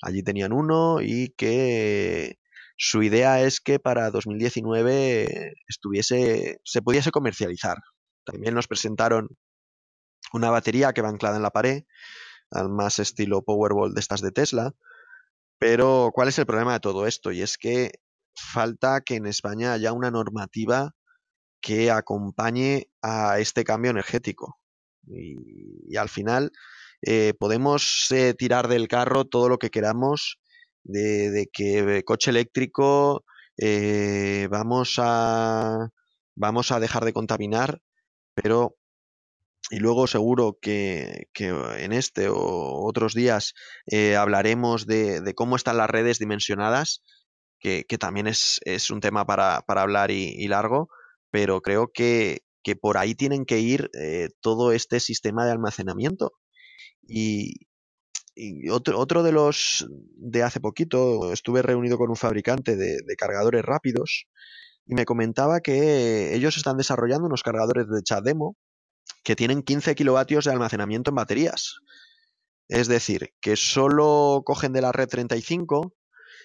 Allí 0.00 0.22
tenían 0.22 0.54
uno 0.54 1.02
y 1.02 1.34
que 1.36 2.38
su 2.78 3.02
idea 3.02 3.42
es 3.42 3.60
que 3.60 3.78
para 3.78 4.10
2019 4.10 5.52
estuviese, 5.68 6.58
se 6.64 6.80
pudiese 6.80 7.10
comercializar. 7.10 7.76
También 8.24 8.54
nos 8.54 8.66
presentaron 8.66 9.28
una 10.32 10.48
batería 10.48 10.94
que 10.94 11.02
va 11.02 11.10
anclada 11.10 11.36
en 11.36 11.42
la 11.42 11.50
pared, 11.50 11.84
al 12.50 12.70
más 12.70 12.98
estilo 12.98 13.42
Powerball 13.42 13.92
de 13.92 14.00
estas 14.00 14.22
de 14.22 14.32
Tesla. 14.32 14.72
Pero, 15.58 16.12
¿cuál 16.14 16.28
es 16.28 16.38
el 16.38 16.46
problema 16.46 16.72
de 16.72 16.80
todo 16.80 17.06
esto? 17.06 17.30
Y 17.30 17.42
es 17.42 17.58
que 17.58 18.00
falta 18.34 19.02
que 19.02 19.16
en 19.16 19.26
España 19.26 19.74
haya 19.74 19.92
una 19.92 20.10
normativa 20.10 20.94
que 21.62 21.90
acompañe 21.90 22.88
a 23.00 23.38
este 23.38 23.64
cambio 23.64 23.92
energético. 23.92 24.58
Y, 25.06 25.96
al 25.96 26.08
final 26.08 26.52
eh, 27.02 27.34
podemos 27.38 28.06
eh, 28.10 28.34
tirar 28.34 28.68
del 28.68 28.88
carro 28.88 29.24
todo 29.24 29.48
lo 29.48 29.58
que 29.58 29.70
queramos 29.70 30.38
de, 30.84 31.48
que 31.52 31.98
eh, 31.98 32.04
coche 32.04 32.30
eléctrico 32.30 33.24
vamos 34.50 34.96
a 34.98 35.90
vamos 36.34 36.72
a 36.72 36.80
dejar 36.80 37.04
de 37.04 37.12
contaminar, 37.12 37.80
pero 38.34 38.76
y 39.70 39.78
luego 39.78 40.06
seguro 40.06 40.58
que, 40.60 41.28
que 41.32 41.48
en 41.78 41.92
este 41.92 42.28
o 42.28 42.84
otros 42.84 43.14
días 43.14 43.54
hablaremos 44.18 44.86
de, 44.86 45.32
cómo 45.36 45.56
están 45.56 45.76
las 45.76 45.90
redes 45.90 46.18
dimensionadas, 46.18 47.02
que, 47.60 47.84
que 47.84 47.98
también 47.98 48.26
es, 48.26 48.58
es 48.64 48.90
un 48.90 49.00
tema 49.00 49.24
para, 49.26 49.60
para 49.62 49.82
hablar 49.82 50.10
y 50.10 50.48
largo, 50.48 50.88
pero 51.32 51.62
creo 51.62 51.90
que, 51.92 52.42
que 52.62 52.76
por 52.76 52.98
ahí 52.98 53.16
tienen 53.16 53.46
que 53.46 53.58
ir 53.58 53.90
eh, 53.94 54.28
todo 54.40 54.70
este 54.72 55.00
sistema 55.00 55.44
de 55.46 55.52
almacenamiento. 55.52 56.34
Y, 57.02 57.66
otro, 58.70 58.98
otro 58.98 59.22
de 59.22 59.32
los 59.32 59.86
de 60.16 60.42
hace 60.42 60.60
poquito, 60.60 61.32
estuve 61.32 61.62
reunido 61.62 61.98
con 61.98 62.10
un 62.10 62.16
fabricante 62.16 62.76
de, 62.76 62.98
de 63.04 63.16
cargadores 63.16 63.62
rápidos 63.62 64.26
y 64.86 64.94
me 64.94 65.04
comentaba 65.04 65.60
que 65.60 66.34
ellos 66.34 66.56
están 66.56 66.76
desarrollando 66.76 67.26
unos 67.26 67.42
cargadores 67.42 67.88
de 67.88 68.02
CHAdeMO 68.02 68.56
que 69.24 69.36
tienen 69.36 69.62
15 69.62 69.94
kilovatios 69.94 70.44
de 70.44 70.52
almacenamiento 70.52 71.10
en 71.10 71.16
baterías. 71.16 71.80
Es 72.68 72.88
decir, 72.88 73.34
que 73.40 73.56
solo 73.56 74.42
cogen 74.44 74.72
de 74.72 74.82
la 74.82 74.92
red 74.92 75.08
35 75.08 75.94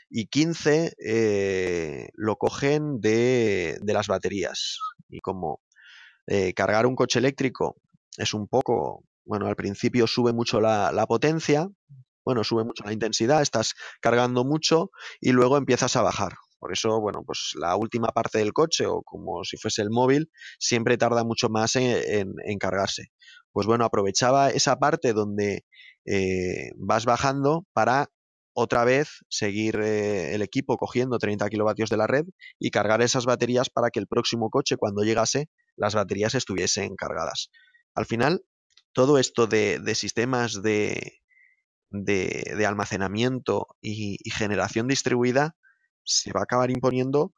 y 0.10 0.28
15 0.28 0.93
eh, 0.97 2.10
lo 2.14 2.38
cogen 2.38 2.99
de, 2.99 3.80
las 3.84 4.08
baterías. 4.08 4.80
Y 5.10 5.20
como 5.20 5.62
eh, 6.28 6.53
cargar 6.53 6.86
un 6.86 6.95
coche 6.95 7.20
eléctrico 7.20 7.78
es 8.18 8.34
un 8.34 8.47
poco, 8.47 9.03
bueno, 9.26 9.47
al 9.47 9.55
principio 9.55 10.08
sube 10.08 10.34
mucho 10.34 10.60
la, 10.60 11.05
potencia, 11.08 11.68
bueno, 12.26 12.43
sube 12.43 12.64
mucho 12.64 12.84
la 12.84 12.93
intensidad, 12.93 13.41
estás 13.41 13.74
cargando 14.01 14.43
mucho 14.43 14.91
y 15.22 15.32
luego 15.32 15.58
empiezas 15.58 15.95
a 15.95 16.01
bajar. 16.01 16.34
Por 16.60 16.74
eso, 16.74 16.99
bueno, 16.99 17.24
pues 17.24 17.51
la 17.55 17.76
última 17.76 18.08
parte 18.08 18.39
del 18.39 18.51
coche 18.51 18.88
o 18.88 19.03
como 19.03 19.43
si 19.43 19.58
fuese 19.58 19.84
el 19.84 19.91
móvil 19.91 20.32
siempre 20.58 20.97
tarda 20.97 21.24
mucho 21.24 21.49
más 21.49 21.76
en, 21.76 21.97
en, 22.05 22.34
en 22.43 22.58
cargarse. 22.58 23.12
Pues 23.51 23.68
bueno, 23.68 23.86
aprovechaba 23.86 24.49
esa 24.49 24.78
parte 24.78 25.14
donde 25.14 25.66
eh, 26.05 26.72
vas 26.78 27.05
bajando 27.05 27.66
para 27.74 28.10
otra 28.60 28.86
vez 28.86 29.24
seguir 29.30 29.76
eh, 29.76 30.34
el 30.34 30.41
equipo 30.41 30.78
cogiendo 30.78 31.20
30 31.20 31.47
kilovatios 31.47 31.91
de 31.91 31.97
la 31.97 32.08
red 32.08 32.26
y 32.58 32.72
cargar 32.72 33.03
esas 33.03 33.28
baterías 33.28 33.70
para 33.70 33.91
que 33.91 33.99
el 33.99 34.08
próximo 34.08 34.49
coche, 34.49 34.78
cuando 34.78 35.03
llegase, 35.03 35.47
las 35.76 35.93
baterías 35.93 36.34
estuviesen 36.34 36.95
cargadas. 36.95 37.51
Al 37.93 38.08
final, 38.08 38.41
todo 38.93 39.20
esto 39.20 39.45
de, 39.45 39.78
de 39.78 39.93
sistemas 39.93 40.64
de, 40.64 41.20
de, 41.91 42.55
de 42.58 42.66
almacenamiento 42.66 43.68
y, 43.80 44.18
y, 44.24 44.32
generación 44.32 44.88
distribuida 44.88 45.55
se 46.03 46.34
va 46.34 46.39
a 46.39 46.45
acabar 46.45 46.72
imponiendo 46.72 47.36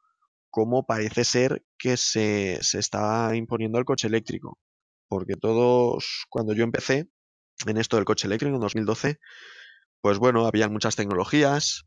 como 0.48 0.86
parece 0.86 1.24
ser 1.24 1.62
que 1.76 1.98
se, 1.98 2.60
se 2.62 2.78
está 2.78 3.36
imponiendo 3.36 3.78
el 3.78 3.84
coche 3.84 4.06
eléctrico. 4.06 4.58
Porque 5.06 5.34
todos, 5.34 6.24
cuando 6.30 6.54
yo 6.54 6.64
empecé 6.64 7.10
en 7.66 7.76
esto 7.76 7.96
del 7.96 8.06
coche 8.06 8.26
eléctrico 8.26 8.54
en 8.54 8.62
2012, 8.62 9.18
pues 10.00 10.18
bueno, 10.18 10.46
había 10.46 10.68
muchas 10.68 10.96
tecnologías, 10.96 11.84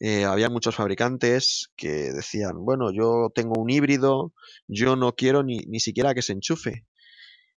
eh, 0.00 0.24
había 0.24 0.50
muchos 0.50 0.74
fabricantes 0.74 1.70
que 1.76 2.12
decían, 2.12 2.64
bueno, 2.64 2.92
yo 2.92 3.30
tengo 3.34 3.60
un 3.60 3.70
híbrido, 3.70 4.32
yo 4.68 4.96
no 4.96 5.12
quiero 5.14 5.42
ni, 5.42 5.58
ni 5.68 5.80
siquiera 5.80 6.14
que 6.14 6.22
se 6.22 6.32
enchufe, 6.32 6.84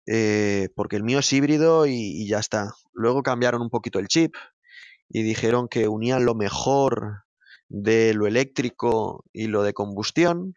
eh, 0.08 0.70
porque 0.76 0.98
el 0.98 1.04
mío 1.04 1.20
es 1.20 1.34
híbrido 1.34 1.88
y, 1.88 2.28
ya 2.28 2.40
está. 2.40 2.74
Luego 2.94 3.24
cambiaron 3.24 3.62
un 3.62 3.70
poquito 3.70 4.00
el 4.00 4.08
chip 4.08 4.36
y 5.10 5.24
dijeron 5.24 5.68
que 5.70 5.88
unían 5.88 6.26
lo 6.26 6.36
mejor 6.36 7.24
de 7.70 8.14
lo 8.14 8.28
eléctrico 8.28 9.24
y 9.34 9.48
lo 9.48 9.64
de 9.64 9.74
combustión. 9.74 10.56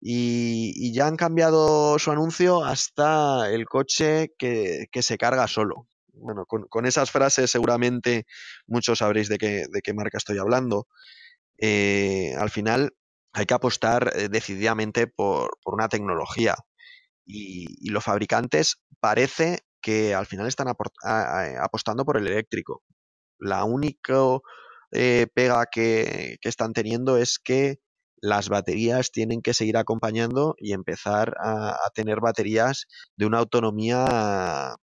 Y, 0.00 0.92
ya 0.94 1.06
han 1.06 1.16
cambiado 1.16 1.98
su 1.98 2.10
anuncio 2.12 2.64
hasta 2.64 3.50
el 3.50 3.66
coche 3.66 4.32
que 4.38 5.02
se 5.02 5.18
carga 5.18 5.46
solo 5.48 5.88
bueno, 6.20 6.46
con, 6.46 6.86
esas 6.86 7.10
frases 7.10 7.50
seguramente 7.50 8.26
muchos 8.66 8.98
sabréis 8.98 9.28
de 9.28 9.38
qué, 9.38 9.64
de 9.70 9.80
qué 9.82 9.94
marca 9.94 10.18
estoy 10.18 10.38
hablando. 10.38 10.86
Eh, 11.58 12.34
al 12.38 12.50
final 12.50 12.94
hay 13.32 13.46
que 13.46 13.54
apostar 13.54 14.12
eh, 14.16 14.28
decididamente 14.28 15.06
por, 15.06 15.50
por, 15.62 15.74
una 15.74 15.88
tecnología 15.88 16.56
y, 17.26 17.90
los 17.90 18.04
fabricantes 18.04 18.82
parece 19.00 19.60
que 19.82 20.14
al 20.14 20.26
final 20.26 20.46
están 20.46 20.68
apostando 20.68 22.04
por 22.04 22.16
el 22.18 22.26
eléctrico. 22.26 22.82
La 23.38 23.64
única 23.64 24.14
eh, 24.92 25.26
pega 25.34 25.66
que, 25.66 26.36
que, 26.40 26.48
están 26.48 26.72
teniendo 26.72 27.16
es 27.16 27.38
que 27.38 27.78
las 28.20 28.48
baterías 28.50 29.12
tienen 29.12 29.42
que 29.42 29.54
seguir 29.54 29.78
acompañando 29.78 30.54
y 30.58 30.72
empezar 30.74 31.34
a 31.40 31.78
tener 31.94 32.20
baterías 32.20 32.86
de 33.16 33.26
una 33.26 33.38
autonomía 33.38 34.76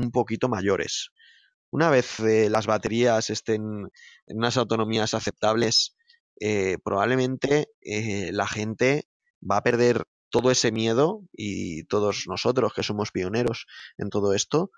un 0.00 0.10
poquito 0.10 0.48
mayores. 0.48 1.10
Una 1.70 1.90
vez 1.90 2.20
eh, 2.20 2.50
las 2.50 2.66
baterías 2.66 3.30
estén 3.30 3.62
en 4.26 4.36
unas 4.36 4.56
autonomías 4.56 5.14
aceptables, 5.14 5.96
eh, 6.40 6.78
probablemente 6.84 7.68
eh, 7.80 8.30
la 8.32 8.46
gente 8.46 9.08
va 9.40 9.58
a 9.58 9.62
perder 9.62 10.04
todo 10.30 10.50
ese 10.50 10.72
miedo 10.72 11.22
y 11.32 11.84
todos 11.84 12.24
nosotros 12.26 12.72
que 12.74 12.82
somos 12.82 13.10
pioneros 13.10 13.66
en 13.98 14.08
todo 14.10 14.34
esto, 14.34 14.70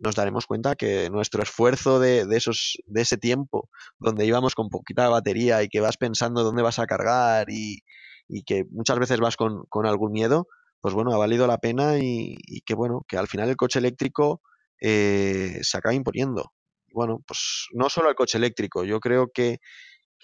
nos 0.00 0.14
daremos 0.14 0.44
cuenta 0.44 0.76
que 0.76 1.08
nuestro 1.08 1.42
esfuerzo 1.42 1.98
de, 1.98 2.26
de, 2.26 2.36
esos, 2.36 2.76
de 2.84 3.00
ese 3.00 3.16
tiempo 3.16 3.70
donde 3.98 4.26
íbamos 4.26 4.54
con 4.54 4.68
poquita 4.68 5.08
batería 5.08 5.62
y 5.62 5.68
que 5.68 5.80
vas 5.80 5.96
pensando 5.96 6.44
dónde 6.44 6.60
vas 6.60 6.78
a 6.78 6.86
cargar 6.86 7.48
y, 7.48 7.82
y 8.28 8.42
que 8.42 8.64
muchas 8.70 8.98
veces 8.98 9.18
vas 9.18 9.36
con, 9.36 9.64
con 9.70 9.86
algún 9.86 10.12
miedo, 10.12 10.46
pues 10.86 10.94
bueno, 10.94 11.12
ha 11.12 11.18
valido 11.18 11.48
la 11.48 11.58
pena 11.58 11.98
y, 11.98 12.36
y, 12.46 12.60
que 12.60 12.74
bueno, 12.76 13.04
que 13.08 13.18
al 13.18 13.26
final 13.26 13.48
el 13.48 13.56
coche 13.56 13.80
eléctrico 13.80 14.40
eh, 14.80 15.58
se 15.62 15.76
acaba 15.76 15.94
imponiendo. 15.96 16.52
Bueno, 16.92 17.24
pues 17.26 17.66
no 17.72 17.90
solo 17.90 18.08
el 18.08 18.14
coche 18.14 18.38
eléctrico, 18.38 18.84
yo 18.84 19.00
creo 19.00 19.28
que, 19.34 19.58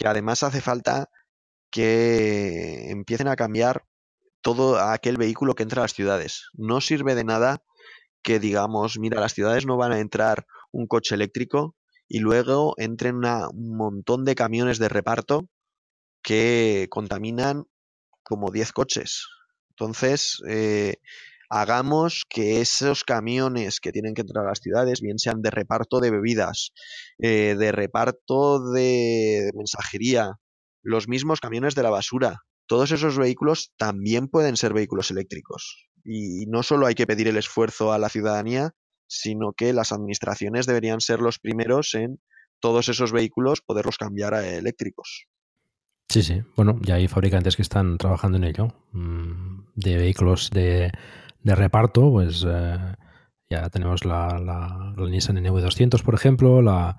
además 0.04 0.42
hace 0.42 0.60
falta 0.60 1.08
que 1.70 2.90
empiecen 2.90 3.28
a 3.28 3.36
cambiar 3.36 3.84
todo 4.42 4.78
aquel 4.80 5.16
vehículo 5.18 5.54
que 5.54 5.64
entra 5.64 5.82
a 5.82 5.84
las 5.84 5.94
ciudades. 5.94 6.48
No 6.54 6.80
sirve 6.80 7.14
de 7.16 7.24
nada 7.24 7.62
que 8.22 8.40
digamos, 8.40 8.98
mira, 8.98 9.20
las 9.20 9.34
ciudades 9.34 9.66
no 9.66 9.76
van 9.78 9.92
a 9.92 10.00
entrar 10.00 10.46
un 10.72 10.86
coche 10.86 11.14
eléctrico 11.16 11.76
y 12.08 12.20
luego 12.20 12.74
entren 12.78 13.16
una- 13.16 13.48
un 13.50 13.76
montón 13.76 14.24
de 14.26 14.34
camiones 14.36 14.78
de 14.78 14.88
reparto 14.90 15.48
que 16.22 16.86
contaminan 16.90 17.64
como 18.24 18.50
10 18.52 18.72
coches. 18.72 19.26
Entonces, 19.72 20.42
eh, 20.48 20.96
hagamos 21.48 22.24
que 22.28 22.60
esos 22.60 23.04
camiones 23.04 23.80
que 23.80 23.92
tienen 23.92 24.14
que 24.14 24.22
entrar 24.22 24.44
a 24.44 24.48
las 24.48 24.60
ciudades, 24.60 25.00
bien 25.00 25.18
sean 25.18 25.42
de 25.42 25.50
reparto 25.50 26.00
de 26.00 26.10
bebidas, 26.10 26.72
eh, 27.18 27.56
de 27.58 27.72
reparto 27.72 28.72
de 28.72 29.50
mensajería, 29.54 30.32
los 30.82 31.08
mismos 31.08 31.40
camiones 31.40 31.74
de 31.74 31.82
la 31.82 31.90
basura, 31.90 32.40
todos 32.66 32.90
esos 32.90 33.18
vehículos 33.18 33.72
también 33.76 34.28
pueden 34.28 34.56
ser 34.56 34.72
vehículos 34.72 35.10
eléctricos. 35.10 35.88
Y 36.04 36.46
no 36.46 36.62
solo 36.62 36.86
hay 36.86 36.94
que 36.94 37.06
pedir 37.06 37.28
el 37.28 37.36
esfuerzo 37.36 37.92
a 37.92 37.98
la 37.98 38.08
ciudadanía, 38.08 38.72
sino 39.06 39.52
que 39.52 39.72
las 39.72 39.92
administraciones 39.92 40.66
deberían 40.66 41.00
ser 41.00 41.20
los 41.20 41.38
primeros 41.38 41.94
en 41.94 42.20
todos 42.60 42.88
esos 42.88 43.12
vehículos 43.12 43.60
poderlos 43.60 43.98
cambiar 43.98 44.34
a 44.34 44.48
eléctricos. 44.48 45.26
Sí, 46.08 46.22
sí. 46.22 46.42
Bueno, 46.56 46.78
ya 46.82 46.96
hay 46.96 47.08
fabricantes 47.08 47.56
que 47.56 47.62
están 47.62 47.96
trabajando 47.98 48.36
en 48.38 48.44
ello. 48.44 48.68
Mm, 48.92 49.64
De 49.74 49.96
vehículos 49.96 50.50
de, 50.50 50.90
de 51.42 51.54
reparto, 51.54 52.10
pues 52.10 52.44
eh, 52.46 52.76
ya 53.48 53.70
tenemos 53.70 54.04
la, 54.04 54.38
la, 54.38 54.94
la 54.96 55.08
Nissan 55.08 55.36
NV200, 55.38 56.02
por 56.02 56.14
ejemplo, 56.14 56.60
la 56.60 56.98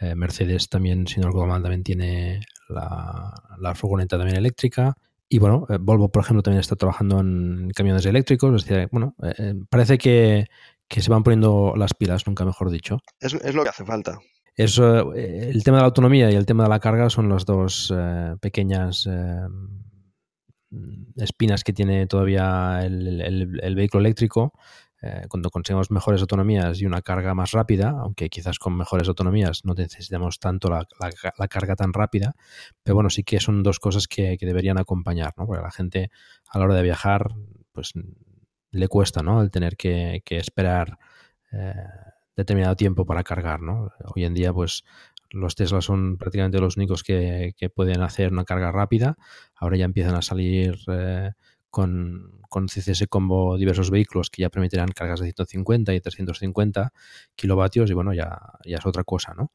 eh, 0.00 0.14
Mercedes 0.14 0.68
también, 0.68 1.06
si 1.06 1.20
no 1.20 1.26
recuerdo 1.28 1.48
mal, 1.48 1.62
también 1.62 1.82
tiene 1.84 2.40
la, 2.68 3.32
la 3.58 3.74
furgoneta 3.74 4.16
también 4.16 4.38
eléctrica. 4.38 4.94
Y 5.28 5.38
bueno, 5.38 5.66
eh, 5.68 5.78
Volvo, 5.80 6.10
por 6.10 6.22
ejemplo, 6.22 6.42
también 6.42 6.60
está 6.60 6.76
trabajando 6.76 7.20
en 7.20 7.70
camiones 7.74 8.06
eléctricos. 8.06 8.54
Es 8.62 8.68
decir, 8.68 8.88
bueno, 8.92 9.14
eh, 9.22 9.54
parece 9.68 9.98
que, 9.98 10.46
que 10.88 11.02
se 11.02 11.10
van 11.10 11.22
poniendo 11.22 11.74
las 11.76 11.92
pilas, 11.94 12.26
nunca 12.26 12.44
mejor 12.46 12.70
dicho. 12.70 12.98
Es, 13.20 13.34
es 13.34 13.54
lo 13.54 13.62
que 13.62 13.68
hace 13.70 13.84
falta. 13.84 14.18
Eso, 14.56 15.14
eh, 15.14 15.50
el 15.52 15.64
tema 15.64 15.78
de 15.78 15.82
la 15.82 15.86
autonomía 15.86 16.30
y 16.30 16.34
el 16.36 16.46
tema 16.46 16.64
de 16.64 16.68
la 16.70 16.80
carga 16.80 17.10
son 17.10 17.28
las 17.28 17.44
dos 17.44 17.92
eh, 17.96 18.36
pequeñas 18.40 19.06
eh, 19.10 19.40
espinas 21.16 21.64
que 21.64 21.72
tiene 21.72 22.06
todavía 22.06 22.80
el, 22.84 23.74
vehículo 23.74 24.00
eléctrico. 24.00 24.52
Eh, 25.02 25.26
cuando 25.28 25.50
conseguimos 25.50 25.90
mejores 25.90 26.22
autonomías 26.22 26.80
y 26.80 26.86
una 26.86 27.02
carga 27.02 27.34
más 27.34 27.50
rápida, 27.50 27.90
aunque 27.90 28.30
quizás 28.30 28.58
con 28.58 28.74
mejores 28.76 29.06
autonomías 29.08 29.64
no 29.64 29.74
necesitamos 29.74 30.38
tanto 30.38 30.70
la, 30.70 30.86
la- 30.98 31.32
la 31.36 31.48
carga 31.48 31.76
tan 31.76 31.92
rápida, 31.92 32.34
pero 32.82 32.94
bueno, 32.94 33.10
sí 33.10 33.22
que 33.22 33.38
son 33.38 33.62
dos 33.62 33.80
cosas 33.80 34.08
que, 34.08 34.38
deberían 34.40 34.78
acompañar, 34.78 35.34
¿no? 35.36 35.46
Porque 35.46 35.62
la 35.62 35.70
gente 35.70 36.10
a 36.48 36.58
la 36.58 36.64
hora 36.64 36.74
de 36.76 36.82
viajar, 36.82 37.34
pues 37.72 37.92
le 38.70 38.88
cuesta, 38.88 39.22
¿no? 39.22 39.42
El 39.42 39.50
tener 39.50 39.76
que, 39.76 40.22
esperar 40.30 40.98
determinado 42.36 42.76
tiempo 42.76 43.06
para 43.06 43.22
cargar, 43.22 43.60
¿no? 43.60 43.92
Hoy 44.14 44.24
en 44.24 44.34
día, 44.34 44.52
pues 44.52 44.84
los 45.30 45.54
Tesla 45.54 45.80
son 45.80 46.16
prácticamente 46.16 46.60
los 46.60 46.76
únicos 46.76 47.02
que, 47.02 47.54
que 47.56 47.70
pueden 47.70 48.02
hacer 48.02 48.32
una 48.32 48.44
carga 48.44 48.70
rápida. 48.72 49.16
Ahora 49.54 49.76
ya 49.76 49.84
empiezan 49.84 50.14
a 50.14 50.22
salir 50.22 50.78
eh, 50.88 51.32
con, 51.70 52.40
con 52.48 52.68
CCS 52.68 53.06
Combo 53.08 53.56
diversos 53.56 53.90
vehículos 53.90 54.30
que 54.30 54.42
ya 54.42 54.48
permitirán 54.48 54.90
cargas 54.92 55.18
de 55.18 55.26
150 55.26 55.92
y 55.92 56.00
350 56.00 56.92
kilovatios 57.34 57.90
y 57.90 57.94
bueno, 57.94 58.14
ya, 58.14 58.38
ya 58.64 58.78
es 58.78 58.86
otra 58.86 59.02
cosa, 59.02 59.34
¿no? 59.34 59.50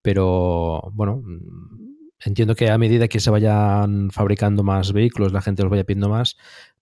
Pero 0.00 0.90
bueno, 0.94 1.20
mm, 1.22 1.98
entiendo 2.24 2.54
que 2.54 2.70
a 2.70 2.78
medida 2.78 3.08
que 3.08 3.20
se 3.20 3.30
vayan 3.30 4.10
fabricando 4.10 4.62
más 4.62 4.92
vehículos, 4.92 5.32
la 5.32 5.42
gente 5.42 5.62
los 5.62 5.70
vaya 5.70 5.84
pidiendo 5.84 6.08
más, 6.08 6.36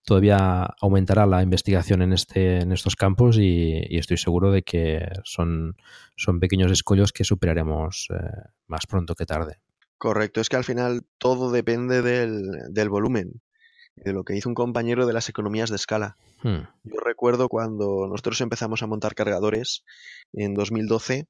todavía 0.06 0.70
aumentará 0.80 1.26
la 1.26 1.42
investigación 1.42 2.00
en, 2.00 2.12
este, 2.12 2.60
en 2.60 2.72
estos 2.72 2.94
campos 2.94 3.36
y, 3.38 3.84
y 3.88 3.98
estoy 3.98 4.16
seguro 4.16 4.52
de 4.52 4.62
que 4.62 5.04
son, 5.24 5.76
son 6.16 6.38
pequeños 6.38 6.70
escollos 6.70 7.12
que 7.12 7.24
superaremos 7.24 8.08
eh, 8.10 8.14
más 8.68 8.86
pronto 8.86 9.14
que 9.16 9.26
tarde. 9.26 9.58
Correcto, 9.98 10.40
es 10.40 10.48
que 10.48 10.56
al 10.56 10.64
final 10.64 11.04
todo 11.18 11.50
depende 11.50 12.02
del, 12.02 12.44
del 12.70 12.88
volumen, 12.88 13.42
de 13.96 14.12
lo 14.12 14.22
que 14.22 14.36
hizo 14.36 14.48
un 14.48 14.54
compañero 14.54 15.06
de 15.06 15.12
las 15.12 15.28
economías 15.28 15.70
de 15.70 15.76
escala. 15.76 16.16
Hmm. 16.42 16.68
Yo 16.84 17.00
recuerdo 17.04 17.48
cuando 17.48 18.06
nosotros 18.08 18.40
empezamos 18.40 18.82
a 18.84 18.86
montar 18.86 19.14
cargadores 19.16 19.82
en 20.32 20.54
2012, 20.54 21.26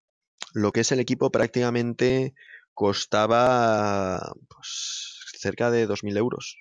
lo 0.53 0.73
que 0.73 0.81
es 0.81 0.93
el 0.93 1.01
equipo 1.01 1.31
prácticamente 1.31 2.35
costaba 2.75 4.35
pues, 4.49 5.25
cerca 5.39 5.71
de 5.71 5.89
2.000 5.89 6.19
euros. 6.19 6.59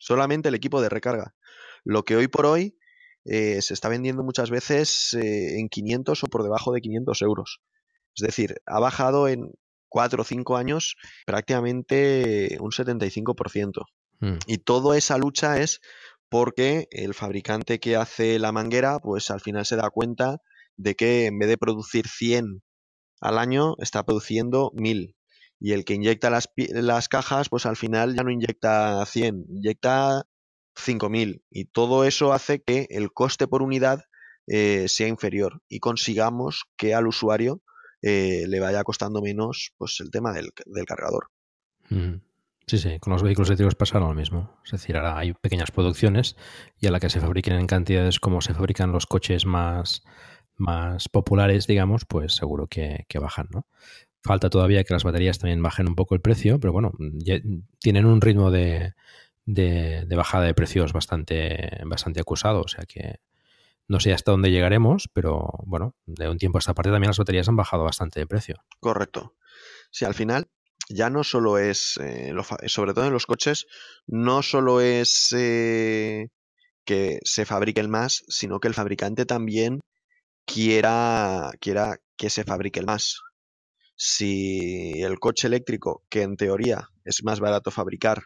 Solamente 0.00 0.48
el 0.48 0.56
equipo 0.56 0.80
de 0.82 0.88
recarga. 0.88 1.34
Lo 1.84 2.04
que 2.04 2.16
hoy 2.16 2.26
por 2.26 2.46
hoy 2.46 2.76
eh, 3.24 3.60
se 3.62 3.74
está 3.74 3.88
vendiendo 3.88 4.24
muchas 4.24 4.50
veces 4.50 5.14
eh, 5.14 5.60
en 5.60 5.68
500 5.68 6.24
o 6.24 6.26
por 6.26 6.42
debajo 6.42 6.72
de 6.72 6.80
500 6.80 7.22
euros. 7.22 7.60
Es 8.16 8.26
decir, 8.26 8.56
ha 8.66 8.80
bajado 8.80 9.28
en 9.28 9.52
4 9.88 10.22
o 10.22 10.24
5 10.24 10.56
años 10.56 10.96
prácticamente 11.26 12.56
un 12.60 12.70
75%. 12.70 13.84
Hmm. 14.20 14.38
Y 14.46 14.58
toda 14.58 14.96
esa 14.96 15.18
lucha 15.18 15.60
es 15.60 15.80
porque 16.30 16.88
el 16.90 17.12
fabricante 17.12 17.78
que 17.78 17.96
hace 17.96 18.38
la 18.38 18.52
manguera, 18.52 19.00
pues 19.00 19.30
al 19.30 19.40
final 19.40 19.66
se 19.66 19.76
da 19.76 19.90
cuenta 19.90 20.38
de 20.76 20.94
que 20.94 21.26
en 21.26 21.38
vez 21.38 21.48
de 21.48 21.58
producir 21.58 22.08
100 22.08 22.62
al 23.20 23.38
año, 23.38 23.74
está 23.78 24.02
produciendo 24.04 24.72
1000. 24.74 25.14
Y 25.60 25.72
el 25.72 25.84
que 25.84 25.94
inyecta 25.94 26.30
las, 26.30 26.48
las 26.56 27.08
cajas, 27.08 27.48
pues 27.48 27.66
al 27.66 27.76
final 27.76 28.16
ya 28.16 28.22
no 28.22 28.30
inyecta 28.30 29.04
100, 29.04 29.44
inyecta 29.50 30.24
5000. 30.74 31.44
Y 31.50 31.66
todo 31.66 32.04
eso 32.04 32.32
hace 32.32 32.62
que 32.62 32.86
el 32.90 33.12
coste 33.12 33.46
por 33.46 33.62
unidad 33.62 34.04
eh, 34.46 34.88
sea 34.88 35.06
inferior 35.06 35.62
y 35.68 35.78
consigamos 35.78 36.64
que 36.76 36.94
al 36.94 37.06
usuario 37.06 37.62
eh, 38.02 38.46
le 38.48 38.58
vaya 38.58 38.82
costando 38.82 39.20
menos 39.20 39.74
pues 39.76 40.00
el 40.00 40.10
tema 40.10 40.32
del, 40.32 40.50
del 40.66 40.86
cargador. 40.86 41.28
Sí, 42.66 42.78
sí, 42.78 42.98
con 43.00 43.12
los 43.12 43.22
vehículos 43.22 43.48
eléctricos 43.48 43.74
pasa 43.74 43.98
lo 43.98 44.14
mismo. 44.14 44.60
Es 44.64 44.70
decir, 44.70 44.96
ahora 44.96 45.18
hay 45.18 45.34
pequeñas 45.34 45.70
producciones 45.70 46.36
y 46.78 46.86
a 46.86 46.90
la 46.92 47.00
que 47.00 47.10
se 47.10 47.20
fabriquen 47.20 47.54
en 47.54 47.66
cantidades 47.66 48.20
como 48.20 48.40
se 48.40 48.54
fabrican 48.54 48.92
los 48.92 49.06
coches 49.06 49.44
más, 49.44 50.04
más 50.56 51.08
populares, 51.08 51.66
digamos, 51.66 52.04
pues 52.04 52.34
seguro 52.34 52.68
que, 52.68 53.06
que 53.08 53.18
bajan, 53.18 53.48
¿no? 53.50 53.66
Falta 54.22 54.50
todavía 54.50 54.84
que 54.84 54.92
las 54.92 55.04
baterías 55.04 55.38
también 55.38 55.62
bajen 55.62 55.88
un 55.88 55.94
poco 55.94 56.14
el 56.14 56.20
precio, 56.20 56.60
pero 56.60 56.72
bueno, 56.72 56.92
tienen 57.80 58.04
un 58.04 58.20
ritmo 58.20 58.50
de, 58.50 58.94
de, 59.46 60.16
bajada 60.16 60.44
de 60.44 60.54
precios 60.54 60.92
bastante, 60.92 61.80
bastante 61.86 62.20
acusado, 62.20 62.60
o 62.60 62.68
sea 62.68 62.84
que 62.84 63.20
no 63.88 63.98
sé 63.98 64.12
hasta 64.12 64.30
dónde 64.30 64.50
llegaremos, 64.50 65.08
pero 65.12 65.48
bueno, 65.64 65.94
de 66.06 66.28
un 66.28 66.38
tiempo 66.38 66.58
a 66.58 66.60
esta 66.60 66.74
parte 66.74 66.90
también 66.90 67.08
las 67.08 67.18
baterías 67.18 67.48
han 67.48 67.56
bajado 67.56 67.84
bastante 67.84 68.20
de 68.20 68.26
precio. 68.26 68.62
Correcto. 68.78 69.34
Si 69.90 70.04
al 70.04 70.14
final 70.14 70.46
ya 70.88 71.10
no 71.10 71.24
solo 71.24 71.58
es, 71.58 71.98
eh, 72.00 72.32
sobre 72.66 72.94
todo 72.94 73.06
en 73.06 73.12
los 73.12 73.26
coches, 73.26 73.66
no 74.06 74.42
solo 74.42 74.80
es 74.80 75.34
eh, 75.36 76.28
que 76.84 77.18
se 77.24 77.44
fabriquen 77.44 77.90
más, 77.90 78.24
sino 78.28 78.60
que 78.60 78.68
el 78.68 78.74
fabricante 78.74 79.26
también 79.26 79.80
quiera, 80.44 81.50
quiera 81.60 81.98
que 82.16 82.30
se 82.30 82.44
fabrique 82.44 82.82
más. 82.82 83.20
Si 84.02 85.02
el 85.02 85.18
coche 85.18 85.46
eléctrico, 85.46 86.06
que 86.08 86.22
en 86.22 86.38
teoría 86.38 86.88
es 87.04 87.22
más 87.22 87.38
barato 87.38 87.70
fabricar 87.70 88.22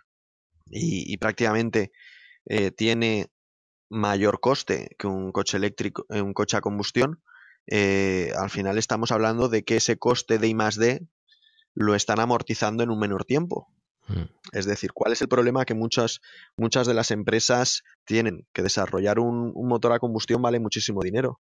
y, 0.71 1.13
y 1.13 1.17
prácticamente 1.17 1.91
eh, 2.47 2.71
tiene 2.71 3.27
mayor 3.91 4.39
coste 4.39 4.95
que 4.97 5.09
un 5.09 5.33
coche 5.33 5.57
eléctrico, 5.57 6.07
eh, 6.11 6.21
un 6.21 6.33
coche 6.33 6.57
a 6.57 6.61
combustión, 6.61 7.25
eh, 7.67 8.31
al 8.39 8.51
final 8.51 8.79
estamos 8.79 9.11
hablando 9.11 9.49
de 9.49 9.65
que 9.65 9.75
ese 9.75 9.97
coste 9.97 10.39
de 10.39 10.47
I 10.47 10.55
más 10.55 10.77
D 10.77 11.09
lo 11.75 11.97
están 11.97 12.21
amortizando 12.21 12.85
en 12.85 12.91
un 12.91 13.01
menor 13.01 13.25
tiempo. 13.25 13.67
Mm. 14.07 14.27
Es 14.53 14.67
decir, 14.67 14.93
¿cuál 14.93 15.13
es 15.13 15.23
el 15.23 15.29
problema 15.29 15.65
que 15.65 15.75
muchas, 15.75 16.21
muchas 16.57 16.87
de 16.87 16.95
las 16.95 17.11
empresas 17.11 17.83
tienen? 18.05 18.47
Que 18.53 18.63
desarrollar 18.63 19.19
un, 19.19 19.51
un 19.53 19.67
motor 19.67 19.93
a 19.93 19.99
combustión 19.99 20.41
vale 20.41 20.61
muchísimo 20.61 21.01
dinero. 21.03 21.41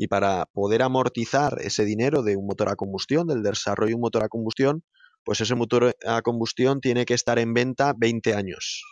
Y 0.00 0.08
para 0.08 0.46
poder 0.46 0.80
amortizar 0.80 1.58
ese 1.60 1.84
dinero 1.84 2.22
de 2.22 2.34
un 2.34 2.46
motor 2.46 2.70
a 2.70 2.74
combustión, 2.74 3.26
del 3.26 3.42
desarrollo 3.42 3.90
de 3.90 3.94
un 3.96 4.00
motor 4.00 4.24
a 4.24 4.30
combustión, 4.30 4.82
pues 5.24 5.42
ese 5.42 5.54
motor 5.54 5.94
a 6.06 6.22
combustión 6.22 6.80
tiene 6.80 7.04
que 7.04 7.12
estar 7.12 7.38
en 7.38 7.52
venta 7.52 7.92
20 7.94 8.32
años. 8.32 8.82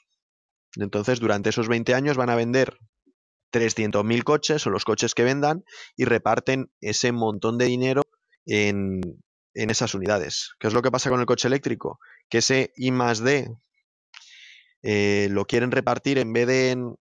Entonces, 0.77 1.19
durante 1.19 1.49
esos 1.49 1.67
20 1.67 1.95
años 1.95 2.19
van 2.19 2.29
a 2.29 2.37
vender 2.37 2.77
300.000 3.55 4.23
coches 4.23 4.67
o 4.67 4.71
los 4.71 4.85
coches 4.85 5.15
que 5.15 5.25
vendan 5.25 5.65
y 5.97 6.05
reparten 6.05 6.71
ese 6.83 7.11
montón 7.13 7.57
de 7.57 7.65
dinero 7.65 8.03
en, 8.45 9.01
en 9.55 9.71
esas 9.71 9.95
unidades. 9.95 10.51
¿Qué 10.61 10.67
es 10.67 10.75
lo 10.75 10.83
que 10.83 10.91
pasa 10.91 11.09
con 11.09 11.21
el 11.21 11.27
coche 11.27 11.49
eléctrico? 11.49 11.99
Que 12.29 12.39
ese 12.39 12.75
I 12.77 12.91
más 12.91 13.25
D 13.25 13.49
eh, 14.83 15.29
lo 15.31 15.47
quieren 15.47 15.71
repartir 15.71 16.19
en 16.19 16.35
vez 16.35 16.47
de 16.47 16.73
en, 16.73 16.97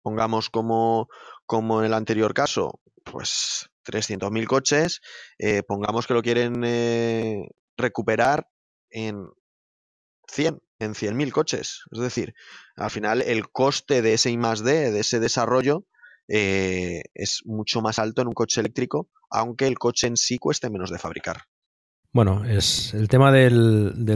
pongamos 0.00 0.48
como, 0.48 1.08
como 1.48 1.80
en 1.80 1.86
el 1.86 1.94
anterior 1.94 2.34
caso, 2.34 2.78
pues 3.02 3.70
300.000 3.86 4.46
coches, 4.46 5.00
eh, 5.38 5.62
pongamos 5.66 6.06
que 6.06 6.12
lo 6.12 6.22
quieren 6.22 6.62
eh, 6.62 7.48
recuperar 7.78 8.46
en 8.90 9.26
100, 10.28 10.60
en 10.78 10.92
100.000 10.92 11.32
coches. 11.32 11.84
Es 11.90 12.00
decir, 12.00 12.34
al 12.76 12.90
final 12.90 13.22
el 13.22 13.48
coste 13.50 14.02
de 14.02 14.12
ese 14.12 14.30
I 14.30 14.36
D, 14.36 14.92
de 14.92 15.00
ese 15.00 15.20
desarrollo, 15.20 15.86
eh, 16.28 17.00
es 17.14 17.40
mucho 17.46 17.80
más 17.80 17.98
alto 17.98 18.20
en 18.20 18.28
un 18.28 18.34
coche 18.34 18.60
eléctrico, 18.60 19.08
aunque 19.30 19.66
el 19.66 19.78
coche 19.78 20.06
en 20.06 20.18
sí 20.18 20.36
cueste 20.36 20.68
menos 20.68 20.90
de 20.90 20.98
fabricar. 20.98 21.44
Bueno, 22.12 22.44
es 22.44 22.92
el 22.92 23.08
tema 23.08 23.32
de 23.32 23.50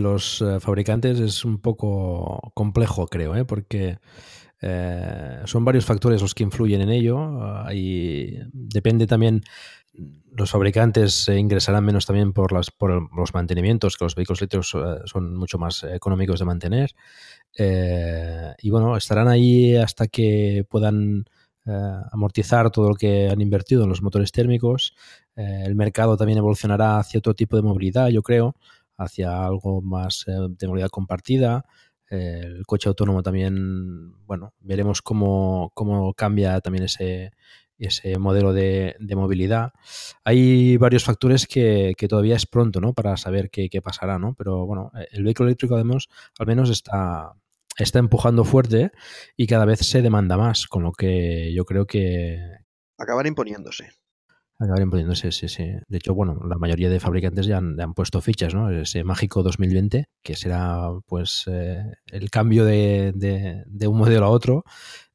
los 0.01 0.45
fabricantes 0.61 1.19
es 1.19 1.47
un 1.47 1.63
poco 1.63 2.53
complejo, 2.55 3.07
creo, 3.07 3.47
porque 3.47 3.99
eh, 4.63 5.41
son 5.45 5.65
varios 5.65 5.85
factores 5.85 6.23
los 6.23 6.35
que 6.35 6.45
influyen 6.45 6.81
en 6.81 6.91
ello 6.91 7.19
ah, 7.43 7.75
y 7.75 8.39
depende 8.53 9.07
también 9.07 9.43
los 10.35 10.51
fabricantes 10.51 11.29
ingresarán 11.29 11.85
menos 11.85 12.07
también 12.07 12.33
por, 12.33 12.53
las, 12.53 12.71
por 12.71 13.15
los 13.15 13.35
mantenimientos, 13.35 13.99
que 13.99 14.05
los 14.07 14.15
vehículos 14.15 14.41
eléctricos 14.41 14.75
son 15.05 15.37
mucho 15.37 15.59
más 15.59 15.85
económicos 15.85 16.39
de 16.39 16.47
mantener. 16.47 16.93
y 17.59 18.71
bueno, 18.71 18.97
estarán 18.97 19.29
ahí 19.29 19.77
hasta 19.77 20.07
que 20.07 20.65
puedan 20.71 21.27
amortizar 22.11 22.71
todo 22.71 22.89
lo 22.89 22.95
que 22.95 23.29
han 23.29 23.41
invertido 23.43 23.83
en 23.83 23.91
los 23.91 24.03
motores 24.03 24.33
térmicos. 24.33 24.95
Eh, 25.37 25.63
el 25.65 25.75
mercado 25.75 26.17
también 26.17 26.39
evolucionará 26.39 26.99
hacia 26.99 27.19
otro 27.19 27.35
tipo 27.35 27.57
de 27.57 27.63
movilidad, 27.63 28.09
yo 28.09 28.23
creo, 28.23 28.57
hacia 28.97 29.47
algo 29.47 29.81
más 29.81 30.25
eh, 30.27 30.33
de 30.49 30.67
movilidad 30.67 30.91
compartida. 30.91 31.65
El 32.13 32.67
coche 32.67 32.89
autónomo 32.89 33.23
también, 33.23 34.13
bueno, 34.27 34.53
veremos 34.61 35.01
cómo, 35.01 35.71
cómo 35.75 36.13
cambia 36.13 36.61
también 36.61 36.85
ese, 36.85 37.33
ese 37.79 38.19
modelo 38.19 38.53
de, 38.53 38.97
movilidad. 39.17 39.73
Hay 40.25 40.77
varios 40.77 41.05
factores 41.05 41.47
que, 41.47 41.95
todavía 42.09 42.37
es 42.37 42.47
pronto, 42.47 42.81
¿no? 42.81 42.93
Para 42.93 43.17
saber 43.17 43.51
qué, 43.51 43.69
qué, 43.69 43.81
pasará, 43.81 44.19
¿no? 44.19 44.35
Pero 44.35 44.67
bueno, 44.67 44.91
el 45.11 45.25
vehículo 45.25 45.49
eléctrico 45.49 45.75
además, 45.75 46.09
al 46.39 46.47
menos 46.47 46.71
está, 46.71 47.33
está 47.79 47.99
empujando 47.99 48.45
fuerte 48.45 48.93
y 49.37 49.47
cada 49.47 49.65
vez 49.65 49.81
se 49.81 50.03
demanda 50.03 50.37
más, 50.37 50.67
con 50.67 50.83
lo 50.83 50.93
que 50.93 51.53
yo 51.55 51.65
creo 51.65 51.87
que... 51.87 52.39
Acaban 52.99 53.27
imponiéndose. 53.27 53.91
Acabar 54.63 54.81
imponiéndose, 54.81 55.33
sí, 55.33 55.49
sí. 55.49 55.65
De 55.89 55.97
hecho, 55.97 56.15
bueno, 56.15 56.39
la 56.49 56.57
mayoría 56.57 56.89
de 56.89 57.01
fabricantes 57.01 57.47
ya 57.47 57.57
han, 57.57 57.95
puesto 57.95 58.21
fichas, 58.21 58.55
¿no? 58.55 58.71
Ese 58.71 59.03
mágico 59.03 59.43
2020, 59.43 60.07
que 60.23 60.37
será 60.37 60.89
pues 61.07 61.45
eh, 61.49 61.83
el 62.07 62.31
cambio 62.31 62.65
de, 62.65 63.13
de, 63.67 63.87
un 63.89 63.99
modelo 63.99 64.27
a 64.27 64.29
otro, 64.29 64.65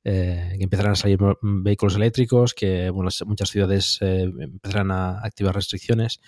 eh, 0.03 0.55
que 0.57 0.63
empezarán 0.65 0.91
a 0.91 0.95
salir 0.95 1.17
vehículos 1.41 1.95
eléctricos, 1.95 2.53
que 2.53 2.91
muchas 2.91 3.49
ciudades 3.49 3.99
eh, 4.01 4.23
empezarán 4.23 4.91
a 4.91 5.19
activar 5.23 5.55
restricciones. 5.55 6.19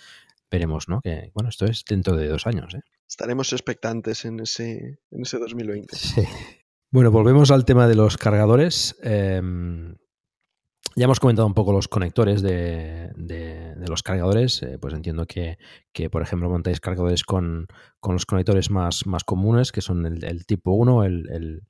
Veremos, 0.50 0.88
¿no? 0.88 1.02
Que, 1.02 1.30
bueno, 1.34 1.50
esto 1.50 1.66
es 1.66 1.84
dentro 1.86 2.16
de 2.16 2.26
dos 2.26 2.46
años. 2.46 2.74
Estaremos 3.06 3.52
expectantes 3.52 4.24
en 4.24 4.40
ese, 4.40 4.98
en 5.10 5.22
ese 5.22 5.38
2020. 5.38 5.94
Sí. 5.94 6.22
Bueno, 6.92 7.12
volvemos 7.12 7.52
al 7.52 7.64
tema 7.64 7.86
de 7.86 7.94
los 7.94 8.16
cargadores. 8.16 8.96
Em, 9.02 9.94
ya 10.96 11.04
hemos 11.04 11.20
comentado 11.20 11.46
un 11.46 11.54
poco 11.54 11.72
los 11.72 11.88
conectores 11.88 12.42
de, 12.42 13.12
los 13.88 14.02
cargadores. 14.02 14.62
Eh, 14.62 14.78
pues 14.80 14.94
entiendo 14.94 15.26
que, 15.26 15.58
por 16.10 16.22
ejemplo, 16.22 16.50
montáis 16.50 16.80
cargadores 16.80 17.24
con, 17.24 17.66
los 18.02 18.26
conectores 18.26 18.70
más, 18.70 19.06
más 19.06 19.24
comunes, 19.24 19.72
que 19.72 19.80
son 19.80 20.06
el, 20.06 20.46
tipo 20.46 20.72
1, 20.72 21.04
el, 21.04 21.62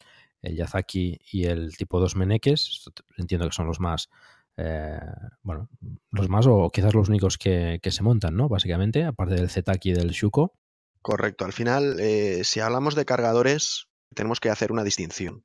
Yazaki 0.43 1.21
y 1.33 1.45
el 1.45 1.77
tipo 1.77 2.01
2 2.01 2.17
Menekes. 2.17 2.91
Entiendo 3.19 3.47
que 3.47 3.55
son 3.55 3.67
los 3.67 3.79
más, 3.79 4.09
eh, 4.57 4.99
bueno, 5.43 5.69
los 6.11 6.29
más 6.29 6.47
o 6.47 6.71
quizás 6.71 6.95
los 6.95 7.09
únicos 7.09 7.37
que, 7.37 7.79
se 7.83 8.03
montan, 8.03 8.37
¿no? 8.37 8.49
Básicamente, 8.49 9.05
aparte 9.05 9.35
del 9.35 9.51
Zetaki 9.51 9.91
y 9.91 9.95
del 9.95 10.11
Shuko. 10.11 10.55
Correcto. 11.03 11.45
Al 11.45 11.53
final, 11.53 11.99
eh, 12.01 12.43
si 12.45 12.61
hablamos 12.61 12.95
de 12.95 13.05
cargadores, 13.05 13.89
tenemos 14.15 14.41
que 14.41 14.51
hacer 14.51 14.73
una 14.73 14.85
distinción. 14.85 15.45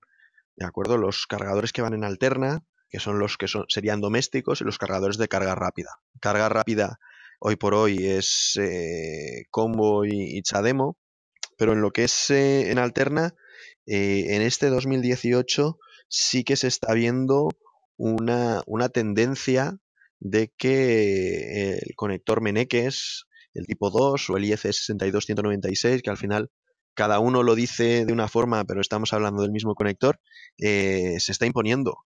¿De 0.55 0.65
acuerdo? 0.65 0.97
Los 0.97 1.27
cargadores 1.27 1.73
que 1.73 1.81
van 1.81 1.93
en 1.93 2.05
alterna 2.05 2.63
que 2.89 2.99
son 2.99 3.19
los 3.19 3.37
que 3.37 3.47
son, 3.47 3.65
serían 3.67 4.01
domésticos 4.01 4.61
y 4.61 4.63
los 4.63 4.77
cargadores 4.77 5.17
de 5.17 5.27
carga 5.27 5.55
rápida. 5.55 5.99
Carga 6.19 6.49
rápida 6.49 6.99
hoy 7.39 7.55
por 7.55 7.73
hoy 7.73 8.05
es 8.05 8.57
eh, 8.61 9.45
Combo 9.51 10.05
y, 10.05 10.41
Chademo, 10.41 10.97
pero 11.57 11.73
en 11.73 11.81
lo 11.81 11.91
que 11.91 12.05
es 12.05 12.29
eh, 12.29 12.71
en 12.71 12.79
alterna, 12.79 13.35
eh, 13.85 14.35
en 14.35 14.41
este 14.41 14.67
2018 14.69 15.77
sí 16.07 16.43
que 16.43 16.55
se 16.55 16.67
está 16.67 16.93
viendo 16.93 17.49
una, 17.97 18.61
una 18.65 18.89
tendencia 18.89 19.77
de 20.19 20.51
que 20.57 21.77
el 21.83 21.95
conector 21.95 22.41
Meneques, 22.41 23.25
el 23.53 23.65
tipo 23.65 23.89
2 23.89 24.29
o 24.29 24.37
el 24.37 24.45
IEC 24.45 24.59
62196, 24.59 26.01
que 26.01 26.09
al 26.09 26.17
final 26.17 26.49
cada 26.93 27.19
uno 27.19 27.43
lo 27.43 27.55
dice 27.55 28.05
de 28.05 28.13
una 28.13 28.27
forma, 28.27 28.63
pero 28.65 28.81
estamos 28.81 29.13
hablando 29.13 29.41
del 29.43 29.51
mismo 29.51 29.75
conector, 29.75 30.19
se 30.57 31.17
está 31.17 31.45
imponiendo. 31.45 32.05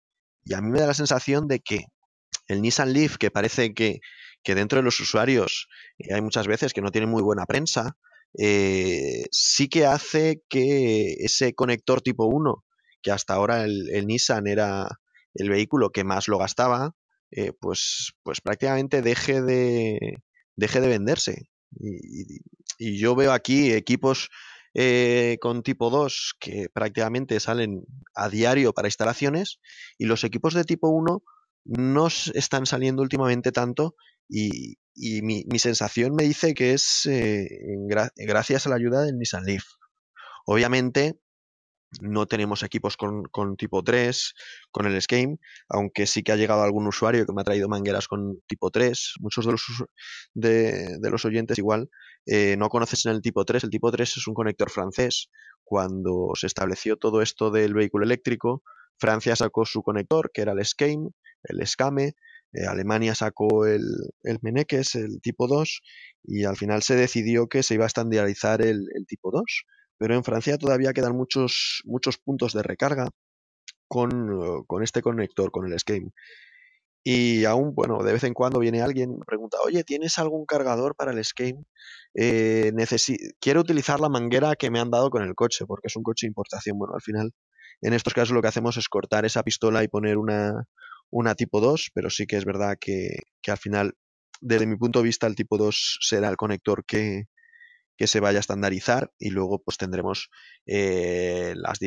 Y 0.44 0.54
a 0.54 0.60
mí 0.60 0.70
me 0.70 0.80
da 0.80 0.86
la 0.86 0.94
sensación 0.94 1.48
de 1.48 1.60
que 1.60 1.86
el 2.48 2.62
Nissan 2.62 2.92
Leaf, 2.92 3.16
que 3.16 3.30
parece 3.30 3.74
que, 3.74 4.00
dentro 4.44 4.78
de 4.78 4.82
los 4.82 5.00
usuarios 5.00 5.68
eh, 5.98 6.12
hay 6.14 6.20
muchas 6.20 6.46
veces 6.46 6.72
que 6.74 6.82
no 6.82 6.90
tiene 6.90 7.06
muy 7.06 7.22
buena 7.22 7.46
prensa, 7.46 7.96
eh, 8.38 9.24
sí 9.30 9.68
que 9.68 9.86
hace 9.86 10.42
que 10.48 11.14
ese 11.20 11.54
conector 11.54 12.02
tipo 12.02 12.26
1, 12.26 12.64
que 13.02 13.10
hasta 13.10 13.34
ahora 13.34 13.64
el, 13.64 14.06
Nissan 14.06 14.46
era 14.46 14.88
el 15.34 15.48
vehículo 15.48 15.90
que 15.90 16.04
más 16.04 16.28
lo 16.28 16.38
gastaba, 16.38 16.92
eh, 17.30 17.52
pues, 17.58 18.12
pues 18.22 18.40
prácticamente 18.40 19.02
deje 19.02 19.40
de, 19.42 20.16
deje 20.56 20.80
de 20.80 20.88
venderse. 20.88 21.48
y 22.78 22.98
yo 22.98 23.14
veo 23.14 23.32
aquí 23.32 23.72
equipos 23.72 24.28
eh, 24.74 25.38
con 25.40 25.62
tipo 25.62 25.88
2 25.90 26.34
que 26.40 26.68
prácticamente 26.68 27.38
salen 27.40 27.84
a 28.14 28.28
diario 28.28 28.72
para 28.72 28.88
instalaciones 28.88 29.60
y 29.98 30.06
los 30.06 30.24
equipos 30.24 30.54
de 30.54 30.64
tipo 30.64 30.88
1 30.88 31.22
no 31.64 32.06
están 32.06 32.66
saliendo 32.66 33.02
últimamente 33.02 33.52
tanto 33.52 33.94
y, 34.28 34.76
mi, 35.22 35.44
sensación 35.58 36.14
me 36.14 36.24
dice 36.24 36.54
que 36.54 36.72
es 36.72 37.06
eh, 37.06 37.48
gracias 38.16 38.66
a 38.66 38.70
la 38.70 38.76
ayuda 38.76 39.02
del 39.02 39.18
Nissan 39.18 39.44
Leaf. 39.44 39.64
Obviamente 40.46 41.18
no 42.00 42.26
tenemos 42.26 42.62
equipos 42.62 42.96
con, 42.96 43.56
tipo 43.56 43.82
3, 43.82 44.34
con 44.70 44.86
el 44.86 45.00
Scheme, 45.00 45.38
aunque 45.68 46.06
sí 46.06 46.22
que 46.22 46.32
ha 46.32 46.36
llegado 46.36 46.62
algún 46.62 46.86
usuario 46.86 47.26
que 47.26 47.32
me 47.32 47.42
ha 47.42 47.44
traído 47.44 47.68
mangueras 47.68 48.08
con 48.08 48.40
tipo 48.46 48.70
3. 48.70 49.14
Muchos 49.20 49.46
de 49.46 49.52
los, 49.52 49.62
de, 50.34 50.98
los 51.10 51.24
oyentes 51.24 51.58
igual 51.58 51.88
eh, 52.26 52.56
no 52.56 52.68
conocen 52.68 53.12
el 53.12 53.22
tipo 53.22 53.44
3. 53.44 53.64
El 53.64 53.70
tipo 53.70 53.90
3 53.90 54.16
es 54.16 54.26
un 54.26 54.34
conector 54.34 54.70
francés. 54.70 55.30
Cuando 55.64 56.32
se 56.34 56.46
estableció 56.46 56.96
todo 56.96 57.22
esto 57.22 57.50
del 57.50 57.74
vehículo 57.74 58.04
eléctrico, 58.04 58.62
Francia 58.98 59.36
sacó 59.36 59.64
su 59.64 59.82
conector, 59.82 60.30
que 60.32 60.42
era 60.42 60.52
el 60.52 60.64
Scheme, 60.64 61.10
el 61.44 61.66
Scame, 61.66 62.14
eh, 62.52 62.66
Alemania 62.66 63.14
sacó 63.14 63.66
el, 63.66 63.82
el 64.22 64.38
Meneques, 64.42 64.94
el 64.94 65.20
tipo 65.20 65.48
2, 65.48 65.80
y 66.24 66.44
al 66.44 66.56
final 66.56 66.82
se 66.82 66.94
decidió 66.94 67.48
que 67.48 67.62
se 67.62 67.74
iba 67.74 67.84
a 67.84 67.88
estandarizar 67.88 68.62
el, 68.62 68.86
tipo 69.06 69.30
2 69.30 69.42
pero 69.96 70.14
en 70.16 70.24
Francia 70.24 70.58
todavía 70.58 70.92
quedan 70.92 71.16
muchos, 71.16 71.80
muchos 71.84 72.18
puntos 72.18 72.52
de 72.52 72.62
recarga 72.62 73.08
con, 73.88 74.64
con 74.66 74.82
este 74.82 75.02
conector, 75.02 75.50
con 75.52 75.70
el 75.70 75.78
Scheme. 75.78 76.10
Y 77.04 77.44
aún, 77.44 77.74
bueno, 77.74 78.02
de 78.02 78.14
vez 78.14 78.24
en 78.24 78.32
cuando 78.32 78.58
viene 78.58 78.80
alguien 78.80 79.12
y 79.12 79.16
me 79.18 79.24
pregunta, 79.26 79.58
oye, 79.62 79.84
¿tienes 79.84 80.18
algún 80.18 80.46
cargador 80.46 80.96
para 80.96 81.12
el 81.12 81.22
Scheme? 81.22 81.64
Eh, 82.14 82.72
quiero 83.40 83.60
utilizar 83.60 84.00
la 84.00 84.08
manguera 84.08 84.56
que 84.56 84.70
me 84.70 84.80
han 84.80 84.90
dado 84.90 85.10
con 85.10 85.22
el 85.22 85.34
coche, 85.34 85.66
porque 85.66 85.88
es 85.88 85.96
un 85.96 86.02
coche 86.02 86.26
de 86.26 86.30
importación. 86.30 86.78
Bueno, 86.78 86.94
al 86.94 87.02
final, 87.02 87.32
en 87.82 87.92
estos 87.92 88.14
casos 88.14 88.32
lo 88.34 88.40
que 88.40 88.48
hacemos 88.48 88.78
es 88.78 88.88
cortar 88.88 89.26
esa 89.26 89.42
pistola 89.42 89.84
y 89.84 89.88
poner 89.88 90.16
una, 90.16 90.64
una 91.10 91.34
tipo 91.34 91.60
2, 91.60 91.90
pero 91.94 92.08
sí 92.08 92.26
que 92.26 92.36
es 92.36 92.46
verdad 92.46 92.76
que, 92.80 93.18
que 93.42 93.50
al 93.50 93.58
final, 93.58 93.94
desde 94.40 94.66
mi 94.66 94.76
punto 94.76 95.00
de 95.00 95.04
vista, 95.04 95.26
el 95.26 95.34
tipo 95.36 95.58
2 95.58 95.98
será 96.00 96.30
el 96.30 96.36
conector 96.36 96.86
que, 96.86 97.24
que 97.96 98.06
se 98.06 98.20
vaya 98.20 98.38
a 98.38 98.40
estandarizar 98.40 99.12
y 99.18 99.30
luego 99.30 99.62
pues 99.62 99.78
tendremos 99.78 100.30
eh, 100.66 101.54
las, 101.56 101.78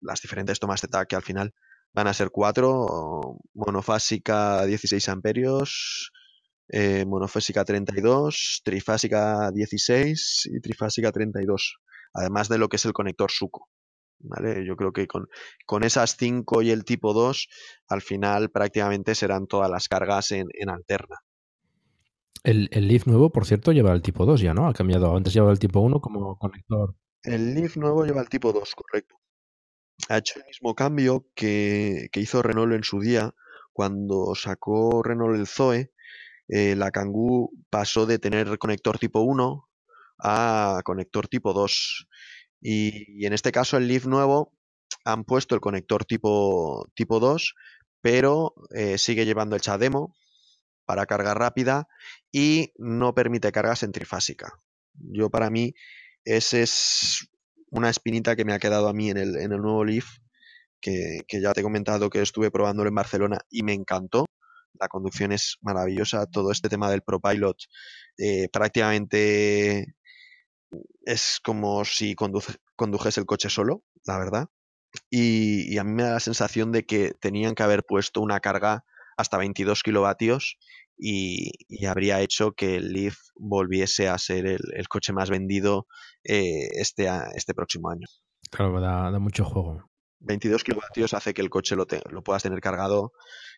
las, 0.00 0.20
diferentes 0.20 0.60
tomas 0.60 0.82
de 0.82 0.88
TAC 0.88 1.08
que 1.08 1.16
al 1.16 1.22
final 1.22 1.54
van 1.92 2.06
a 2.06 2.14
ser 2.14 2.30
cuatro, 2.30 3.38
monofásica 3.54 4.64
16 4.66 5.08
amperios, 5.08 6.12
eh, 6.68 7.04
monofásica 7.06 7.64
32, 7.64 8.62
trifásica 8.64 9.50
16 9.52 10.48
y 10.52 10.60
trifásica 10.60 11.12
32, 11.12 11.78
además 12.12 12.48
de 12.48 12.58
lo 12.58 12.68
que 12.68 12.76
es 12.76 12.84
el 12.84 12.92
conector 12.92 13.30
suco. 13.30 13.68
¿Vale? 14.18 14.64
Yo 14.66 14.76
creo 14.76 14.92
que 14.92 15.06
con, 15.06 15.28
con 15.66 15.84
esas 15.84 16.16
5 16.16 16.62
y 16.62 16.70
el 16.70 16.84
tipo 16.84 17.12
2, 17.12 17.48
al 17.88 18.00
final 18.00 18.50
prácticamente 18.50 19.14
serán 19.14 19.46
todas 19.46 19.70
las 19.70 19.88
cargas 19.88 20.32
en, 20.32 20.46
en 20.54 20.70
alterna. 20.70 21.16
El, 22.46 22.68
Leaf 22.70 23.08
nuevo, 23.08 23.30
por 23.30 23.44
cierto, 23.44 23.72
lleva 23.72 23.92
el 23.92 24.02
tipo 24.02 24.24
2 24.24 24.40
ya, 24.40 24.54
¿no? 24.54 24.68
Ha 24.68 24.72
cambiado. 24.72 25.16
Antes 25.16 25.34
llevaba 25.34 25.52
el 25.52 25.58
tipo 25.58 25.80
1 25.80 26.00
como 26.00 26.38
conector. 26.38 26.94
El 27.24 27.54
Leaf 27.54 27.76
nuevo 27.76 28.04
lleva 28.04 28.20
el 28.20 28.28
tipo 28.28 28.52
2, 28.52 28.74
correcto. 28.76 29.16
Ha 30.08 30.18
hecho 30.18 30.38
el 30.38 30.46
mismo 30.46 30.74
cambio 30.74 31.26
que, 31.34 32.08
hizo 32.14 32.42
Renault 32.42 32.74
en 32.74 32.84
su 32.84 33.00
día. 33.00 33.34
Cuando 33.72 34.34
sacó 34.34 35.02
Renault 35.02 35.36
el 35.36 35.46
Zoe, 35.46 35.92
eh, 36.48 36.76
la 36.76 36.90
Kangoo 36.90 37.50
pasó 37.70 38.06
de 38.06 38.18
tener 38.18 38.58
conector 38.58 38.98
tipo 38.98 39.20
1 39.20 39.68
a 40.18 40.80
conector 40.84 41.28
tipo 41.28 41.52
2. 41.52 42.08
Y, 42.60 43.26
en 43.26 43.32
este 43.32 43.52
caso 43.52 43.76
el 43.76 43.88
Leaf 43.88 44.06
nuevo 44.06 44.52
han 45.04 45.24
puesto 45.24 45.54
el 45.54 45.60
conector 45.60 46.04
tipo, 46.04 46.88
tipo 46.94 47.20
2, 47.20 47.54
pero 48.00 48.54
eh, 48.74 48.98
sigue 48.98 49.24
llevando 49.24 49.56
el 49.56 49.62
CHAdeMO 49.62 50.14
para 50.84 51.06
carga 51.06 51.34
rápida 51.34 51.88
y 52.32 52.72
no 52.78 53.14
permite 53.14 53.52
carga 53.52 53.76
centrifásica. 53.76 54.60
Yo 54.94 55.30
para 55.30 55.50
mí, 55.50 55.74
esa 56.24 56.58
es 56.58 57.28
una 57.76 57.90
espinita 57.90 58.36
que 58.36 58.44
me 58.44 58.52
ha 58.54 58.58
quedado 58.58 58.88
a 58.88 58.92
mí 58.94 59.10
en 59.10 59.18
el, 59.18 59.36
en 59.36 59.52
el 59.52 59.60
nuevo 59.60 59.84
Leaf, 59.84 60.06
que, 60.80 61.20
que 61.28 61.40
ya 61.40 61.52
te 61.54 61.60
he 61.60 61.64
comentado 61.64 62.10
que 62.10 62.22
estuve 62.22 62.50
probándolo 62.50 62.88
en 62.88 62.94
Barcelona 62.96 63.38
y 63.50 63.62
me 63.62 63.74
encantó. 63.74 64.26
La 64.80 64.88
conducción 64.88 65.32
es 65.32 65.58
maravillosa, 65.62 66.26
todo 66.26 66.52
este 66.52 66.68
tema 66.68 66.90
del 66.90 67.02
ProPilot 67.02 67.56
eh, 68.18 68.48
prácticamente 68.52 69.94
es 71.04 71.40
como 71.42 71.84
si 71.84 72.14
conduce- 72.14 72.56
condujes 72.76 73.18
el 73.18 73.26
coche 73.26 73.48
solo, 73.50 73.82
la 74.04 74.18
verdad. 74.18 74.48
Y, 75.10 75.72
y 75.72 75.78
a 75.78 75.84
mí 75.84 75.92
me 75.92 76.04
da 76.04 76.14
la 76.14 76.20
sensación 76.20 76.72
de 76.72 76.84
que 76.86 77.12
tenían 77.20 77.54
que 77.54 77.62
haber 77.62 77.84
puesto 77.84 78.20
una 78.20 78.40
carga 78.40 78.84
hasta 79.16 79.38
22 79.38 79.82
kilovatios 79.82 80.58
y, 80.98 81.50
y 81.68 81.86
habría 81.86 82.20
hecho 82.20 82.52
que 82.52 82.76
el 82.76 82.92
Leaf 82.92 83.16
volviese 83.34 84.08
a 84.08 84.18
ser 84.18 84.46
el, 84.46 84.60
el 84.74 84.88
coche 84.88 85.12
más 85.12 85.30
vendido 85.30 85.86
eh, 86.24 86.68
este, 86.80 87.08
este 87.34 87.54
próximo 87.54 87.90
año. 87.90 88.06
Claro, 88.50 88.80
da, 88.80 89.10
da 89.10 89.18
mucho 89.18 89.44
juego. 89.44 89.88
22 90.20 90.64
kilovatios 90.64 91.14
hace 91.14 91.34
que 91.34 91.42
el 91.42 91.50
coche 91.50 91.76
lo, 91.76 91.86
te- 91.86 92.02
lo 92.10 92.22
puedas 92.22 92.42
tener 92.42 92.60
cargado 92.60 93.12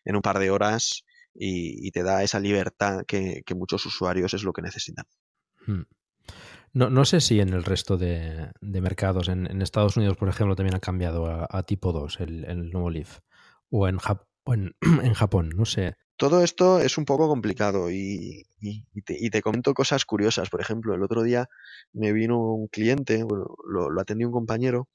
en 0.05 0.17
un 0.17 0.23
par 0.23 0.39
de 0.39 0.51
horas 0.51 1.05
y, 1.35 1.87
y 1.87 1.91
te 1.93 2.03
da 2.03 2.23
esa 2.25 2.41
libertad 2.41 3.03
que, 3.07 3.43
que 3.47 3.55
muchos 3.55 3.87
usuarios 3.87 4.35
es 4.35 4.43
lo 4.43 4.53
que 4.53 4.63
necesitan. 4.63 5.05
Hmm. 5.67 5.83
No, 6.73 6.91
no 6.91 7.05
sé 7.05 7.21
si 7.21 7.41
en 7.41 7.51
el 7.55 7.65
resto 7.65 7.97
de, 7.97 8.51
de 8.61 8.81
mercados, 8.81 9.29
en, 9.29 9.47
en 9.51 9.63
Estados 9.63 9.97
Unidos, 9.97 10.17
por 10.17 10.29
ejemplo, 10.29 10.55
también 10.57 10.75
ha 10.75 10.81
cambiado 10.81 11.27
a, 11.27 11.47
a 11.49 11.63
tipo 11.63 11.93
2 11.93 12.21
el, 12.21 12.45
el 12.45 12.71
nuevo 12.71 12.91
Leaf. 12.91 13.21
O 13.71 13.89
en, 13.89 13.99
Jap- 13.99 14.27
o 14.45 14.55
en, 14.55 14.75
en 15.03 15.15
Japón, 15.15 15.51
no 15.57 15.65
sé. 15.65 15.95
Todo 16.19 16.43
esto 16.45 16.81
es 16.81 16.99
un 16.99 17.07
poco 17.07 17.29
complicado 17.29 17.91
y, 17.91 18.47
y- 18.61 18.85
y 18.95 19.03
te, 19.03 19.17
y 19.19 19.31
te 19.31 19.43
comento 19.43 19.75
cosas 19.75 20.05
curiosas. 20.05 20.51
Por 20.51 20.61
ejemplo, 20.61 20.95
el 20.95 21.03
otro 21.03 21.23
día 21.23 21.49
me 21.93 22.13
vino 22.13 22.39
un 22.41 22.69
cliente, 22.69 23.23
bueno, 23.25 23.57
lo, 23.67 23.91
lo 23.91 24.01
atendió 24.01 24.27
un 24.29 24.33
compañero 24.35 24.89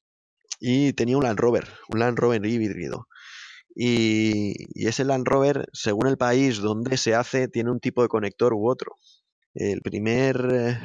y 0.60 0.94
tenía 0.94 1.18
un 1.18 1.24
Land 1.24 1.40
Rover, 1.40 1.68
un 1.90 2.00
Land 2.00 2.20
Rover 2.20 2.46
híbrido. 2.46 3.08
Y, 3.76 4.54
ese 4.88 5.06
Land 5.06 5.28
Rover, 5.28 5.68
según 5.74 6.08
el 6.08 6.18
país 6.18 6.60
donde 6.60 6.98
se 6.98 7.16
hace, 7.16 7.48
tiene 7.50 7.72
un 7.72 7.80
tipo 7.80 8.02
de 8.04 8.10
conector 8.10 8.54
u 8.54 8.70
otro. 8.70 8.98
El 9.56 9.82
primer, 9.82 10.38
eh, 10.54 10.80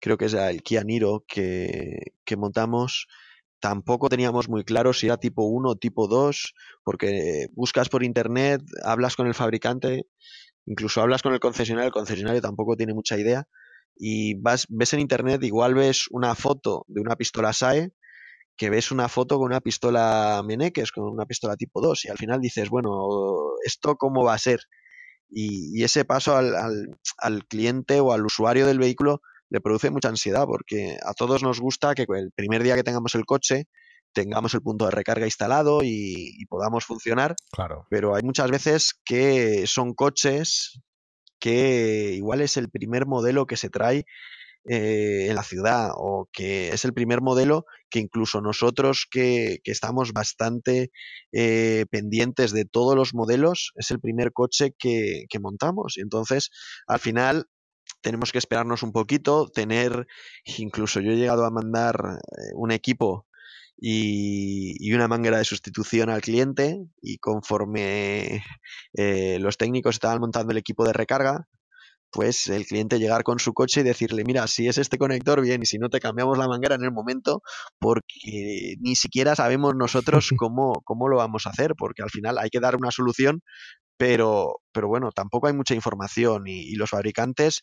creo 0.00 0.18
que 0.18 0.26
es 0.26 0.34
el 0.34 0.62
Kia 0.62 0.84
Niro 0.84 1.24
que 1.28 2.36
montamos, 2.36 3.08
tampoco 3.60 4.08
teníamos 4.08 4.48
muy 4.48 4.64
claro 4.64 4.92
si 4.92 5.06
era 5.06 5.16
tipo 5.18 5.44
1 5.44 5.70
o 5.70 5.76
tipo 5.76 6.08
2, 6.08 6.54
porque 6.84 7.48
buscas 7.54 7.88
por 7.88 8.04
internet, 8.04 8.62
hablas 8.84 9.16
con 9.16 9.26
el 9.26 9.34
fabricante, 9.34 10.06
incluso 10.66 11.00
hablas 11.02 11.22
con 11.22 11.32
el 11.34 11.40
concesionario, 11.40 11.88
el 11.88 11.92
concesionario 11.94 12.40
tampoco 12.42 12.76
tiene 12.76 12.94
mucha 12.94 13.18
idea, 13.18 13.48
y 13.96 14.34
vas, 14.40 14.66
ves 14.68 14.92
en 14.94 15.00
internet, 15.00 15.42
igual 15.44 15.74
ves 15.74 16.06
una 16.10 16.34
foto 16.34 16.84
de 16.88 17.00
una 17.00 17.16
pistola 17.16 17.50
SAE, 17.50 17.92
que 18.56 18.70
ves 18.70 18.90
una 18.92 19.08
foto 19.08 19.36
con 19.38 19.46
una 19.46 19.60
pistola 19.60 20.42
Meneques, 20.46 20.92
con 20.92 21.04
una 21.04 21.26
pistola 21.26 21.56
tipo 21.56 21.80
2, 21.80 22.04
y 22.06 22.08
al 22.08 22.18
final 22.18 22.40
dices, 22.40 22.70
bueno, 22.70 22.90
¿esto 23.64 23.96
cómo 23.96 24.24
va 24.24 24.34
a 24.34 24.38
ser? 24.38 24.60
Y, 25.30 25.78
y 25.80 25.84
ese 25.84 26.04
paso 26.04 26.36
al, 26.36 26.54
al- 26.54 26.98
al 27.18 27.46
cliente 27.46 28.00
o 28.00 28.12
al 28.12 28.24
usuario 28.26 28.66
del 28.66 28.78
vehículo 28.78 29.20
le 29.50 29.60
produce 29.60 29.90
mucha 29.90 30.08
ansiedad, 30.08 30.44
porque 30.46 30.96
a 31.04 31.12
todos 31.14 31.42
nos 31.42 31.60
gusta 31.60 31.94
que 31.94 32.04
el 32.08 32.32
primer 32.32 32.62
día 32.62 32.74
que 32.74 32.82
tengamos 32.82 33.14
el 33.14 33.24
coche 33.24 33.64
tengamos 34.12 34.54
el 34.54 34.62
punto 34.62 34.86
de 34.86 34.92
recarga 34.92 35.26
instalado 35.26 35.82
y, 35.82 36.32
y 36.38 36.46
podamos 36.46 36.84
funcionar, 36.86 37.34
Claro. 37.52 37.86
pero 37.90 38.14
hay 38.14 38.22
muchas 38.22 38.50
veces 38.50 38.94
que 39.04 39.66
son 39.66 39.92
coches 39.94 40.80
que 41.38 42.12
igual 42.14 42.40
es 42.40 42.56
el 42.56 42.70
primer 42.70 43.06
modelo 43.06 43.46
que 43.46 43.56
se 43.58 43.68
trae 43.68 44.04
eh, 44.68 45.26
en 45.28 45.34
la 45.36 45.42
ciudad 45.44 45.90
o 45.94 46.28
que 46.32 46.70
es 46.70 46.84
el 46.84 46.92
primer 46.92 47.20
modelo 47.20 47.66
que 47.88 48.00
incluso 48.00 48.40
nosotros 48.40 49.06
que, 49.08 49.58
que 49.62 49.70
estamos 49.70 50.12
bastante 50.12 50.90
eh, 51.32 51.84
pendientes 51.90 52.52
de 52.52 52.64
todos 52.64 52.96
los 52.96 53.14
modelos, 53.14 53.70
es 53.76 53.90
el 53.92 54.00
primer 54.00 54.32
coche 54.32 54.72
que, 54.76 55.26
que 55.28 55.38
montamos. 55.38 55.96
Y 55.98 56.00
entonces, 56.00 56.50
al 56.88 56.98
final, 56.98 57.46
tenemos 58.00 58.32
que 58.32 58.38
esperarnos 58.38 58.82
un 58.82 58.92
poquito, 58.92 59.48
tener, 59.48 60.06
incluso 60.58 61.00
yo 61.00 61.12
he 61.12 61.16
llegado 61.16 61.44
a 61.44 61.50
mandar 61.50 62.18
eh, 62.22 62.52
un 62.54 62.70
equipo 62.70 63.26
y, 63.78 64.76
y 64.78 64.94
una 64.94 65.08
manguera 65.08 65.38
de 65.38 65.44
sustitución 65.44 66.10
al 66.10 66.22
cliente 66.22 66.78
y 67.02 67.18
conforme 67.18 68.42
eh, 68.94 69.38
los 69.40 69.56
técnicos 69.58 69.96
estaban 69.96 70.20
montando 70.20 70.52
el 70.52 70.58
equipo 70.58 70.84
de 70.84 70.92
recarga, 70.92 71.46
pues 72.10 72.46
el 72.46 72.66
cliente 72.66 72.98
llegar 72.98 73.24
con 73.24 73.38
su 73.38 73.52
coche 73.52 73.80
y 73.80 73.84
decirle, 73.84 74.24
mira, 74.24 74.46
si 74.46 74.68
es 74.68 74.78
este 74.78 74.98
conector, 74.98 75.40
bien, 75.42 75.62
y 75.62 75.66
si 75.66 75.78
no 75.78 75.90
te 75.90 76.00
cambiamos 76.00 76.38
la 76.38 76.48
manguera 76.48 76.74
en 76.76 76.84
el 76.84 76.92
momento, 76.92 77.42
porque 77.78 78.76
ni 78.80 78.96
siquiera 78.96 79.36
sabemos 79.36 79.74
nosotros 79.76 80.30
cómo, 80.38 80.80
cómo 80.84 81.08
lo 81.08 81.16
vamos 81.18 81.46
a 81.46 81.50
hacer, 81.50 81.74
porque 81.76 82.02
al 82.02 82.10
final 82.10 82.38
hay 82.38 82.48
que 82.50 82.60
dar 82.60 82.76
una 82.76 82.90
solución, 82.90 83.42
pero, 83.96 84.60
pero 84.72 84.88
bueno, 84.88 85.10
tampoco 85.12 85.46
hay 85.46 85.54
mucha 85.54 85.74
información 85.74 86.46
y, 86.46 86.60
y 86.60 86.74
los 86.76 86.90
fabricantes, 86.90 87.62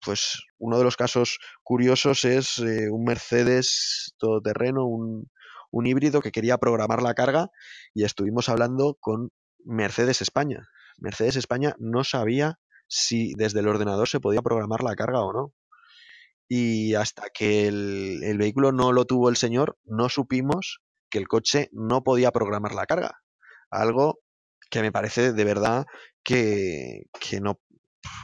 pues 0.00 0.42
uno 0.58 0.78
de 0.78 0.84
los 0.84 0.96
casos 0.96 1.38
curiosos 1.62 2.24
es 2.24 2.58
eh, 2.58 2.90
un 2.90 3.04
Mercedes 3.04 4.14
todoterreno, 4.18 4.86
un, 4.86 5.30
un 5.70 5.86
híbrido 5.86 6.20
que 6.20 6.32
quería 6.32 6.58
programar 6.58 7.02
la 7.02 7.14
carga 7.14 7.50
y 7.94 8.04
estuvimos 8.04 8.48
hablando 8.48 8.96
con 9.00 9.30
Mercedes 9.64 10.22
España. 10.22 10.68
Mercedes 10.98 11.36
España 11.36 11.74
no 11.78 12.04
sabía 12.04 12.58
si 12.88 13.34
desde 13.36 13.60
el 13.60 13.68
ordenador 13.68 14.08
se 14.08 14.20
podía 14.20 14.42
programar 14.42 14.82
la 14.82 14.94
carga 14.94 15.22
o 15.22 15.32
no. 15.32 15.52
Y 16.48 16.94
hasta 16.94 17.28
que 17.30 17.66
el, 17.66 18.22
el 18.22 18.38
vehículo 18.38 18.70
no 18.70 18.92
lo 18.92 19.04
tuvo 19.04 19.28
el 19.28 19.36
señor, 19.36 19.76
no 19.84 20.08
supimos 20.08 20.80
que 21.10 21.18
el 21.18 21.26
coche 21.26 21.68
no 21.72 22.04
podía 22.04 22.30
programar 22.30 22.72
la 22.72 22.86
carga. 22.86 23.20
Algo 23.70 24.20
que 24.70 24.82
me 24.82 24.92
parece 24.92 25.32
de 25.32 25.44
verdad 25.44 25.86
que, 26.22 27.04
que 27.20 27.40
no 27.40 27.60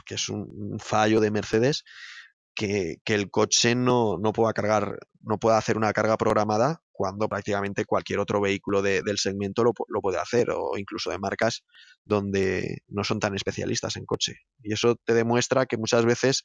que 0.05 0.15
es 0.15 0.29
un, 0.29 0.77
fallo 0.79 1.19
de 1.19 1.31
Mercedes 1.31 1.83
que, 2.55 2.97
que 3.03 3.15
el 3.15 3.29
coche 3.31 3.75
no, 3.75 4.17
no 4.19 4.31
pueda 4.33 4.53
cargar, 4.53 4.99
no 5.21 5.39
pueda 5.39 5.57
hacer 5.57 5.77
una 5.77 5.93
carga 5.93 6.17
programada 6.17 6.81
cuando 6.91 7.27
prácticamente 7.27 7.85
cualquier 7.85 8.19
otro 8.19 8.39
vehículo 8.39 8.81
de- 8.81 9.01
del 9.01 9.17
segmento 9.17 9.63
lo, 9.63 9.73
lo 9.87 10.01
puede 10.01 10.19
hacer, 10.19 10.51
o 10.51 10.77
incluso 10.77 11.09
de 11.09 11.17
marcas 11.17 11.63
donde 12.05 12.83
no 12.87 13.03
son 13.03 13.19
tan 13.19 13.35
especialistas 13.35 13.95
en 13.97 14.05
coche. 14.05 14.35
Y 14.61 14.73
eso 14.73 14.95
te 15.03 15.15
demuestra 15.15 15.65
que 15.65 15.77
muchas 15.77 16.05
veces, 16.05 16.43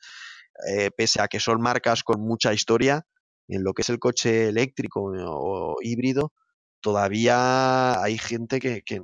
eh, 0.71 0.91
pese 0.97 1.21
a 1.21 1.29
que 1.29 1.41
son 1.41 1.61
marcas 1.61 2.03
con 2.03 2.21
mucha 2.23 2.55
historia, 2.55 3.03
en 3.49 3.63
lo 3.65 3.75
que 3.75 3.83
es 3.83 3.91
el 3.91 3.99
coche 3.99 4.49
eléctrico 4.49 5.03
o 5.05 5.77
híbrido, 5.83 6.33
todavía 6.81 8.03
hay 8.03 8.17
gente 8.19 8.59
que, 8.61 8.83
que 8.83 9.03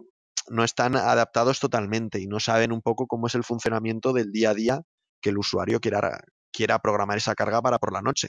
no 0.48 0.64
están 0.64 0.96
adaptados 0.96 1.60
totalmente 1.60 2.20
y 2.20 2.26
no 2.26 2.40
saben 2.40 2.72
un 2.72 2.82
poco 2.82 3.06
cómo 3.06 3.26
es 3.26 3.34
el 3.34 3.44
funcionamiento 3.44 4.12
del 4.12 4.32
día 4.32 4.50
a 4.50 4.54
día 4.54 4.82
que 5.20 5.30
el 5.30 5.38
usuario 5.38 5.80
quiera, 5.80 6.20
quiera 6.52 6.78
programar 6.78 7.18
esa 7.18 7.34
carga 7.34 7.62
para 7.62 7.78
por 7.78 7.92
la 7.92 8.02
noche. 8.02 8.28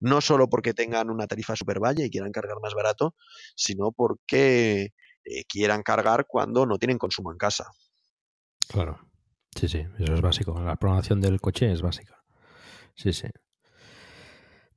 No 0.00 0.20
solo 0.20 0.48
porque 0.48 0.74
tengan 0.74 1.10
una 1.10 1.26
tarifa 1.26 1.56
super 1.56 1.80
valle 1.80 2.04
y 2.04 2.10
quieran 2.10 2.32
cargar 2.32 2.58
más 2.62 2.74
barato, 2.74 3.14
sino 3.54 3.92
porque 3.92 4.92
eh, 5.24 5.44
quieran 5.48 5.82
cargar 5.82 6.26
cuando 6.28 6.66
no 6.66 6.78
tienen 6.78 6.98
consumo 6.98 7.32
en 7.32 7.38
casa. 7.38 7.70
Claro. 8.68 9.00
Sí, 9.54 9.68
sí, 9.68 9.86
eso 9.98 10.14
es 10.14 10.20
básico. 10.20 10.60
La 10.60 10.76
programación 10.76 11.20
del 11.20 11.40
coche 11.40 11.72
es 11.72 11.80
básica. 11.80 12.22
Sí, 12.94 13.12
sí. 13.12 13.28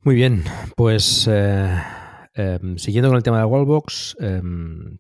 Muy 0.02 0.16
bien, 0.16 0.46
pues 0.78 1.28
eh, 1.30 1.78
eh, 2.42 2.58
siguiendo 2.78 3.10
con 3.10 3.18
el 3.18 3.24
tema 3.24 3.40
de 3.40 3.44
Wallbox, 3.44 4.16
eh, 4.22 4.42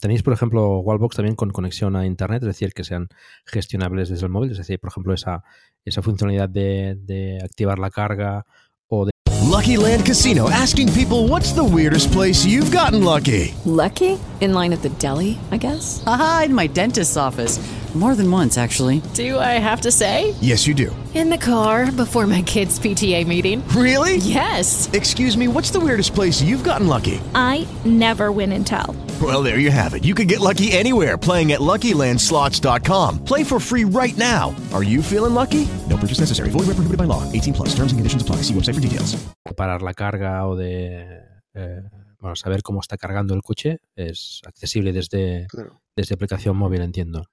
tenéis, 0.01 0.23
por 0.23 0.33
ejemplo, 0.33 0.79
Wallbox 0.79 1.15
también 1.15 1.37
con 1.37 1.51
conexión 1.51 1.95
a 1.95 2.05
Internet, 2.05 2.43
es 2.43 2.47
decir, 2.47 2.73
que 2.73 2.83
sean 2.83 3.07
gestionables 3.45 4.09
desde 4.09 4.25
el 4.25 4.31
móvil, 4.31 4.51
es 4.51 4.57
decir, 4.57 4.77
por 4.77 4.89
ejemplo, 4.89 5.13
esa, 5.13 5.45
esa 5.85 6.01
funcionalidad 6.01 6.49
de, 6.49 6.97
de 6.99 7.39
activar 7.41 7.79
la 7.79 7.91
carga 7.91 8.45
o 8.89 9.05
de... 9.05 9.11
Lucky 9.49 9.77
Land 9.77 10.05
Casino 10.05 10.49
asking 10.49 10.91
people 10.91 11.29
what's 11.29 11.53
the 11.53 11.63
weirdest 11.63 12.11
place 12.11 12.45
you've 12.45 12.75
gotten 12.75 13.05
lucky? 13.05 13.53
Lucky? 13.65 14.19
In 14.41 14.53
line 14.53 14.73
at 14.73 14.81
the 14.81 14.89
deli, 14.99 15.39
I 15.49 15.57
guess? 15.57 16.03
Aha, 16.05 16.43
in 16.47 16.53
my 16.53 16.67
dentist's 16.67 17.15
office. 17.15 17.57
More 17.95 18.13
than 18.13 18.29
once, 18.29 18.55
actually. 18.55 19.01
Do 19.15 19.39
I 19.39 19.57
have 19.57 19.81
to 19.81 19.91
say? 19.91 20.35
Yes, 20.41 20.67
you 20.67 20.75
do. 20.75 20.95
In 21.15 21.31
the 21.31 21.39
car 21.39 21.91
before 21.91 22.27
my 22.27 22.43
kids' 22.43 22.77
PTA 22.77 23.25
meeting. 23.25 23.67
Really? 23.69 24.17
Yes. 24.17 24.87
Excuse 24.93 25.35
me, 25.35 25.47
what's 25.47 25.71
the 25.71 25.79
weirdest 25.79 26.13
place 26.13 26.39
you've 26.39 26.63
gotten 26.63 26.87
lucky? 26.87 27.19
I 27.33 27.67
never 27.85 28.31
win 28.31 28.51
and 28.51 28.65
tell. 28.65 28.95
Well, 29.19 29.41
there 29.41 29.57
you 29.57 29.71
have 29.71 29.95
it. 29.95 30.05
You 30.05 30.13
can 30.13 30.27
get 30.27 30.39
lucky 30.39 30.71
anywhere 30.71 31.17
playing 31.17 31.51
at 31.51 31.61
LuckyLandSlots.com. 31.61 33.23
Play 33.25 33.43
for 33.43 33.59
free 33.59 33.85
right 33.85 34.15
now. 34.19 34.55
Are 34.71 34.83
you 34.83 35.01
feeling 35.01 35.33
lucky? 35.33 35.67
No 35.89 35.97
purchase 35.97 36.19
necessary. 36.19 36.51
Void 36.51 36.67
where 36.67 36.77
prohibited 36.77 36.99
by 36.99 37.05
law. 37.05 37.23
18 37.31 37.55
plus. 37.55 37.69
Terms 37.69 37.91
and 37.91 37.97
conditions 37.97 38.21
apply. 38.21 38.43
See 38.43 38.53
website 38.53 38.75
for 38.75 38.81
details. 38.81 39.17
parar 39.57 39.81
la 39.81 39.93
carga 39.93 40.47
o 40.47 40.55
de 40.55 41.19
eh, 41.53 41.81
bueno, 42.19 42.35
saber 42.35 42.61
cómo 42.61 42.79
está 42.81 42.97
cargando 42.97 43.33
el 43.33 43.41
coche 43.41 43.79
es 43.95 44.41
accesible 44.45 44.93
desde, 44.93 45.47
desde 45.95 46.15
aplicación 46.15 46.55
móvil, 46.57 46.81
entiendo. 46.81 47.25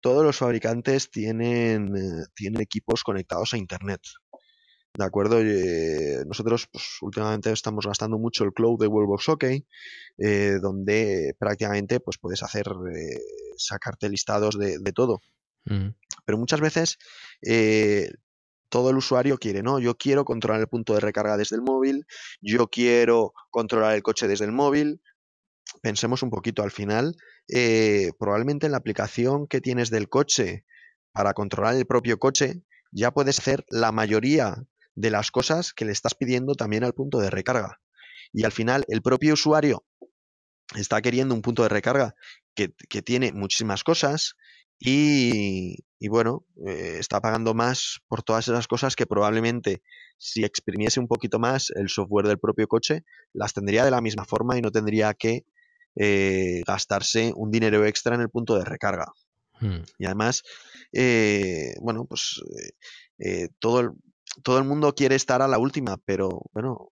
Todos 0.00 0.24
los 0.24 0.36
fabricantes 0.36 1.10
tienen, 1.10 1.96
eh, 1.96 2.24
tienen 2.34 2.60
equipos 2.60 3.02
conectados 3.02 3.54
a 3.54 3.58
Internet. 3.58 4.00
¿De 4.94 5.04
acuerdo? 5.04 5.40
Eh, 5.40 6.24
nosotros 6.26 6.68
pues, 6.72 6.84
últimamente 7.02 7.52
estamos 7.52 7.86
gastando 7.86 8.18
mucho 8.18 8.44
el 8.44 8.52
cloud 8.52 8.80
de 8.80 8.86
Wallbox 8.86 9.28
OK, 9.28 9.44
eh, 10.18 10.58
donde 10.60 11.34
prácticamente 11.38 12.00
pues, 12.00 12.18
puedes 12.18 12.42
hacer, 12.42 12.66
sacarte 13.56 14.08
listados 14.08 14.58
de, 14.58 14.92
todo. 14.92 15.20
Mm. 15.64 15.90
Pero 16.24 16.38
muchas 16.38 16.60
veces 16.60 16.98
todo 18.68 18.90
el 18.90 18.96
usuario 18.96 19.38
quiere, 19.38 19.62
¿no? 19.62 19.78
Yo 19.78 19.96
quiero 19.96 20.24
controlar 20.24 20.60
el 20.60 20.68
punto 20.68 20.94
de 20.94 21.00
recarga 21.00 21.36
desde 21.36 21.56
el 21.56 21.62
móvil, 21.62 22.06
yo 22.40 22.68
quiero 22.68 23.32
controlar 23.50 23.94
el 23.94 24.02
coche 24.02 24.28
desde 24.28 24.44
el 24.44 24.52
móvil. 24.52 25.00
Pensemos 25.82 26.22
un 26.22 26.30
poquito, 26.30 26.62
al 26.62 26.70
final, 26.70 27.16
eh, 27.48 28.10
probablemente 28.18 28.66
en 28.66 28.72
la 28.72 28.78
aplicación 28.78 29.46
que 29.46 29.60
tienes 29.60 29.90
del 29.90 30.08
coche 30.08 30.64
para 31.12 31.34
controlar 31.34 31.74
el 31.74 31.86
propio 31.86 32.18
coche, 32.18 32.62
ya 32.90 33.10
puedes 33.10 33.38
hacer 33.38 33.64
la 33.68 33.92
mayoría 33.92 34.64
de 34.94 35.10
las 35.10 35.30
cosas 35.30 35.72
que 35.72 35.84
le 35.84 35.92
estás 35.92 36.14
pidiendo 36.14 36.54
también 36.54 36.84
al 36.84 36.94
punto 36.94 37.18
de 37.18 37.30
recarga. 37.30 37.80
Y 38.32 38.44
al 38.44 38.52
final, 38.52 38.84
el 38.88 39.02
propio 39.02 39.34
usuario 39.34 39.84
está 40.76 41.00
queriendo 41.00 41.34
un 41.34 41.42
punto 41.42 41.62
de 41.62 41.68
recarga 41.68 42.14
que, 42.54 42.72
que 42.88 43.02
tiene 43.02 43.32
muchísimas 43.32 43.84
cosas 43.84 44.34
y, 44.80 45.76
bueno, 46.08 46.44
eh, 46.66 46.96
está 47.00 47.20
pagando 47.20 47.52
más 47.52 48.00
por 48.06 48.22
todas 48.22 48.46
esas 48.46 48.68
cosas 48.68 48.94
que 48.94 49.06
probablemente 49.06 49.82
si 50.18 50.44
exprimiese 50.44 51.00
un 51.00 51.08
poquito 51.08 51.38
más 51.38 51.70
el 51.70 51.88
software 51.88 52.26
del 52.26 52.38
propio 52.38 52.68
coche, 52.68 53.04
las 53.32 53.52
tendría 53.54 53.84
de 53.84 53.90
la 53.90 54.00
misma 54.00 54.24
forma 54.24 54.56
y 54.56 54.62
no 54.62 54.70
tendría 54.70 55.14
que 55.14 55.44
eh, 55.98 56.62
gastarse 56.66 57.32
un 57.34 57.50
dinero 57.50 57.84
extra 57.84 58.14
en 58.14 58.20
el 58.20 58.30
punto 58.30 58.56
de 58.56 58.64
recarga. 58.64 59.06
Hmm. 59.60 59.82
Y 59.98 60.06
además, 60.06 60.42
eh, 60.92 61.74
bueno, 61.80 62.04
pues 62.04 62.40
todo, 63.58 63.80
el, 63.80 63.90
todo 64.42 64.58
el 64.58 64.64
mundo 64.64 64.94
quiere 64.94 65.16
estar 65.16 65.42
a 65.42 65.48
la 65.48 65.58
última, 65.58 65.96
pero 66.04 66.42
bueno, 66.52 66.92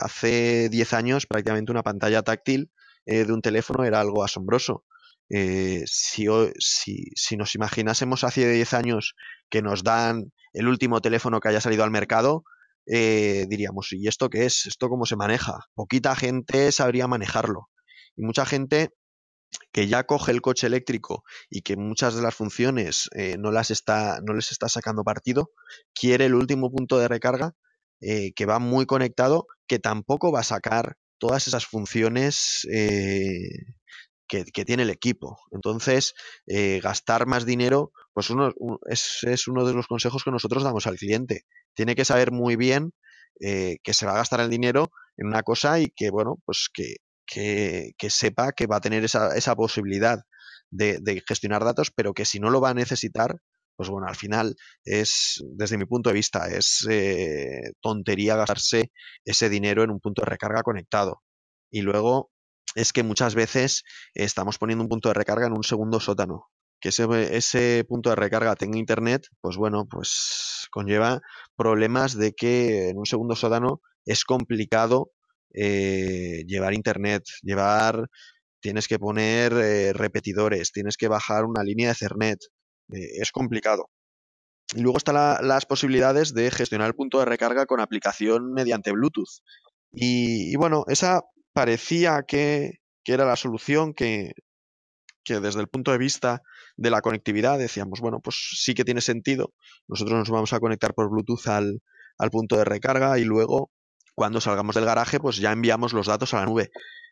hace 0.00 0.68
10 0.68 0.92
años 0.92 1.26
prácticamente 1.26 1.72
una 1.72 1.84
pantalla 1.84 2.22
táctil 2.22 2.70
de 3.06 3.32
un 3.32 3.40
teléfono 3.40 3.84
era 3.84 4.00
algo 4.00 4.24
asombroso. 4.24 4.84
Eh, 5.34 5.84
si, 5.86 6.26
si, 6.58 7.36
nos 7.38 7.54
imaginásemos 7.54 8.22
hace 8.22 8.46
10 8.52 8.74
años 8.74 9.14
que 9.48 9.62
nos 9.62 9.82
dan 9.82 10.30
el 10.52 10.68
último 10.68 11.00
teléfono 11.00 11.40
que 11.40 11.48
haya 11.48 11.62
salido 11.62 11.84
al 11.84 11.90
mercado, 11.90 12.44
eh, 12.86 13.46
diríamos, 13.48 13.92
¿y 13.92 14.08
esto 14.08 14.28
qué 14.28 14.44
es? 14.44 14.66
¿Esto 14.66 14.90
cómo 14.90 15.06
se 15.06 15.16
maneja? 15.16 15.60
Poquita 15.74 16.14
gente 16.16 16.70
sabría 16.70 17.06
manejarlo. 17.06 17.70
Y 18.16 18.22
mucha 18.22 18.46
gente 18.46 18.90
que 19.72 19.86
ya 19.86 20.04
coge 20.04 20.32
el 20.32 20.40
coche 20.40 20.66
eléctrico 20.66 21.24
y 21.50 21.62
que 21.62 21.76
muchas 21.76 22.14
de 22.14 22.22
las 22.22 22.34
funciones 22.34 23.08
eh, 23.14 23.36
no, 23.38 23.50
las 23.50 23.70
está, 23.70 24.20
no 24.26 24.34
les 24.34 24.50
está 24.50 24.68
sacando 24.68 25.04
partido, 25.04 25.50
quiere 25.94 26.26
el 26.26 26.34
último 26.34 26.70
punto 26.70 26.98
de 26.98 27.08
recarga 27.08 27.52
que 28.34 28.46
va 28.46 28.58
muy 28.58 28.84
conectado, 28.84 29.46
que 29.68 29.78
tampoco 29.78 30.32
va 30.32 30.40
a 30.40 30.42
sacar 30.42 30.96
todas 31.18 31.46
esas 31.46 31.66
funciones 31.66 32.66
que, 34.52 34.64
tiene 34.64 34.84
el 34.84 34.90
equipo. 34.90 35.38
Entonces, 35.50 36.14
eh, 36.46 36.80
gastar 36.82 37.26
más 37.26 37.44
dinero, 37.44 37.92
pues 38.14 38.30
uno, 38.30 38.52
es, 38.86 39.48
uno 39.48 39.64
de 39.66 39.74
los 39.74 39.86
consejos 39.86 40.24
que 40.24 40.30
nosotros 40.30 40.62
damos 40.62 40.86
al 40.86 40.96
cliente. 40.96 41.42
Tiene 41.74 41.94
que 41.94 42.04
saber 42.04 42.32
muy 42.32 42.56
bien 42.56 42.92
eh, 43.40 43.76
que 43.82 43.94
se 43.94 44.06
va 44.06 44.12
a 44.12 44.16
gastar 44.16 44.40
el 44.40 44.50
dinero 44.50 44.90
en 45.16 45.26
una 45.26 45.42
cosa 45.42 45.80
y 45.80 45.88
que, 45.94 46.10
bueno, 46.10 46.36
pues 46.44 46.68
que, 46.72 46.96
que, 47.32 48.10
sepa 48.10 48.52
que 48.52 48.66
va 48.66 48.76
a 48.76 48.80
tener 48.80 49.04
esa, 49.04 49.36
esa 49.36 49.54
posibilidad 49.54 50.20
de, 50.70 51.22
gestionar 51.26 51.64
datos, 51.64 51.90
pero 51.94 52.14
que 52.14 52.24
si 52.24 52.40
no 52.40 52.50
lo 52.50 52.60
va 52.60 52.70
a 52.70 52.74
necesitar, 52.74 53.36
pues 53.76 53.88
bueno, 53.88 54.06
al 54.08 54.16
final 54.16 54.54
es, 54.84 55.42
desde 55.56 55.78
mi 55.78 55.86
punto 55.86 56.10
de 56.10 56.14
vista, 56.14 56.48
es 56.48 56.86
eh, 56.90 57.72
tontería 57.80 58.36
gastarse 58.36 58.92
ese 59.24 59.48
dinero 59.48 59.82
en 59.82 59.90
un 59.90 60.00
punto 60.00 60.22
de 60.22 60.30
recarga 60.30 60.62
conectado. 60.62 61.22
Y 61.70 61.82
luego, 61.82 62.30
es 62.74 62.92
que 62.92 63.02
muchas 63.02 63.34
veces 63.34 63.82
estamos 64.14 64.58
poniendo 64.58 64.82
un 64.84 64.88
punto 64.88 65.08
de 65.08 65.14
recarga 65.14 65.46
en 65.46 65.54
un 65.54 65.64
segundo 65.64 66.00
sótano. 66.00 66.48
Que 66.80 66.90
ese, 66.90 67.06
ese 67.36 67.84
punto 67.88 68.10
de 68.10 68.16
recarga 68.16 68.56
tenga 68.56 68.78
internet, 68.78 69.26
pues 69.40 69.56
bueno, 69.56 69.86
pues 69.88 70.66
conlleva 70.70 71.20
problemas 71.56 72.16
de 72.16 72.32
que 72.32 72.90
en 72.90 72.98
un 72.98 73.06
segundo 73.06 73.36
sótano 73.36 73.80
es 74.04 74.24
complicado 74.24 75.12
eh, 75.54 76.44
llevar 76.46 76.74
internet, 76.74 77.24
llevar, 77.42 78.08
tienes 78.60 78.88
que 78.88 78.98
poner 78.98 79.52
eh, 79.54 79.92
repetidores, 79.92 80.72
tienes 80.72 80.96
que 80.96 81.08
bajar 81.08 81.44
una 81.44 81.62
línea 81.64 81.88
de 81.88 81.92
Ethernet, 81.92 82.38
eh, 82.92 83.20
es 83.20 83.32
complicado. 83.32 83.90
Y 84.74 84.80
luego 84.82 84.98
están 84.98 85.16
las 85.46 85.66
posibilidades 85.66 86.34
de 86.34 86.50
gestionar 86.50 86.88
el 86.88 86.94
punto 86.94 87.18
de 87.18 87.26
recarga 87.26 87.66
con 87.66 87.80
aplicación 87.80 88.52
mediante 88.52 88.92
Bluetooth. 88.92 89.42
y 89.92 90.56
bueno, 90.56 90.84
esa 90.88 91.22
parecía 91.52 92.22
que, 92.26 92.80
era 93.04 93.24
la 93.24 93.36
solución 93.36 93.94
que, 93.94 94.32
desde 95.26 95.60
el 95.60 95.68
punto 95.68 95.92
de 95.92 95.98
vista 95.98 96.42
de 96.76 96.90
la 96.90 97.00
conectividad 97.00 97.58
decíamos, 97.58 98.00
bueno, 98.00 98.20
pues 98.20 98.36
sí 98.56 98.74
que 98.74 98.84
tiene 98.84 99.00
sentido. 99.00 99.52
Nosotros 99.88 100.18
nos 100.18 100.30
vamos 100.30 100.52
a 100.52 100.60
conectar 100.60 100.94
por 100.94 101.10
Bluetooth 101.10 101.46
al, 101.48 101.82
al 102.18 102.30
punto 102.30 102.56
de 102.56 102.64
recarga 102.64 103.18
y 103.18 103.24
luego 103.24 103.70
cuando 104.14 104.40
salgamos 104.40 104.74
del 104.74 104.84
garaje, 104.84 105.20
pues 105.20 105.36
ya 105.36 105.52
enviamos 105.52 105.92
los 105.92 106.06
datos 106.06 106.34
a 106.34 106.38
la 106.38 106.46
nube. 106.46 106.70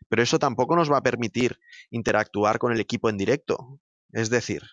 Pero 0.09 0.23
eso 0.23 0.39
tampoco 0.39 0.75
nos 0.75 0.91
va 0.91 0.97
a 0.97 1.03
permitir 1.03 1.59
interactuar 1.89 2.59
con 2.59 2.71
el 2.71 2.79
equipo 2.79 3.09
en 3.09 3.17
directo. 3.17 3.79
Es 4.11 4.29
decir, 4.29 4.63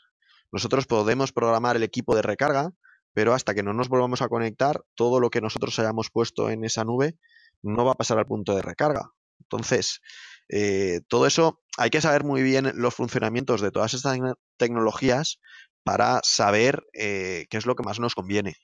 nosotros 0.53 0.87
podemos 0.87 1.33
programar 1.33 1.76
el 1.76 1.83
equipo 1.83 2.14
de 2.14 2.22
recarga, 2.22 2.70
pero 3.12 3.35
hasta 3.35 3.55
que 3.55 3.62
no 3.62 3.72
nos 3.72 3.89
volvamos 3.89 4.22
a 4.22 4.29
conectar, 4.29 4.83
todo 4.95 5.20
lo 5.20 5.31
que 5.31 5.41
nosotros 5.41 5.79
hayamos 5.79 6.11
puesto 6.11 6.51
en 6.51 6.64
esa 6.64 6.85
nube 6.85 7.16
no 7.62 7.85
va 7.85 7.93
a 7.93 7.97
pasar 7.97 8.18
al 8.18 8.26
punto 8.26 8.55
de 8.55 8.62
recarga. 8.62 9.11
Entonces, 9.41 10.01
eh, 10.49 11.01
todo 11.09 11.26
eso 11.26 11.61
hay 11.76 11.91
que 11.91 12.01
saber 12.01 12.24
muy 12.24 12.43
bien 12.43 12.72
los 12.74 12.95
funcionamientos 12.95 13.61
de 13.61 13.70
todas 13.70 13.95
estas 13.95 14.18
tecnologías 14.57 15.41
para 15.85 16.20
saber 16.22 16.85
eh, 16.93 17.47
qué 17.51 17.57
es 17.57 17.66
lo 17.66 17.76
que 17.76 17.83
más 17.83 18.01
nos 18.01 18.14
conviene. 18.14 18.57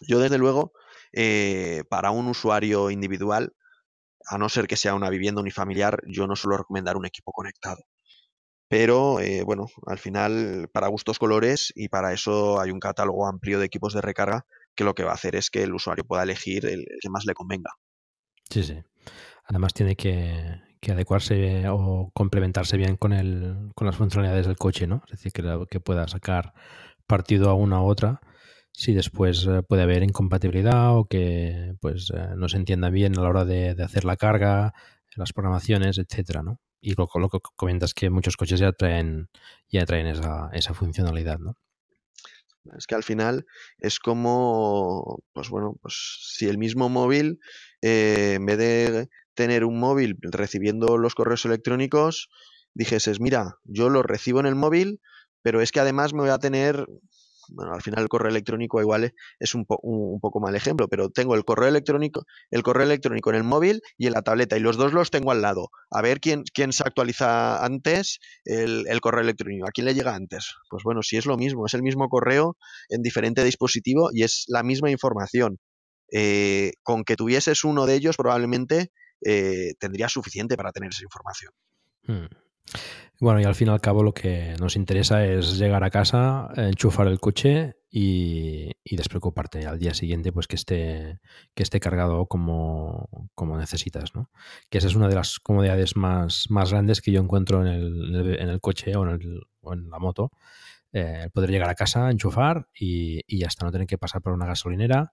Yo, 0.00 0.18
desde 0.18 0.38
luego, 0.38 0.72
eh, 1.14 1.84
para 1.88 2.10
un 2.10 2.26
usuario 2.26 2.90
individual, 2.90 3.52
a 4.26 4.38
no 4.38 4.48
ser 4.48 4.66
que 4.66 4.76
sea 4.76 4.94
una 4.94 5.10
vivienda 5.10 5.40
unifamiliar, 5.40 6.00
yo 6.06 6.26
no 6.26 6.36
suelo 6.36 6.58
recomendar 6.58 6.96
un 6.96 7.06
equipo 7.06 7.32
conectado. 7.32 7.82
Pero 8.68 9.18
bueno, 9.44 9.66
al 9.86 9.98
final, 9.98 10.68
para 10.72 10.88
gustos 10.88 11.18
colores 11.18 11.70
y 11.76 11.88
para 11.88 12.12
eso 12.12 12.60
hay 12.60 12.70
un 12.70 12.80
catálogo 12.80 13.26
amplio 13.26 13.58
de 13.58 13.66
equipos 13.66 13.92
de 13.92 14.00
recarga 14.00 14.46
que 14.74 14.84
lo 14.84 14.94
que 14.94 15.04
va 15.04 15.12
a 15.12 15.14
hacer 15.14 15.36
es 15.36 15.50
que 15.50 15.62
el 15.62 15.74
usuario 15.74 16.04
pueda 16.04 16.22
elegir 16.22 16.66
el 16.66 16.84
que 17.00 17.10
más 17.10 17.24
le 17.24 17.34
convenga. 17.34 17.70
Sí, 18.50 18.62
sí. 18.62 18.82
Además 19.46 19.74
tiene 19.74 19.96
que, 19.96 20.60
adecuarse 20.90 21.66
o 21.68 22.10
complementarse 22.12 22.76
bien 22.76 22.96
con, 22.96 23.12
el, 23.12 23.70
con 23.74 23.86
las 23.86 23.96
funcionalidades 23.96 24.46
del 24.46 24.56
coche, 24.56 24.86
¿no? 24.86 25.02
Es 25.06 25.12
decir, 25.12 25.32
que, 25.32 25.66
que 25.70 25.80
pueda 25.80 26.08
sacar 26.08 26.52
partido 27.06 27.50
a 27.50 27.54
una 27.54 27.80
u 27.80 27.86
otra 27.86 28.20
si 28.76 28.92
después 28.92 29.46
eh, 29.46 29.62
puede 29.62 29.82
haber 29.82 30.02
incompatibilidad 30.02 30.96
o 30.96 31.06
que 31.06 31.74
pues 31.80 32.10
eh, 32.14 32.34
no 32.36 32.48
se 32.48 32.56
entienda 32.56 32.90
bien 32.90 33.16
a 33.16 33.22
la 33.22 33.28
hora 33.28 33.44
de, 33.44 33.70
hacer 33.82 34.04
la 34.04 34.16
carga, 34.16 34.74
las 35.16 35.32
programaciones, 35.32 35.98
etcétera, 35.98 36.42
¿no? 36.42 36.60
Y 36.80 36.94
lo, 36.94 37.08
lo 37.14 37.28
que 37.30 37.38
comentas 37.56 37.94
que 37.94 38.10
muchos 38.10 38.36
coches 38.36 38.60
ya 38.60 38.72
traen, 38.72 39.28
ya 39.68 39.86
traen 39.86 40.08
esa, 40.08 40.50
esa 40.52 40.74
funcionalidad, 40.74 41.38
¿no? 41.38 41.56
Es 42.76 42.86
que 42.86 42.94
al 42.94 43.04
final 43.04 43.46
es 43.78 43.98
como, 43.98 45.22
pues 45.32 45.50
bueno, 45.50 45.76
pues 45.80 46.18
si 46.34 46.48
el 46.48 46.58
mismo 46.58 46.88
móvil, 46.88 47.38
eh, 47.80 48.34
en 48.36 48.46
vez 48.46 48.58
de 48.58 49.08
tener 49.34 49.64
un 49.64 49.78
móvil 49.78 50.18
recibiendo 50.20 50.98
los 50.98 51.14
correos 51.14 51.44
electrónicos, 51.44 52.28
dijeses, 52.72 53.20
mira, 53.20 53.58
yo 53.64 53.88
los 53.88 54.04
recibo 54.04 54.40
en 54.40 54.46
el 54.46 54.54
móvil, 54.54 55.00
pero 55.42 55.60
es 55.60 55.72
que 55.72 55.80
además 55.80 56.12
me 56.12 56.20
voy 56.20 56.30
a 56.30 56.38
tener 56.38 56.86
bueno, 57.48 57.74
al 57.74 57.82
final 57.82 58.02
el 58.02 58.08
correo 58.08 58.30
electrónico 58.30 58.80
igual 58.80 59.12
es 59.38 59.54
un, 59.54 59.64
un, 59.82 60.20
poco 60.20 60.40
mal 60.40 60.54
ejemplo, 60.54 60.88
pero 60.88 61.10
tengo 61.10 61.34
el 61.34 61.44
correo 61.44 61.68
electrónico, 61.68 62.24
el 62.50 62.62
correo 62.62 62.84
electrónico 62.84 63.30
en 63.30 63.36
el 63.36 63.44
móvil 63.44 63.80
y 63.96 64.06
en 64.06 64.12
la 64.12 64.22
tableta, 64.22 64.56
y 64.56 64.60
los 64.60 64.76
dos 64.76 64.92
los 64.92 65.10
tengo 65.10 65.30
al 65.30 65.42
lado. 65.42 65.70
A 65.90 66.02
ver 66.02 66.20
quién, 66.20 66.44
quién 66.52 66.72
se 66.72 66.82
actualiza 66.84 67.64
antes 67.64 68.18
el, 68.44 69.00
correo 69.00 69.22
electrónico, 69.22 69.66
a 69.66 69.70
quién 69.70 69.86
le 69.86 69.94
llega 69.94 70.14
antes. 70.14 70.54
Pues 70.68 70.82
bueno, 70.84 71.02
si 71.02 71.16
es 71.16 71.26
lo 71.26 71.36
mismo, 71.36 71.66
es 71.66 71.74
el 71.74 71.82
mismo 71.82 72.08
correo 72.08 72.56
en 72.88 73.02
diferente 73.02 73.44
dispositivo 73.44 74.10
y 74.12 74.22
es 74.22 74.44
la 74.48 74.62
misma 74.62 74.90
información. 74.90 75.58
Eh, 76.12 76.72
con 76.82 77.04
que 77.04 77.16
tuvieses 77.16 77.64
uno 77.64 77.86
de 77.86 77.94
ellos, 77.94 78.16
probablemente 78.16 78.90
eh, 79.24 79.72
tendría 79.80 80.08
suficiente 80.08 80.56
para 80.56 80.72
tener 80.72 80.90
esa 80.90 81.02
información. 81.02 81.52
Hmm. 82.06 82.43
Bueno, 83.20 83.40
y 83.40 83.44
al 83.44 83.54
fin 83.54 83.68
y 83.68 83.70
al 83.70 83.80
cabo 83.80 84.02
lo 84.02 84.12
que 84.12 84.56
nos 84.60 84.76
interesa 84.76 85.24
es 85.24 85.56
llegar 85.56 85.84
a 85.84 85.90
casa, 85.90 86.50
enchufar 86.56 87.06
el 87.06 87.20
coche 87.20 87.76
y, 87.90 88.72
despreocuparte 88.84 89.66
al 89.66 89.78
día 89.78 89.94
siguiente 89.94 90.32
pues 90.32 90.46
que 90.46 90.56
esté, 90.56 91.20
que 91.54 91.62
esté 91.62 91.80
cargado 91.80 92.26
como, 92.26 93.30
como, 93.34 93.56
necesitas, 93.56 94.14
¿no? 94.14 94.30
Que 94.68 94.78
esa 94.78 94.88
es 94.88 94.96
una 94.96 95.08
de 95.08 95.14
las 95.14 95.38
comodidades 95.38 95.96
más, 95.96 96.50
más 96.50 96.70
grandes 96.72 97.00
que 97.00 97.12
yo 97.12 97.20
encuentro 97.20 97.64
en 97.64 97.68
el, 97.68 98.36
en 98.40 98.48
el, 98.48 98.60
coche 98.60 98.96
o 98.96 99.04
en, 99.04 99.20
el, 99.20 99.90
la 99.90 99.98
moto. 99.98 100.32
Eh, 100.92 101.28
poder 101.32 101.50
llegar 101.50 101.70
a 101.70 101.74
casa, 101.74 102.10
enchufar 102.10 102.68
y, 102.74 103.22
y 103.26 103.44
hasta 103.44 103.64
no 103.64 103.72
tener 103.72 103.86
que 103.86 103.98
pasar 103.98 104.22
por 104.22 104.32
una 104.32 104.46
gasolinera 104.46 105.12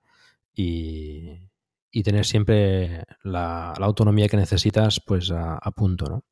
y, 0.54 1.50
y 1.92 2.04
tener 2.04 2.26
siempre 2.26 3.04
la, 3.24 3.74
la, 3.80 3.86
autonomía 3.86 4.28
que 4.28 4.38
necesitas 4.38 5.00
pues 5.00 5.32
a, 5.32 5.58
a 5.58 5.72
punto, 5.72 6.06
¿no? 6.06 6.24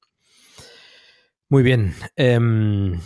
Muy 1.52 1.64
bien. 1.64 1.96
Em, 2.16 3.00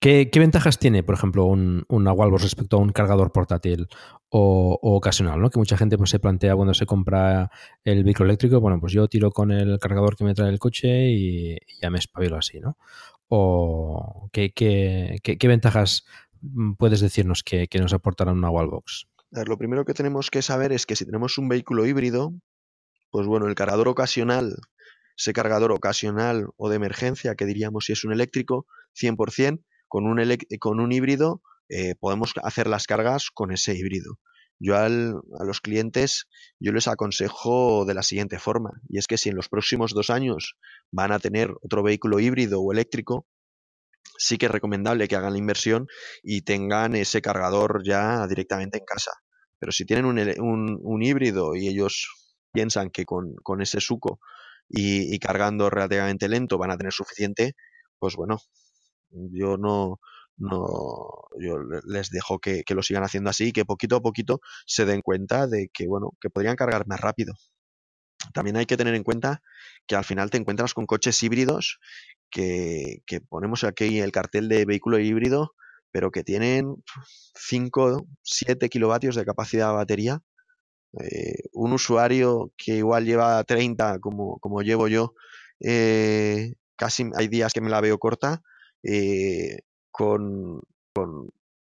¿qué, 0.00 0.30
ventajas 0.34 0.78
tiene, 0.78 1.02
por 1.02 1.14
ejemplo, 1.14 1.44
un, 1.44 1.84
un 1.88 2.08
Wallbox 2.08 2.42
respecto 2.42 2.78
a 2.78 2.80
un 2.80 2.92
cargador 2.92 3.30
portátil 3.30 3.88
o, 4.30 4.78
ocasional? 4.80 5.38
¿no? 5.40 5.50
Que 5.50 5.58
mucha 5.58 5.76
gente 5.76 5.98
pues, 5.98 6.08
se 6.08 6.18
plantea 6.18 6.56
cuando 6.56 6.72
se 6.72 6.86
compra 6.86 7.50
el 7.84 8.04
vehículo 8.04 8.30
eléctrico, 8.30 8.58
bueno, 8.60 8.80
pues 8.80 8.94
yo 8.94 9.06
tiro 9.08 9.30
con 9.32 9.52
el 9.52 9.78
cargador 9.78 10.16
que 10.16 10.24
me 10.24 10.32
trae 10.32 10.48
el 10.48 10.58
coche 10.58 11.10
y, 11.10 11.58
ya 11.82 11.90
me 11.90 11.98
espabilo 11.98 12.38
así, 12.38 12.58
¿no? 12.58 12.78
¿O 13.28 14.30
qué, 14.32 14.52
qué, 14.54 15.48
ventajas 15.48 16.06
puedes 16.78 17.00
decirnos 17.00 17.42
que, 17.42 17.68
nos 17.78 17.92
aportarán 17.92 18.38
una 18.38 18.48
Wallbox? 18.48 19.08
Lo 19.30 19.58
primero 19.58 19.84
que 19.84 19.92
tenemos 19.92 20.30
que 20.30 20.40
saber 20.40 20.72
es 20.72 20.86
que 20.86 20.96
si 20.96 21.04
tenemos 21.04 21.36
un 21.36 21.48
vehículo 21.48 21.84
híbrido, 21.84 22.32
pues 23.10 23.26
bueno, 23.26 23.46
el 23.46 23.54
cargador 23.54 23.88
ocasional 23.88 24.56
ese 25.16 25.32
cargador 25.32 25.72
ocasional 25.72 26.48
o 26.56 26.68
de 26.68 26.76
emergencia, 26.76 27.34
que 27.34 27.46
diríamos 27.46 27.86
si 27.86 27.92
es 27.92 28.04
un 28.04 28.12
eléctrico, 28.12 28.66
100%, 29.00 29.62
con 29.88 30.06
un, 30.06 30.20
con 30.58 30.80
un 30.80 30.92
híbrido 30.92 31.42
eh, 31.68 31.94
podemos 31.98 32.32
hacer 32.42 32.66
las 32.66 32.86
cargas 32.86 33.30
con 33.32 33.52
ese 33.52 33.74
híbrido. 33.74 34.18
Yo 34.58 34.76
a 34.76 34.88
los 34.88 35.60
clientes 35.60 36.26
yo 36.58 36.72
les 36.72 36.88
aconsejo 36.88 37.84
de 37.84 37.92
la 37.92 38.02
siguiente 38.02 38.38
forma, 38.38 38.80
y 38.88 38.98
es 38.98 39.06
que 39.06 39.18
si 39.18 39.28
en 39.28 39.36
los 39.36 39.48
próximos 39.48 39.92
dos 39.92 40.08
años 40.08 40.56
van 40.90 41.12
a 41.12 41.18
tener 41.18 41.52
otro 41.62 41.82
vehículo 41.82 42.20
híbrido 42.20 42.60
o 42.62 42.72
eléctrico, 42.72 43.26
sí 44.16 44.38
que 44.38 44.46
es 44.46 44.52
recomendable 44.52 45.08
que 45.08 45.16
hagan 45.16 45.32
la 45.32 45.38
inversión 45.38 45.88
y 46.22 46.42
tengan 46.42 46.94
ese 46.94 47.20
cargador 47.20 47.82
ya 47.84 48.26
directamente 48.26 48.78
en 48.78 48.84
casa. 48.86 49.12
Pero 49.58 49.72
si 49.72 49.84
tienen 49.84 50.06
un, 50.06 50.78
un, 50.82 51.02
híbrido 51.02 51.54
y 51.54 51.68
ellos 51.68 52.08
piensan 52.52 52.90
que 52.90 53.04
con, 53.04 53.34
con 53.42 53.60
ese 53.60 53.80
suco 53.80 54.20
y, 54.68 55.18
cargando 55.18 55.70
relativamente 55.70 56.28
lento 56.28 56.58
van 56.58 56.70
a 56.70 56.76
tener 56.76 56.92
suficiente, 56.92 57.54
pues 57.98 58.16
bueno, 58.16 58.38
yo 59.10 59.56
no, 59.56 60.00
no 60.36 61.06
yo 61.40 61.58
les 61.86 62.10
dejo 62.10 62.38
que, 62.38 62.64
lo 62.70 62.82
sigan 62.82 63.04
haciendo 63.04 63.30
así 63.30 63.48
y 63.48 63.52
que 63.52 63.64
poquito 63.64 63.96
a 63.96 64.02
poquito 64.02 64.40
se 64.66 64.84
den 64.84 65.02
cuenta 65.02 65.46
de 65.46 65.68
que 65.72 65.86
bueno 65.86 66.12
que 66.20 66.30
podrían 66.30 66.56
cargar 66.56 66.86
más 66.86 67.00
rápido. 67.00 67.34
También 68.34 68.56
hay 68.56 68.66
que 68.66 68.76
tener 68.76 68.94
en 68.94 69.04
cuenta 69.04 69.42
que 69.86 69.94
al 69.96 70.04
final 70.04 70.30
te 70.30 70.38
encuentras 70.38 70.74
con 70.74 70.86
coches 70.86 71.22
híbridos 71.22 71.78
que, 72.30 73.02
que 73.06 73.20
ponemos 73.20 73.62
aquí 73.64 74.00
el 74.00 74.12
cartel 74.12 74.48
de 74.48 74.64
vehículo 74.64 74.98
híbrido 74.98 75.52
pero 75.92 76.10
que 76.10 76.24
tienen 76.24 76.76
5 77.34 78.06
7 78.22 78.68
kilovatios 78.68 79.16
de 79.16 79.24
capacidad 79.24 79.68
de 79.68 79.74
batería 79.76 80.20
eh, 81.00 81.48
un 81.52 81.72
usuario 81.72 82.52
que 82.56 82.76
igual 82.76 83.04
lleva 83.04 83.42
30 83.44 83.98
como, 84.00 84.38
como 84.38 84.62
llevo 84.62 84.88
yo, 84.88 85.14
eh, 85.60 86.54
casi 86.76 87.10
hay 87.16 87.28
días 87.28 87.52
que 87.52 87.60
me 87.60 87.70
la 87.70 87.80
veo 87.80 87.98
corta, 87.98 88.42
eh, 88.82 89.58
con, 89.90 90.60
con, 90.94 91.30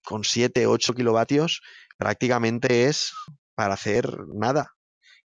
con 0.05 0.25
7, 0.25 0.67
8 0.67 0.95
kilovatios, 0.95 1.63
prácticamente 1.99 2.85
es 2.87 3.13
para 3.55 3.75
hacer 3.75 4.09
nada. 4.35 4.73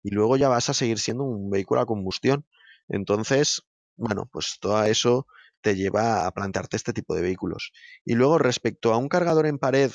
Y 0.02 0.10
luego 0.10 0.36
ya 0.36 0.48
vas 0.48 0.68
a 0.70 0.74
seguir 0.74 0.98
siendo 0.98 1.24
un 1.24 1.50
vehículo 1.50 1.80
a 1.80 1.86
combustión. 1.86 2.46
Entonces, 2.88 3.62
bueno, 3.96 4.28
pues 4.30 4.58
todo 4.60 4.82
eso 4.84 5.26
te 5.62 5.76
lleva 5.76 6.26
a 6.26 6.30
plantearte 6.32 6.76
este 6.76 6.92
tipo 6.92 7.14
de 7.14 7.22
vehículos. 7.22 7.72
Y 8.04 8.14
luego 8.14 8.38
respecto 8.38 8.92
a 8.92 8.98
un 8.98 9.08
cargador 9.08 9.46
en 9.46 9.58
pared 9.58 9.90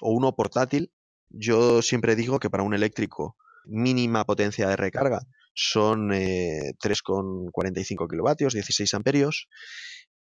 o 0.00 0.12
uno 0.12 0.34
portátil, 0.36 0.92
yo 1.30 1.82
siempre 1.82 2.16
digo 2.16 2.38
que 2.38 2.50
para 2.50 2.62
un 2.62 2.74
eléctrico 2.74 3.36
mínima 3.64 4.24
potencia 4.24 4.68
de 4.68 4.76
recarga 4.76 5.20
son 5.54 6.12
eh, 6.12 6.72
3,45 6.82 8.08
kilovatios, 8.08 8.54
16 8.54 8.94
amperios. 8.94 9.48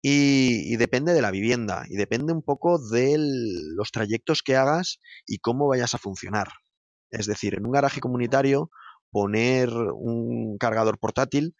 Y, 0.01 0.77
depende 0.77 1.13
de 1.13 1.21
la 1.21 1.31
vivienda 1.31 1.83
y 1.89 1.97
depende 1.97 2.31
un 2.31 2.41
poco 2.41 2.79
de 2.79 3.17
los 3.75 3.91
trayectos 3.91 4.41
que 4.43 4.55
hagas 4.55 4.99
y 5.27 5.39
cómo 5.39 5.67
vayas 5.67 5.93
a 5.93 5.97
funcionar. 5.97 6.47
Es 7.11 7.25
decir, 7.25 7.55
en 7.55 7.65
un 7.65 7.73
garaje 7.73 7.99
comunitario 7.99 8.69
poner 9.11 9.69
un 9.69 10.57
cargador 10.57 10.99
portátil 10.99 11.53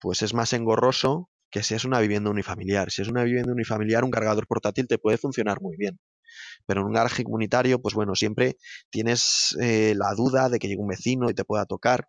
pues 0.00 0.22
es 0.22 0.34
más 0.34 0.52
engorroso 0.52 1.30
que 1.50 1.62
si 1.62 1.74
es 1.74 1.84
una 1.84 2.00
vivienda 2.00 2.30
unifamiliar. 2.30 2.90
Si 2.90 3.02
es 3.02 3.08
una 3.08 3.24
vivienda 3.24 3.52
unifamiliar, 3.52 4.04
un 4.04 4.10
cargador 4.10 4.46
portátil 4.46 4.88
te 4.88 4.98
puede 4.98 5.18
funcionar 5.18 5.60
muy 5.60 5.76
bien. 5.76 5.98
Pero 6.66 6.80
en 6.80 6.86
un 6.86 6.92
garaje 6.92 7.24
comunitario, 7.24 7.80
pues 7.80 7.94
bueno, 7.94 8.14
siempre 8.14 8.56
tienes 8.90 9.56
eh, 9.60 9.94
la 9.96 10.14
duda 10.14 10.48
de 10.48 10.58
que 10.58 10.68
llegue 10.68 10.80
un 10.80 10.88
vecino 10.88 11.30
y 11.30 11.34
te 11.34 11.44
pueda 11.44 11.66
tocar. 11.66 12.08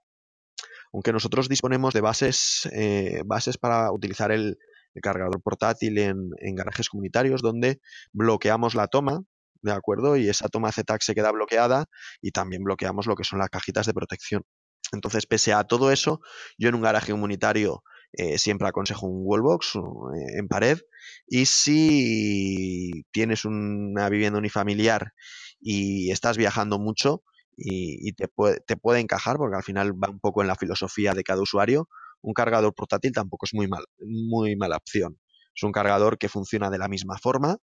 Aunque 0.93 1.11
nosotros 1.11 1.49
disponemos 1.49 1.93
de 1.93 2.01
bases, 2.01 2.69
eh, 2.71 3.21
bases 3.25 3.57
para 3.57 3.91
utilizar 3.91 4.31
el, 4.31 4.57
cargador 5.01 5.41
portátil 5.41 5.97
en, 5.97 6.29
garajes 6.55 6.87
comunitarios 6.87 7.41
donde 7.41 7.79
bloqueamos 8.11 8.75
la 8.75 8.87
toma, 8.87 9.23
¿de 9.63 9.71
acuerdo? 9.71 10.17
Y 10.17 10.29
esa 10.29 10.49
toma 10.49 10.71
ZTAC 10.71 11.01
se 11.01 11.15
queda 11.15 11.31
bloqueada 11.31 11.85
y 12.21 12.29
también 12.29 12.63
bloqueamos 12.63 13.07
lo 13.07 13.15
que 13.15 13.23
son 13.23 13.39
las 13.39 13.49
cajitas 13.49 13.87
de 13.87 13.93
protección. 13.93 14.43
Entonces, 14.91 15.25
pese 15.25 15.51
a 15.53 15.63
todo 15.63 15.91
eso, 15.91 16.19
yo 16.59 16.69
en 16.69 16.75
un 16.75 16.81
garaje 16.81 17.11
comunitario 17.11 17.83
eh, 18.13 18.37
siempre 18.37 18.67
aconsejo 18.67 19.07
un 19.07 19.21
wallbox 19.25 19.75
eh, 19.75 20.39
en 20.39 20.47
pared. 20.47 20.79
Y 21.27 21.45
si 21.45 23.05
tienes 23.11 23.45
una 23.45 24.09
vivienda 24.09 24.39
unifamiliar 24.39 25.13
y 25.59 26.11
estás 26.11 26.37
viajando 26.37 26.79
mucho 26.79 27.23
y, 27.55 28.13
te, 28.13 28.27
puede, 28.27 28.59
te 28.61 28.77
puede 28.77 28.99
encajar, 28.99 29.37
porque 29.37 29.57
al 29.57 29.63
final 29.63 29.93
va 29.93 30.09
un 30.09 30.19
poco 30.19 30.41
en 30.41 30.47
la 30.47 30.55
filosofía 30.55 31.13
de 31.13 31.23
cada 31.23 31.41
usuario, 31.41 31.87
un 32.21 32.33
cargador 32.33 32.73
portátil 32.73 33.11
tampoco 33.11 33.45
es 33.45 33.53
muy, 33.53 33.67
mal, 33.67 33.85
muy 33.99 34.55
mala 34.55 34.77
opción. 34.77 35.19
Es 35.55 35.63
un 35.63 35.71
cargador 35.71 36.17
que 36.17 36.29
funciona 36.29 36.69
de 36.69 36.77
la 36.77 36.87
misma 36.87 37.17
forma, 37.17 37.57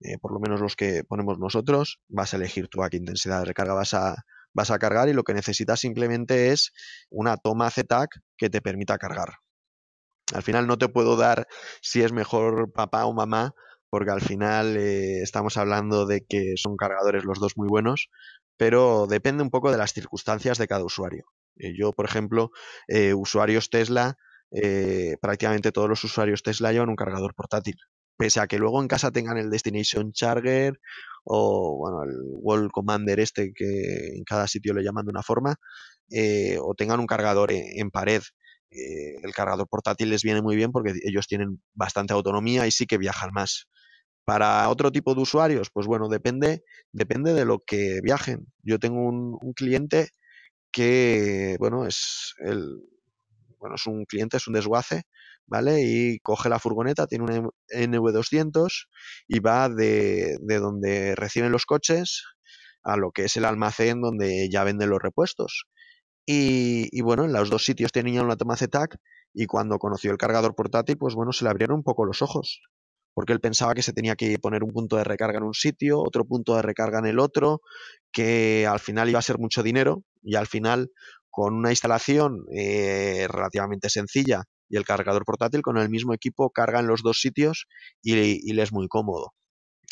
eh, 0.00 0.18
por 0.20 0.32
lo 0.32 0.40
menos 0.40 0.60
los 0.60 0.76
que 0.76 1.04
ponemos 1.04 1.38
nosotros. 1.38 2.00
Vas 2.08 2.34
a 2.34 2.36
elegir 2.36 2.68
tú 2.68 2.82
a 2.82 2.90
qué 2.90 2.96
intensidad 2.96 3.40
de 3.40 3.46
recarga 3.46 3.74
vas 3.74 3.94
a, 3.94 4.16
vas 4.54 4.70
a 4.70 4.78
cargar 4.78 5.08
y 5.08 5.12
lo 5.12 5.24
que 5.24 5.34
necesitas 5.34 5.80
simplemente 5.80 6.52
es 6.52 6.72
una 7.10 7.36
toma 7.36 7.70
ZTAC 7.70 8.10
que 8.36 8.50
te 8.50 8.60
permita 8.60 8.98
cargar. 8.98 9.34
Al 10.34 10.42
final 10.42 10.66
no 10.66 10.78
te 10.78 10.88
puedo 10.88 11.16
dar 11.16 11.46
si 11.80 12.02
es 12.02 12.12
mejor 12.12 12.72
papá 12.72 13.06
o 13.06 13.14
mamá, 13.14 13.54
porque 13.90 14.10
al 14.10 14.20
final 14.20 14.76
eh, 14.76 15.22
estamos 15.22 15.56
hablando 15.56 16.06
de 16.06 16.24
que 16.26 16.54
son 16.56 16.76
cargadores 16.76 17.24
los 17.24 17.38
dos 17.38 17.56
muy 17.56 17.68
buenos, 17.68 18.10
pero 18.56 19.06
depende 19.06 19.42
un 19.42 19.50
poco 19.50 19.70
de 19.70 19.78
las 19.78 19.92
circunstancias 19.92 20.58
de 20.58 20.68
cada 20.68 20.84
usuario. 20.84 21.24
Eh, 21.56 21.72
yo, 21.78 21.92
por 21.92 22.04
ejemplo, 22.04 22.50
eh, 22.88 23.14
usuarios 23.14 23.70
Tesla, 23.70 24.16
prácticamente 25.20 25.72
todos 25.72 25.90
los 25.90 26.02
usuarios 26.04 26.42
Tesla 26.42 26.72
llevan 26.72 26.88
un 26.88 26.96
cargador 26.96 27.34
portátil. 27.34 27.76
Pese 28.16 28.40
a 28.40 28.46
que 28.46 28.58
luego 28.58 28.80
en 28.82 28.88
casa 28.88 29.10
tengan 29.10 29.36
el 29.36 29.50
Destination 29.50 30.12
Charger 30.12 30.80
o 31.24 31.76
bueno, 31.78 32.02
el 32.02 32.16
Wall 32.40 32.70
Commander 32.72 33.20
este 33.20 33.52
que 33.54 34.16
en 34.16 34.24
cada 34.24 34.48
sitio 34.48 34.72
le 34.72 34.82
llaman 34.82 35.04
de 35.04 35.10
una 35.10 35.22
forma, 35.22 35.56
o 36.60 36.74
tengan 36.74 37.00
un 37.00 37.06
cargador 37.06 37.52
en 37.52 37.90
pared 37.90 38.22
eh, 38.70 39.16
el 39.22 39.32
cargador 39.32 39.68
portátil 39.68 40.10
les 40.10 40.22
viene 40.22 40.42
muy 40.42 40.56
bien 40.56 40.72
porque 40.72 40.92
ellos 41.04 41.26
tienen 41.26 41.62
bastante 41.74 42.12
autonomía 42.12 42.66
y 42.66 42.70
sí 42.70 42.86
que 42.86 42.98
viajan 42.98 43.30
más. 43.32 43.66
Para 44.24 44.68
otro 44.68 44.92
tipo 44.92 45.14
de 45.14 45.22
usuarios, 45.22 45.70
pues 45.72 45.86
bueno, 45.86 46.08
depende, 46.08 46.62
depende 46.92 47.32
de 47.32 47.44
lo 47.46 47.60
que 47.66 48.00
viajen. 48.02 48.46
Yo 48.62 48.78
tengo 48.78 49.00
un, 49.08 49.38
cliente 49.54 50.10
que, 50.72 51.56
bueno, 51.58 51.86
es 51.86 52.34
el, 52.44 52.82
bueno, 53.58 53.76
es 53.76 53.86
un 53.86 54.04
cliente, 54.04 54.36
es 54.36 54.46
un 54.46 54.54
desguace, 54.54 55.04
¿vale? 55.46 55.82
Y 55.82 56.18
coge 56.20 56.50
la 56.50 56.58
furgoneta, 56.58 57.06
tiene 57.06 57.24
un 57.24 57.50
NV200 57.70 58.88
y 59.28 59.40
va 59.40 59.70
de, 59.70 60.36
de 60.42 60.58
donde 60.58 61.14
reciben 61.16 61.52
los 61.52 61.64
coches 61.66 62.24
a 62.84 62.96
lo 62.96 63.12
que 63.12 63.24
es 63.24 63.36
el 63.36 63.44
almacén 63.44 64.00
donde 64.00 64.48
ya 64.50 64.64
venden 64.64 64.90
los 64.90 65.02
repuestos. 65.02 65.64
Y, 66.30 67.00
bueno, 67.00 67.24
en 67.24 67.32
los 67.32 67.48
dos 67.48 67.64
sitios 67.64 67.90
tenían 67.90 68.26
una 68.26 68.36
toma 68.36 68.54
ZTAC 68.54 68.98
y 69.32 69.46
cuando 69.46 69.78
conoció 69.78 70.10
el 70.10 70.18
cargador 70.18 70.54
portátil, 70.54 70.98
pues 70.98 71.14
bueno, 71.14 71.32
se 71.32 71.42
le 71.42 71.50
abrieron 71.50 71.78
un 71.78 71.82
poco 71.82 72.04
los 72.04 72.20
ojos, 72.20 72.60
porque 73.14 73.32
él 73.32 73.40
pensaba 73.40 73.72
que 73.72 73.80
se 73.80 73.94
tenía 73.94 74.14
que 74.14 74.38
poner 74.38 74.62
un 74.62 74.70
punto 74.70 74.96
de 74.96 75.04
recarga 75.04 75.38
en 75.38 75.44
un 75.44 75.54
sitio, 75.54 76.02
otro 76.02 76.26
punto 76.26 76.54
de 76.54 76.60
recarga 76.60 76.98
en 76.98 77.06
el 77.06 77.18
otro, 77.18 77.62
que 78.12 78.66
al 78.66 78.78
final 78.78 79.08
iba 79.08 79.18
a 79.18 79.22
ser 79.22 79.38
mucho 79.38 79.62
dinero 79.62 80.04
y 80.22 80.34
al 80.34 80.46
final 80.46 80.90
con 81.30 81.54
una 81.54 81.70
instalación 81.70 82.44
eh, 82.54 83.26
relativamente 83.30 83.88
sencilla 83.88 84.42
y 84.68 84.76
el 84.76 84.84
cargador 84.84 85.24
portátil 85.24 85.62
con 85.62 85.78
el 85.78 85.88
mismo 85.88 86.12
equipo 86.12 86.50
carga 86.50 86.80
en 86.80 86.88
los 86.88 87.02
dos 87.02 87.22
sitios 87.22 87.68
y, 88.02 88.12
y 88.18 88.52
le 88.52 88.62
es 88.64 88.72
muy 88.74 88.86
cómodo. 88.86 89.32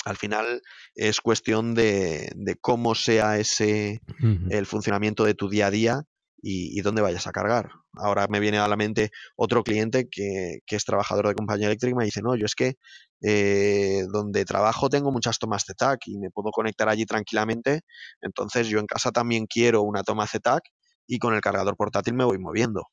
Al 0.05 0.19
final 0.19 0.61
es 0.95 1.23
cuestión 1.23 1.75
de, 1.75 2.31
de 2.37 2.57
cómo 2.57 2.95
sea 2.95 3.39
ese 3.39 4.03
el 4.51 4.67
funcionamiento 4.67 5.25
de 5.25 5.33
tu 5.33 5.49
día 5.49 5.69
a 5.69 5.71
día 5.71 6.03
y, 6.43 6.81
dónde 6.83 7.03
vayas 7.03 7.27
a 7.27 7.33
cargar. 7.33 7.71
Ahora 7.95 8.27
me 8.29 8.41
viene 8.41 8.59
a 8.59 8.69
la 8.69 8.77
mente 8.77 9.11
otro 9.37 9.63
cliente 9.63 10.09
que, 10.11 10.61
es 10.67 10.85
trabajador 10.85 11.29
de 11.29 11.35
compañía 11.35 11.67
eléctrica 11.67 11.93
y 11.93 11.97
me 11.97 12.05
dice, 12.05 12.23
no, 12.23 12.37
yo 12.37 12.47
es 12.47 12.55
que 12.55 12.75
eh, 13.23 14.05
donde 14.13 14.45
trabajo 14.45 14.89
tengo 14.89 15.11
muchas 15.11 15.39
tomas 15.39 15.65
ZTAC 15.65 16.01
y 16.07 16.19
me 16.19 16.31
puedo 16.31 16.51
conectar 16.51 16.89
allí 16.89 17.07
tranquilamente, 17.07 17.81
entonces 18.21 18.69
yo 18.69 18.79
en 18.79 18.87
casa 18.87 19.11
también 19.13 19.47
quiero 19.47 19.83
una 19.83 20.03
toma 20.03 20.27
ZTAC 20.27 20.63
y 21.07 21.19
con 21.19 21.35
el 21.35 21.41
cargador 21.41 21.77
portátil 21.77 22.15
me 22.15 22.25
voy 22.25 22.39
moviendo. 22.39 22.85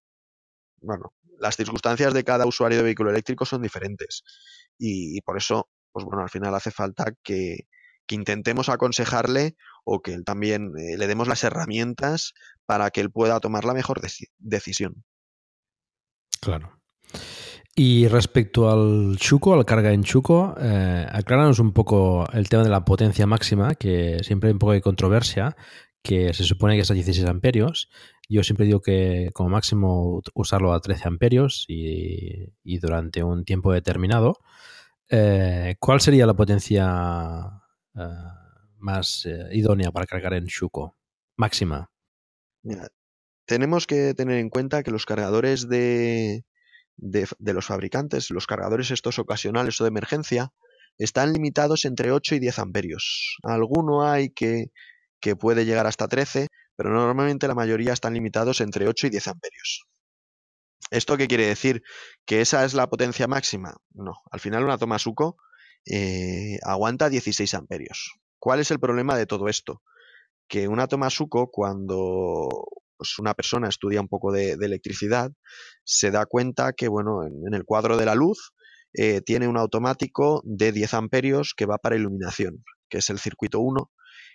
Bueno, 0.82 1.14
las 1.40 1.56
circunstancias 1.56 2.14
de 2.14 2.24
cada 2.24 2.46
usuario 2.46 2.78
de 2.78 2.84
vehículo 2.84 3.10
eléctrico 3.10 3.46
son 3.46 3.62
diferentes 3.62 4.24
y, 4.78 5.22
por 5.22 5.38
eso, 5.38 5.70
pues 5.92 6.06
bueno, 6.06 6.24
al 6.24 6.30
final 6.30 6.56
hace 6.56 6.72
falta 6.72 7.14
que 7.24 7.68
intentemos 8.10 8.70
aconsejarle 8.70 9.56
o 9.84 10.02
que 10.02 10.14
él 10.14 10.24
también 10.24 10.74
eh, 10.78 10.98
le 10.98 11.08
demos 11.08 11.28
las 11.28 11.44
herramientas 11.44 12.34
para 12.66 12.90
que 12.92 13.02
él 13.02 13.12
pueda 13.12 13.40
tomar 13.40 13.66
la 13.66 13.74
mejor 13.74 14.02
deci 14.02 14.28
decisión. 14.40 15.04
Claro. 16.40 16.80
Y 17.76 18.08
respecto 18.08 18.70
al 18.70 19.18
Chuco, 19.18 19.54
al 19.54 19.66
carga 19.66 19.92
en 19.94 20.04
Chuco, 20.04 20.56
eh, 20.60 21.08
acláranos 21.12 21.60
un 21.60 21.74
poco 21.74 22.28
el 22.32 22.48
tema 22.48 22.64
de 22.64 22.70
la 22.70 22.86
potencia 22.86 23.26
máxima, 23.26 23.74
que 23.76 24.20
siempre 24.24 24.50
hay 24.50 24.54
un 24.54 24.60
poco 24.60 24.74
de 24.74 24.82
controversia, 24.82 25.56
que 26.04 26.34
se 26.34 26.44
supone 26.44 26.76
que 26.76 26.82
es 26.82 26.92
a 26.92 26.94
16 26.94 27.28
amperios. 27.28 27.90
Yo 28.30 28.44
siempre 28.44 28.68
digo 28.68 28.82
que 28.82 29.32
como 29.34 29.50
máximo 29.50 30.22
usarlo 30.36 30.74
a 30.74 30.82
13 30.82 31.08
amperios 31.08 31.66
y, 31.68 32.54
y 32.64 32.78
durante 32.78 33.24
un 33.24 33.44
tiempo 33.44 33.72
determinado. 33.72 34.40
Eh, 35.10 35.76
¿Cuál 35.80 36.02
sería 36.02 36.26
la 36.26 36.34
potencia 36.34 37.62
uh, 37.96 38.43
más 38.84 39.26
uh, 39.26 39.52
idónea 39.52 39.92
para 39.92 40.06
cargar 40.06 40.34
en 40.34 40.46
Shuko? 40.46 40.96
Máxima. 41.38 41.92
Mira, 42.64 42.90
tenemos 43.46 43.88
que 43.88 44.14
tener 44.14 44.38
en 44.38 44.50
cuenta 44.50 44.84
que 44.84 44.92
los 44.92 45.06
cargadores 45.06 45.68
de, 45.68 46.46
de, 46.98 47.28
de, 47.40 47.54
los 47.54 47.66
fabricantes, 47.66 48.30
los 48.30 48.48
cargadores 48.48 48.92
estos 48.92 49.20
ocasionales 49.20 49.80
o 49.82 49.84
de 49.84 49.90
emergencia, 49.90 50.54
están 50.98 51.34
limitados 51.34 51.86
entre 51.86 52.12
8 52.12 52.36
y 52.36 52.40
10 52.40 52.60
amperios. 52.60 53.38
Alguno 53.44 54.08
hay 54.08 54.30
que, 54.30 54.68
que 55.20 55.36
puede 55.36 55.66
llegar 55.66 55.88
hasta 55.88 56.08
13, 56.08 56.48
pero 56.76 56.92
normalmente 56.92 57.48
la 57.48 57.56
mayoría 57.56 57.94
están 57.94 58.14
limitados 58.14 58.62
entre 58.62 58.88
8 58.88 59.08
y 59.08 59.10
10 59.10 59.28
amperios. 59.28 59.86
¿Esto 60.92 61.18
qué 61.18 61.28
quiere 61.28 61.48
decir? 61.48 61.82
¿Que 62.26 62.42
esa 62.42 62.66
es 62.66 62.74
la 62.74 62.88
potencia 62.88 63.28
máxima? 63.28 63.76
No, 63.94 64.14
al 64.32 64.40
final 64.40 64.64
una 64.64 64.78
toma 64.78 65.00
Suco 65.00 65.38
eh, 65.86 66.60
aguanta 66.64 67.10
16 67.10 67.54
amperios. 67.56 68.20
¿Cuál 68.44 68.60
es 68.60 68.72
el 68.72 68.80
problema 68.82 69.16
de 69.16 69.26
todo 69.26 69.48
esto? 69.48 69.82
Que 70.50 70.68
una 70.68 70.88
toma 70.88 71.10
Suco, 71.10 71.50
cuando 71.50 72.50
pues, 72.98 73.18
una 73.18 73.34
persona 73.34 73.70
estudia 73.70 74.02
un 74.02 74.10
poco 74.10 74.34
de, 74.34 74.52
electricidad, 74.52 75.32
se 75.86 76.12
da 76.12 76.26
cuenta 76.26 76.74
que, 76.74 76.90
bueno, 76.90 77.24
en, 77.26 77.48
en 77.48 77.54
el 77.54 77.64
cuadro 77.64 77.96
de 77.96 78.06
la 78.06 78.16
luz 78.16 78.52
eh, 78.96 79.22
tiene 79.22 79.48
un 79.48 79.56
automático 79.56 80.42
de 80.44 80.74
10 80.74 80.94
amperios 80.94 81.54
que 81.56 81.66
va 81.66 81.78
para 81.78 81.96
iluminación, 81.96 82.66
que 82.90 82.98
es 82.98 83.10
el 83.10 83.18
circuito 83.18 83.62
1, 83.62 83.90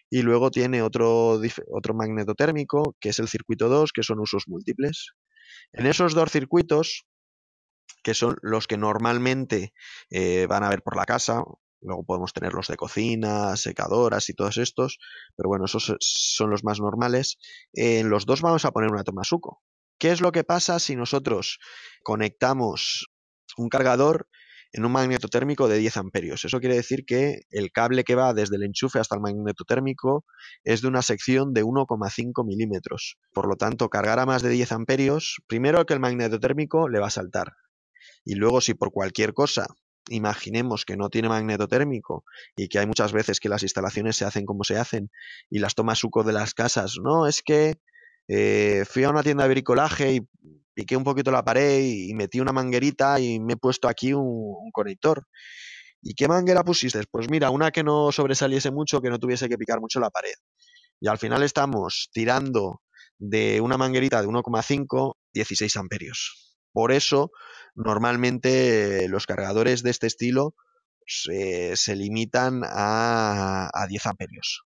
y 0.08 0.22
luego 0.22 0.50
tiene 0.50 0.80
otro, 0.80 1.38
otro 1.70 1.92
magnetotérmico, 1.92 2.96
que 3.00 3.10
es 3.10 3.18
el 3.18 3.28
circuito 3.28 3.68
2, 3.68 3.92
que 3.92 4.02
son 4.02 4.20
usos 4.20 4.44
múltiples. 4.46 5.12
En 5.74 5.84
esos 5.84 6.14
dos 6.14 6.32
circuitos, 6.32 7.04
que 8.02 8.14
son 8.14 8.38
los 8.40 8.66
que 8.66 8.78
normalmente 8.78 9.74
eh, 10.08 10.46
van 10.46 10.64
a 10.64 10.70
ver 10.70 10.80
por 10.80 10.96
la 10.96 11.04
casa. 11.04 11.42
Luego 11.80 12.04
podemos 12.04 12.32
tener 12.32 12.52
los 12.54 12.68
de 12.68 12.76
cocina, 12.76 13.56
secadoras 13.56 14.28
y 14.28 14.34
todos 14.34 14.58
estos, 14.58 14.98
pero 15.36 15.48
bueno, 15.48 15.66
esos 15.66 15.94
son 16.00 16.50
los 16.50 16.64
más 16.64 16.80
normales. 16.80 17.38
En 17.72 18.10
los 18.10 18.26
dos 18.26 18.42
vamos 18.42 18.64
a 18.64 18.72
poner 18.72 18.90
una 18.90 19.04
toma 19.04 19.24
suco. 19.24 19.62
¿Qué 19.98 20.10
es 20.10 20.20
lo 20.20 20.32
que 20.32 20.44
pasa 20.44 20.78
si 20.78 20.96
nosotros 20.96 21.58
conectamos 22.02 23.08
un 23.56 23.68
cargador 23.68 24.28
en 24.72 24.84
un 24.84 24.92
magnetotérmico 24.92 25.66
de 25.66 25.78
10 25.78 25.96
amperios? 25.96 26.44
Eso 26.44 26.60
quiere 26.60 26.76
decir 26.76 27.04
que 27.04 27.42
el 27.50 27.72
cable 27.72 28.04
que 28.04 28.14
va 28.14 28.34
desde 28.34 28.56
el 28.56 28.64
enchufe 28.64 28.98
hasta 28.98 29.16
el 29.16 29.20
magnetotérmico 29.20 30.24
es 30.62 30.82
de 30.82 30.88
una 30.88 31.02
sección 31.02 31.52
de 31.52 31.64
1,5 31.64 32.44
milímetros. 32.44 33.18
Por 33.32 33.48
lo 33.48 33.56
tanto, 33.56 33.88
cargar 33.88 34.18
a 34.20 34.26
más 34.26 34.42
de 34.42 34.50
10 34.50 34.72
amperios, 34.72 35.42
primero 35.46 35.84
que 35.86 35.94
el 35.94 36.00
magnetotérmico 36.00 36.88
le 36.88 37.00
va 37.00 37.08
a 37.08 37.10
saltar. 37.10 37.54
Y 38.24 38.34
luego, 38.34 38.60
si 38.60 38.74
por 38.74 38.92
cualquier 38.92 39.32
cosa 39.32 39.66
imaginemos 40.10 40.84
que 40.84 40.96
no 40.96 41.10
tiene 41.10 41.28
magnetotérmico 41.28 42.24
y 42.56 42.68
que 42.68 42.78
hay 42.78 42.86
muchas 42.86 43.12
veces 43.12 43.40
que 43.40 43.48
las 43.48 43.62
instalaciones 43.62 44.16
se 44.16 44.24
hacen 44.24 44.44
como 44.44 44.64
se 44.64 44.78
hacen 44.78 45.10
y 45.50 45.58
las 45.58 45.74
tomas 45.74 45.98
suco 45.98 46.24
de 46.24 46.32
las 46.32 46.54
casas, 46.54 46.96
no, 47.02 47.26
es 47.26 47.42
que 47.42 47.74
eh, 48.28 48.84
fui 48.88 49.04
a 49.04 49.10
una 49.10 49.22
tienda 49.22 49.44
de 49.44 49.50
bricolaje 49.50 50.12
y 50.12 50.20
piqué 50.74 50.96
un 50.96 51.04
poquito 51.04 51.30
la 51.30 51.44
pared 51.44 51.80
y 51.80 52.14
metí 52.14 52.40
una 52.40 52.52
manguerita 52.52 53.18
y 53.20 53.40
me 53.40 53.54
he 53.54 53.56
puesto 53.56 53.88
aquí 53.88 54.12
un, 54.12 54.26
un 54.26 54.70
conector. 54.70 55.26
¿Y 56.02 56.14
qué 56.14 56.28
manguera 56.28 56.62
pusiste? 56.62 57.00
Pues 57.10 57.28
mira, 57.28 57.50
una 57.50 57.70
que 57.72 57.82
no 57.82 58.12
sobresaliese 58.12 58.70
mucho, 58.70 59.00
que 59.00 59.10
no 59.10 59.18
tuviese 59.18 59.48
que 59.48 59.58
picar 59.58 59.80
mucho 59.80 59.98
la 59.98 60.10
pared. 60.10 60.34
Y 61.00 61.08
al 61.08 61.18
final 61.18 61.42
estamos 61.42 62.10
tirando 62.12 62.82
de 63.18 63.60
una 63.60 63.76
manguerita 63.76 64.20
de 64.20 64.28
1,5, 64.28 65.14
16 65.32 65.76
amperios. 65.76 66.47
Por 66.78 66.92
eso, 66.92 67.32
normalmente 67.74 69.08
los 69.08 69.26
cargadores 69.26 69.82
de 69.82 69.90
este 69.90 70.06
estilo 70.06 70.54
se, 71.04 71.96
limitan 71.96 72.62
a, 72.64 73.68
a, 73.74 73.86
10 73.88 74.06
amperios. 74.06 74.62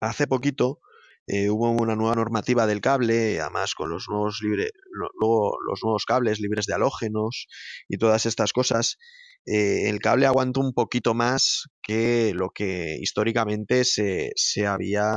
Hace 0.00 0.26
poquito 0.26 0.80
eh, 1.26 1.50
hubo 1.50 1.70
una 1.70 1.96
nueva 1.96 2.14
normativa 2.14 2.66
del 2.66 2.80
cable, 2.80 3.42
además 3.42 3.74
con 3.74 3.90
los 3.90 4.06
nuevos, 4.08 4.40
luego 4.40 5.58
los 5.68 5.80
nuevos 5.82 6.06
cables 6.06 6.40
libres 6.40 6.64
de 6.64 6.72
halógenos 6.72 7.46
y 7.90 7.98
todas 7.98 8.24
estas 8.24 8.54
cosas. 8.54 8.96
Eh, 9.44 9.90
el 9.90 9.98
cable 9.98 10.24
aguantó 10.24 10.60
un 10.60 10.72
poquito 10.72 11.12
más 11.12 11.66
que 11.82 12.32
lo 12.32 12.52
que 12.54 12.96
históricamente 13.02 13.84
se, 13.84 14.32
se 14.34 14.66
había 14.66 15.12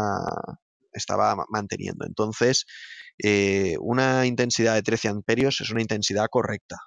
estaba 0.91 1.37
manteniendo. 1.49 2.05
Entonces, 2.05 2.65
eh, 3.23 3.75
una 3.79 4.25
intensidad 4.25 4.75
de 4.75 4.83
13 4.83 5.09
amperios 5.09 5.61
es 5.61 5.71
una 5.71 5.81
intensidad 5.81 6.27
correcta. 6.29 6.77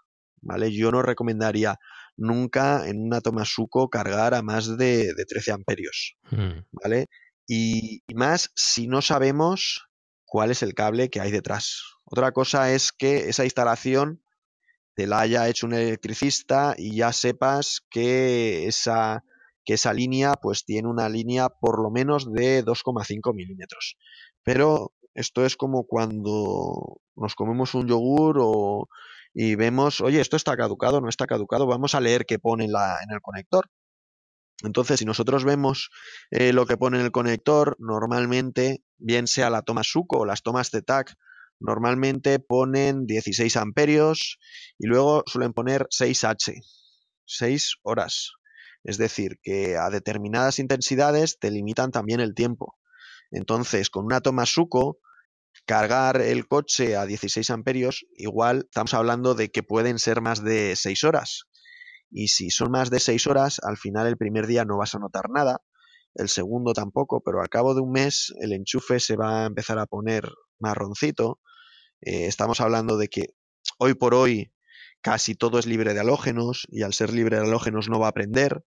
¿vale? 0.43 0.73
Yo 0.73 0.91
no 0.91 1.03
recomendaría 1.03 1.77
nunca 2.17 2.89
en 2.89 3.03
una 3.03 3.21
toma 3.21 3.45
suco 3.45 3.89
cargar 3.89 4.35
a 4.35 4.43
más 4.43 4.77
de, 4.77 5.15
de 5.15 5.25
13 5.27 5.53
amperios. 5.53 6.17
Mm. 6.31 6.61
¿vale? 6.73 7.07
Y, 7.47 8.03
y 8.07 8.15
más 8.15 8.51
si 8.55 8.87
no 8.87 9.03
sabemos 9.03 9.89
cuál 10.25 10.51
es 10.51 10.63
el 10.63 10.75
cable 10.75 11.11
que 11.11 11.21
hay 11.21 11.31
detrás. 11.31 11.83
Otra 12.05 12.33
cosa 12.33 12.73
es 12.73 12.93
que 12.93 13.29
esa 13.29 13.45
instalación 13.45 14.23
te 14.95 15.07
la 15.07 15.21
haya 15.21 15.49
hecho 15.49 15.67
un 15.67 15.75
electricista 15.75 16.75
y 16.77 16.97
ya 16.97 17.13
sepas 17.13 17.81
que 17.91 18.67
esa, 18.67 19.25
que 19.65 19.75
esa 19.75 19.93
línea 19.93 20.35
pues 20.35 20.65
tiene 20.65 20.89
una 20.89 21.09
línea 21.09 21.49
por 21.49 21.83
lo 21.83 21.91
menos 21.91 22.33
de 22.33 22.65
2,5 22.65 23.35
milímetros. 23.35 23.97
Pero 24.43 24.93
esto 25.15 25.45
es 25.45 25.57
como 25.57 25.85
cuando 25.85 27.01
nos 27.17 27.35
comemos 27.35 27.75
un 27.75 27.89
yogur 27.89 28.39
o, 28.41 28.89
y 29.35 29.55
vemos, 29.55 30.01
oye, 30.01 30.21
esto 30.21 30.37
está 30.37 30.57
caducado, 30.57 31.01
no 31.01 31.09
está 31.09 31.27
caducado, 31.27 31.67
vamos 31.67 31.95
a 31.95 32.01
leer 32.01 32.27
qué 32.27 32.39
pone 32.39 32.65
en, 32.65 32.73
la, 32.73 32.99
en 33.03 33.13
el 33.13 33.21
conector. 33.21 33.67
Entonces, 34.63 34.99
si 34.99 35.05
nosotros 35.05 35.45
vemos 35.45 35.91
eh, 36.31 36.53
lo 36.53 36.67
que 36.67 36.77
pone 36.77 36.99
en 36.99 37.05
el 37.05 37.13
conector, 37.13 37.77
normalmente, 37.79 38.83
bien 38.99 39.27
sea 39.27 39.51
la 39.51 39.63
toma 39.63 39.85
Suco 39.85 40.19
o 40.19 40.27
las 40.27 40.43
tomas 40.43 40.71
de 40.71 40.83
TAC, 40.83 41.15
normalmente 41.61 42.39
ponen 42.39 43.07
16 43.07 43.57
amperios 43.57 44.39
y 44.79 44.87
luego 44.87 45.23
suelen 45.27 45.53
poner 45.53 45.87
6H, 45.91 46.61
6 47.25 47.75
horas. 47.83 48.33
Es 48.83 48.99
decir, 48.99 49.39
que 49.43 49.77
a 49.77 49.91
determinadas 49.91 50.59
intensidades 50.59 51.39
te 51.39 51.51
limitan 51.51 51.91
también 51.91 52.21
el 52.21 52.35
tiempo. 52.35 52.80
Entonces, 53.31 53.91
con 53.91 54.05
una 54.05 54.21
toma 54.21 54.47
Suco, 54.47 54.99
cargar 55.67 56.21
el 56.21 56.47
coche 56.47 56.97
a 56.97 57.07
16 57.07 57.51
amperios, 57.51 58.07
igual 58.17 58.65
estamos 58.65 58.95
hablando 58.95 59.35
de 59.35 59.51
que 59.51 59.63
pueden 59.63 59.99
ser 59.99 60.21
más 60.21 60.43
de 60.43 60.75
6 60.77 61.05
horas. 61.05 61.45
Y 62.11 62.29
si 62.29 62.51
son 62.51 62.73
más 62.73 62.91
de 62.91 63.01
6 63.01 63.27
horas, 63.27 63.61
al 63.63 63.77
final 63.77 64.07
el 64.07 64.17
primer 64.17 64.47
día 64.47 64.65
no 64.65 64.79
vas 64.79 64.95
a 64.95 64.99
notar 64.99 65.31
nada, 65.31 65.63
el 66.15 66.29
segundo 66.29 66.73
tampoco, 66.73 67.21
pero 67.21 67.41
al 67.41 67.49
cabo 67.49 67.75
de 67.75 67.81
un 67.81 67.93
mes 67.93 68.35
el 68.41 68.53
enchufe 68.53 68.99
se 69.01 69.17
va 69.17 69.43
a 69.43 69.47
empezar 69.47 69.79
a 69.79 69.87
poner 69.87 70.29
marroncito. 70.59 71.41
Eh, 72.01 72.27
estamos 72.27 72.61
hablando 72.61 72.97
de 72.97 73.09
que 73.09 73.35
hoy 73.79 73.95
por 73.95 74.15
hoy 74.15 74.53
casi 75.03 75.35
todo 75.35 75.59
es 75.59 75.67
libre 75.67 75.95
de 75.95 76.01
halógenos 76.01 76.67
y 76.69 76.83
al 76.83 76.95
ser 76.95 77.13
libre 77.13 77.37
de 77.37 77.47
halógenos 77.47 77.89
no 77.89 78.01
va 78.01 78.09
a 78.09 78.13
prender. 78.13 78.65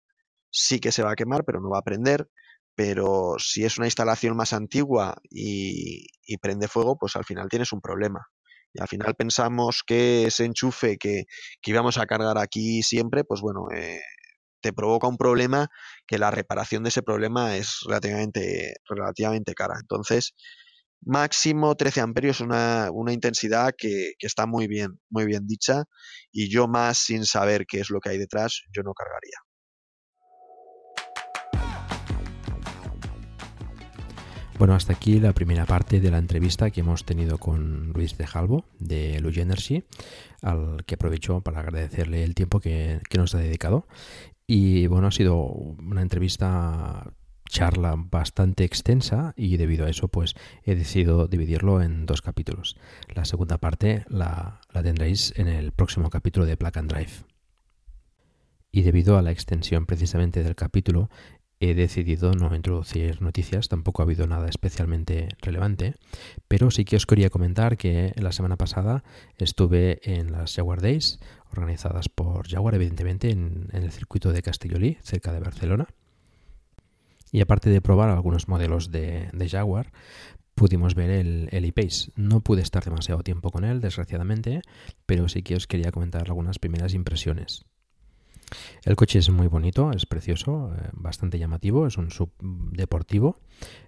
Sí 0.50 0.80
que 0.80 0.92
se 0.92 1.02
va 1.02 1.12
a 1.12 1.16
quemar, 1.16 1.44
pero 1.44 1.60
no 1.60 1.70
va 1.70 1.78
a 1.78 1.84
prender 1.84 2.28
pero 2.74 3.36
si 3.38 3.64
es 3.64 3.78
una 3.78 3.86
instalación 3.86 4.36
más 4.36 4.52
antigua 4.52 5.16
y, 5.30 6.06
prende 6.40 6.68
fuego, 6.68 6.96
pues 6.98 7.16
al 7.16 7.24
final 7.24 7.48
tienes 7.48 7.72
un 7.72 7.80
problema. 7.80 8.26
Y 8.72 8.80
al 8.80 8.88
final 8.88 9.14
pensamos 9.14 9.82
que 9.86 10.26
ese 10.26 10.46
enchufe 10.46 10.96
que, 10.96 11.24
que 11.60 11.70
íbamos 11.70 11.98
a 11.98 12.06
cargar 12.06 12.38
aquí 12.38 12.82
siempre, 12.82 13.24
pues 13.24 13.42
bueno, 13.42 13.66
eh, 13.74 14.00
te 14.62 14.72
provoca 14.72 15.08
un 15.08 15.18
problema 15.18 15.68
que 16.06 16.18
la 16.18 16.30
reparación 16.30 16.82
de 16.84 16.88
ese 16.90 17.02
problema 17.02 17.56
es 17.56 17.80
relativamente, 17.86 18.76
relativamente 18.88 19.54
cara. 19.54 19.74
Entonces, 19.80 20.34
máximo 21.02 21.74
13 21.76 22.00
amperios, 22.00 22.40
una, 22.40 22.88
una 22.92 23.12
intensidad 23.12 23.74
que, 23.76 24.12
que, 24.18 24.26
está 24.26 24.46
muy 24.46 24.68
bien, 24.68 25.00
muy 25.10 25.26
bien 25.26 25.46
dicha, 25.46 25.84
y 26.32 26.50
yo 26.50 26.68
más 26.68 26.98
sin 26.98 27.26
saber 27.26 27.66
qué 27.66 27.80
es 27.80 27.90
lo 27.90 28.00
que 28.00 28.10
hay 28.10 28.18
detrás, 28.18 28.62
yo 28.72 28.82
no 28.82 28.94
cargaría. 28.94 29.51
Bueno, 34.62 34.76
hasta 34.76 34.92
aquí 34.92 35.18
la 35.18 35.32
primera 35.32 35.66
parte 35.66 35.98
de 35.98 36.12
la 36.12 36.18
entrevista 36.18 36.70
que 36.70 36.82
hemos 36.82 37.04
tenido 37.04 37.36
con 37.38 37.92
Luis 37.94 38.16
de 38.16 38.28
Jalvo 38.28 38.64
de 38.78 39.18
Luge 39.18 39.40
Energy, 39.40 39.82
al 40.40 40.84
que 40.86 40.94
aprovecho 40.94 41.40
para 41.40 41.58
agradecerle 41.58 42.22
el 42.22 42.36
tiempo 42.36 42.60
que, 42.60 43.00
nos 43.16 43.34
ha 43.34 43.38
dedicado. 43.38 43.88
Y 44.46 44.86
bueno, 44.86 45.08
ha 45.08 45.10
sido 45.10 45.42
una 45.46 46.00
entrevista 46.00 47.12
charla 47.48 47.96
bastante 47.96 48.62
extensa 48.62 49.34
y 49.36 49.56
debido 49.56 49.84
a 49.84 49.90
eso 49.90 50.06
pues 50.06 50.36
he 50.62 50.76
decidido 50.76 51.26
dividirlo 51.26 51.82
en 51.82 52.06
dos 52.06 52.22
capítulos. 52.22 52.76
La 53.12 53.24
segunda 53.24 53.58
parte 53.58 54.04
la, 54.08 54.60
la 54.72 54.82
tendréis 54.84 55.34
en 55.36 55.48
el 55.48 55.72
próximo 55.72 56.08
capítulo 56.08 56.46
de 56.46 56.56
Plug 56.56 56.78
and 56.78 56.92
Drive. 56.92 57.12
Y 58.70 58.82
debido 58.82 59.18
a 59.18 59.22
la 59.22 59.32
extensión 59.32 59.86
precisamente 59.86 60.44
del 60.44 60.54
capítulo 60.54 61.10
he 61.62 61.74
decidido 61.76 62.32
no 62.32 62.52
introducir 62.56 63.22
noticias, 63.22 63.68
tampoco 63.68 64.02
ha 64.02 64.04
habido 64.04 64.26
nada 64.26 64.48
especialmente 64.48 65.28
relevante, 65.40 65.94
pero 66.48 66.72
sí 66.72 66.84
que 66.84 66.96
os 66.96 67.06
quería 67.06 67.30
comentar 67.30 67.76
que 67.76 68.12
la 68.16 68.32
semana 68.32 68.56
pasada 68.56 69.04
estuve 69.38 70.00
en 70.02 70.32
las 70.32 70.56
Jaguar 70.56 70.80
Days, 70.80 71.20
organizadas 71.52 72.08
por 72.08 72.48
Jaguar, 72.48 72.74
evidentemente, 72.74 73.30
en, 73.30 73.68
el 73.72 73.92
circuito 73.92 74.32
de 74.32 74.42
Castellolí, 74.42 74.98
cerca 75.02 75.32
de 75.32 75.38
Barcelona. 75.38 75.86
Y 77.30 77.40
aparte 77.40 77.70
de 77.70 77.80
probar 77.80 78.10
algunos 78.10 78.48
modelos 78.48 78.90
de, 78.90 79.30
Jaguar, 79.48 79.92
pudimos 80.56 80.96
ver 80.96 81.10
el, 81.10 81.48
el 81.52 81.64
E-Pace. 81.64 82.10
No 82.16 82.40
pude 82.40 82.62
estar 82.62 82.84
demasiado 82.84 83.22
tiempo 83.22 83.52
con 83.52 83.64
él, 83.64 83.80
desgraciadamente, 83.80 84.62
pero 85.06 85.28
sí 85.28 85.42
que 85.42 85.54
os 85.54 85.68
quería 85.68 85.92
comentar 85.92 86.22
algunas 86.22 86.58
primeras 86.58 86.92
impresiones. 86.92 87.64
El 88.84 88.96
coche 88.96 89.18
es 89.18 89.30
muy 89.30 89.46
bonito, 89.46 89.90
es 89.92 90.06
precioso, 90.06 90.72
eh, 90.76 90.90
bastante 90.92 91.38
llamativo, 91.38 91.86
es 91.86 91.98
un 91.98 92.10
subdeportivo. 92.10 93.38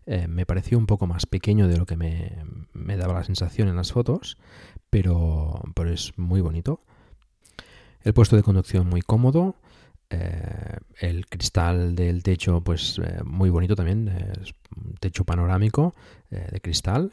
Eh, 0.06 0.28
me 0.28 0.46
pareció 0.46 0.78
un 0.78 0.86
poco 0.86 1.06
más 1.06 1.26
pequeño 1.26 1.68
de 1.68 1.78
lo 1.78 1.86
que 1.86 1.96
me, 1.96 2.96
daba 2.96 3.14
la 3.14 3.24
sensación 3.24 3.68
en 3.68 3.76
las 3.76 3.92
fotos, 3.92 4.38
pero, 4.90 5.60
pero, 5.74 5.90
es 5.90 6.12
muy 6.16 6.40
bonito. 6.40 6.80
El 8.02 8.12
puesto 8.12 8.36
de 8.36 8.42
conducción 8.42 8.88
muy 8.88 9.00
cómodo. 9.00 9.56
Eh, 10.10 10.76
el 11.00 11.26
cristal 11.26 11.96
del 11.96 12.22
techo, 12.22 12.60
pues 12.60 13.00
eh, 13.02 13.22
muy 13.24 13.50
bonito 13.50 13.74
también, 13.74 14.08
es 14.08 14.54
un 14.76 14.94
techo 15.00 15.24
panorámico 15.24 15.94
de 16.30 16.60
cristal. 16.60 17.12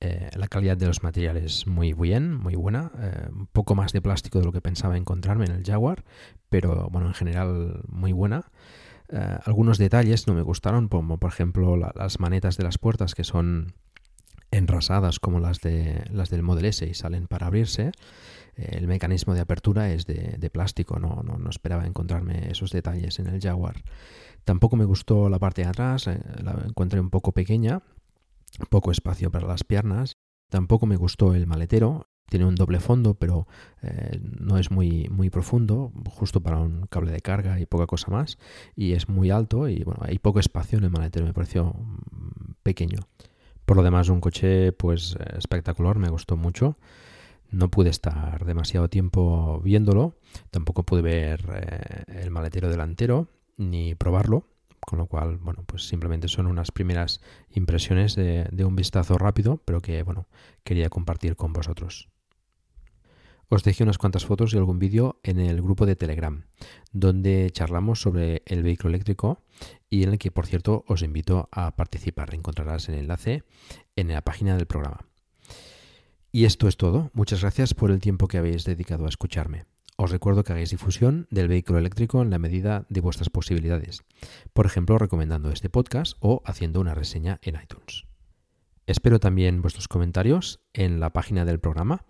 Eh, 0.00 0.30
la 0.36 0.48
calidad 0.48 0.76
de 0.76 0.86
los 0.86 1.02
materiales 1.02 1.66
muy 1.66 1.92
bien, 1.94 2.34
muy 2.34 2.56
buena. 2.56 2.92
Eh, 2.98 3.28
un 3.30 3.46
poco 3.46 3.74
más 3.74 3.92
de 3.92 4.02
plástico 4.02 4.38
de 4.38 4.44
lo 4.44 4.52
que 4.52 4.60
pensaba 4.60 4.96
encontrarme 4.96 5.46
en 5.46 5.52
el 5.52 5.64
Jaguar, 5.64 6.04
pero 6.48 6.88
bueno, 6.90 7.08
en 7.08 7.14
general 7.14 7.80
muy 7.88 8.12
buena. 8.12 8.50
Eh, 9.08 9.38
algunos 9.44 9.78
detalles 9.78 10.26
no 10.26 10.34
me 10.34 10.42
gustaron, 10.42 10.88
como 10.88 11.18
por 11.18 11.30
ejemplo 11.30 11.76
la, 11.76 11.92
las 11.94 12.20
manetas 12.20 12.56
de 12.56 12.64
las 12.64 12.78
puertas 12.78 13.14
que 13.14 13.24
son 13.24 13.74
enrasadas 14.50 15.18
como 15.18 15.40
las, 15.40 15.60
de, 15.60 16.04
las 16.10 16.30
del 16.30 16.42
Model 16.42 16.66
S 16.66 16.86
y 16.86 16.94
salen 16.94 17.26
para 17.26 17.46
abrirse. 17.46 17.92
El 18.56 18.86
mecanismo 18.86 19.34
de 19.34 19.40
apertura 19.40 19.90
es 19.90 20.06
de, 20.06 20.36
de 20.38 20.50
plástico, 20.50 21.00
no, 21.00 21.22
no, 21.24 21.38
no, 21.38 21.50
esperaba 21.50 21.86
encontrarme 21.86 22.50
esos 22.50 22.70
detalles 22.70 23.18
en 23.18 23.26
el 23.26 23.40
Jaguar. 23.40 23.82
Tampoco 24.44 24.76
me 24.76 24.84
gustó 24.84 25.28
la 25.28 25.40
parte 25.40 25.62
de 25.62 25.68
atrás, 25.68 26.06
la 26.06 26.62
encontré 26.64 27.00
un 27.00 27.10
poco 27.10 27.32
pequeña, 27.32 27.80
poco 28.70 28.90
espacio 28.90 29.30
para 29.30 29.46
las 29.46 29.64
piernas. 29.64 30.16
Tampoco 30.50 30.86
me 30.86 30.96
gustó 30.96 31.34
el 31.34 31.46
maletero. 31.46 32.08
Tiene 32.28 32.46
un 32.46 32.54
doble 32.54 32.80
fondo, 32.80 33.14
pero 33.14 33.46
eh, 33.82 34.18
no 34.20 34.56
es 34.56 34.70
muy, 34.70 35.08
muy 35.10 35.28
profundo, 35.28 35.92
justo 36.08 36.42
para 36.42 36.58
un 36.58 36.86
cable 36.86 37.12
de 37.12 37.20
carga 37.20 37.60
y 37.60 37.66
poca 37.66 37.86
cosa 37.86 38.10
más. 38.10 38.38
Y 38.74 38.92
es 38.92 39.08
muy 39.08 39.30
alto 39.30 39.68
y 39.68 39.82
bueno, 39.84 40.00
hay 40.02 40.18
poco 40.18 40.40
espacio 40.40 40.78
en 40.78 40.84
el 40.84 40.90
maletero, 40.90 41.26
me 41.26 41.34
pareció 41.34 41.74
mm, 41.74 42.54
pequeño. 42.62 43.00
Por 43.64 43.76
lo 43.76 43.82
demás, 43.82 44.08
un 44.08 44.20
coche 44.20 44.72
pues 44.72 45.16
espectacular, 45.36 45.98
me 45.98 46.08
gustó 46.08 46.36
mucho. 46.36 46.76
No 47.50 47.70
pude 47.70 47.90
estar 47.90 48.44
demasiado 48.44 48.88
tiempo 48.88 49.60
viéndolo, 49.62 50.16
tampoco 50.50 50.82
pude 50.82 51.02
ver 51.02 51.44
eh, 51.54 52.22
el 52.22 52.30
maletero 52.30 52.68
delantero 52.68 53.28
ni 53.56 53.94
probarlo, 53.94 54.48
con 54.86 54.98
lo 54.98 55.06
cual, 55.06 55.38
bueno, 55.38 55.64
pues 55.66 55.86
simplemente 55.86 56.28
son 56.28 56.46
unas 56.46 56.70
primeras 56.70 57.20
impresiones 57.50 58.14
de, 58.14 58.64
un 58.64 58.76
vistazo 58.76 59.18
rápido, 59.18 59.60
pero 59.64 59.80
que, 59.80 60.02
bueno, 60.02 60.26
quería 60.62 60.88
compartir 60.88 61.36
con 61.36 61.52
vosotros. 61.52 62.08
Os 63.48 63.62
dejé 63.62 63.84
unas 63.84 63.98
cuantas 63.98 64.24
fotos 64.24 64.54
y 64.54 64.56
algún 64.56 64.78
vídeo 64.78 65.20
en 65.22 65.38
el 65.38 65.60
grupo 65.62 65.86
de 65.86 65.96
Telegram, 65.96 66.44
donde 66.92 67.50
charlamos 67.52 68.00
sobre 68.00 68.42
el 68.46 68.62
vehículo 68.62 68.90
eléctrico 68.90 69.44
y 69.90 70.02
en 70.02 70.10
el 70.10 70.18
que, 70.18 70.30
por 70.30 70.46
cierto, 70.46 70.84
os 70.88 71.02
invito 71.02 71.48
a 71.52 71.76
participar. 71.76 72.34
Encontrarás 72.34 72.88
el 72.88 72.96
enlace 72.96 73.44
en 73.96 74.08
la 74.08 74.22
página 74.22 74.56
del 74.56 74.66
programa. 74.66 75.06
Y 76.32 76.46
esto 76.46 76.66
es 76.66 76.76
todo. 76.76 77.10
Muchas 77.12 77.42
gracias 77.42 77.74
por 77.74 77.90
el 77.90 78.00
tiempo 78.00 78.26
que 78.26 78.38
habéis 78.38 78.64
dedicado 78.64 79.04
a 79.04 79.08
escucharme. 79.08 79.66
Os 79.96 80.10
recuerdo 80.10 80.42
que 80.42 80.52
hagáis 80.52 80.70
difusión 80.70 81.28
del 81.30 81.46
vehículo 81.46 81.78
eléctrico 81.78 82.20
en 82.20 82.30
la 82.30 82.38
medida 82.38 82.84
de 82.88 83.00
vuestras 83.00 83.30
posibilidades, 83.30 84.02
por 84.52 84.66
ejemplo 84.66 84.98
recomendando 84.98 85.50
este 85.50 85.70
podcast 85.70 86.16
o 86.20 86.42
haciendo 86.44 86.80
una 86.80 86.94
reseña 86.94 87.38
en 87.42 87.54
iTunes. 87.62 88.04
Espero 88.86 89.18
también 89.18 89.62
vuestros 89.62 89.88
comentarios 89.88 90.60
en 90.74 91.00
la 91.00 91.10
página 91.10 91.46
del 91.46 91.58
programa, 91.58 92.04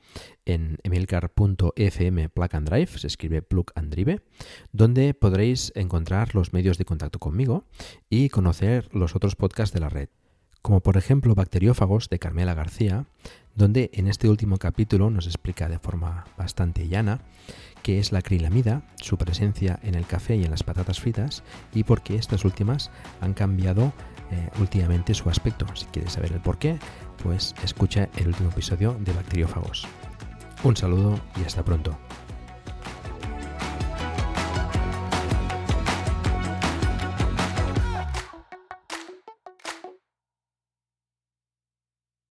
en 0.45 0.79
emilcar.fm 0.83 2.29
plug 2.31 2.57
and 2.57 2.69
drive, 2.69 2.99
se 2.99 3.07
escribe 3.07 3.43
plug 3.43 3.67
and 3.77 3.95
drive, 3.95 4.23
donde 4.73 5.15
podréis 5.15 5.71
encontrar 5.77 6.35
los 6.35 6.53
medios 6.53 6.77
de 6.79 6.85
contacto 6.85 7.21
conmigo 7.21 7.65
y 8.11 8.29
conocer 8.29 8.89
los 8.93 9.15
otros 9.15 9.37
podcasts 9.37 9.73
de 9.73 9.81
la 9.81 9.89
red, 9.89 10.09
como 10.63 10.81
por 10.81 10.97
ejemplo 10.97 11.37
Bacteriófagos 11.37 12.09
de 12.09 12.19
Carmela 12.19 12.55
García, 12.55 13.07
donde 13.55 13.91
en 13.95 14.09
este 14.09 14.29
último 14.29 14.59
capítulo 14.59 15.11
nos 15.11 15.27
explica 15.27 15.69
de 15.69 15.79
forma 15.79 16.25
bastante 16.37 16.89
llana 16.89 17.21
qué 17.83 17.99
es 17.99 18.13
la 18.13 18.21
acrilamida, 18.21 18.83
su 18.97 19.19
presencia 19.19 19.79
en 19.83 19.95
el 19.95 20.07
café 20.07 20.37
y 20.37 20.45
en 20.45 20.51
las 20.51 20.63
patatas 20.63 21.01
fritas 21.01 21.43
y 21.75 21.85
por 21.85 22.03
qué 22.03 22.17
estas 22.17 22.45
últimas 22.45 22.91
han 23.21 23.35
cambiado 23.35 23.93
eh, 24.31 24.49
últimamente 24.59 25.15
su 25.15 25.29
aspecto. 25.29 25.67
Si 25.75 25.85
quieres 25.87 26.15
saber 26.15 26.33
el 26.33 26.41
por 26.41 26.59
qué, 26.59 26.79
pues 27.23 27.55
escucha 27.63 28.09
el 28.17 28.29
último 28.29 28.51
episodio 28.51 28.97
de 29.01 29.13
Bacteriófagos. 29.13 29.87
Un 30.63 30.77
saludo 30.77 31.21
y 31.41 31.45
hasta 31.45 31.63
pronto. 31.63 31.97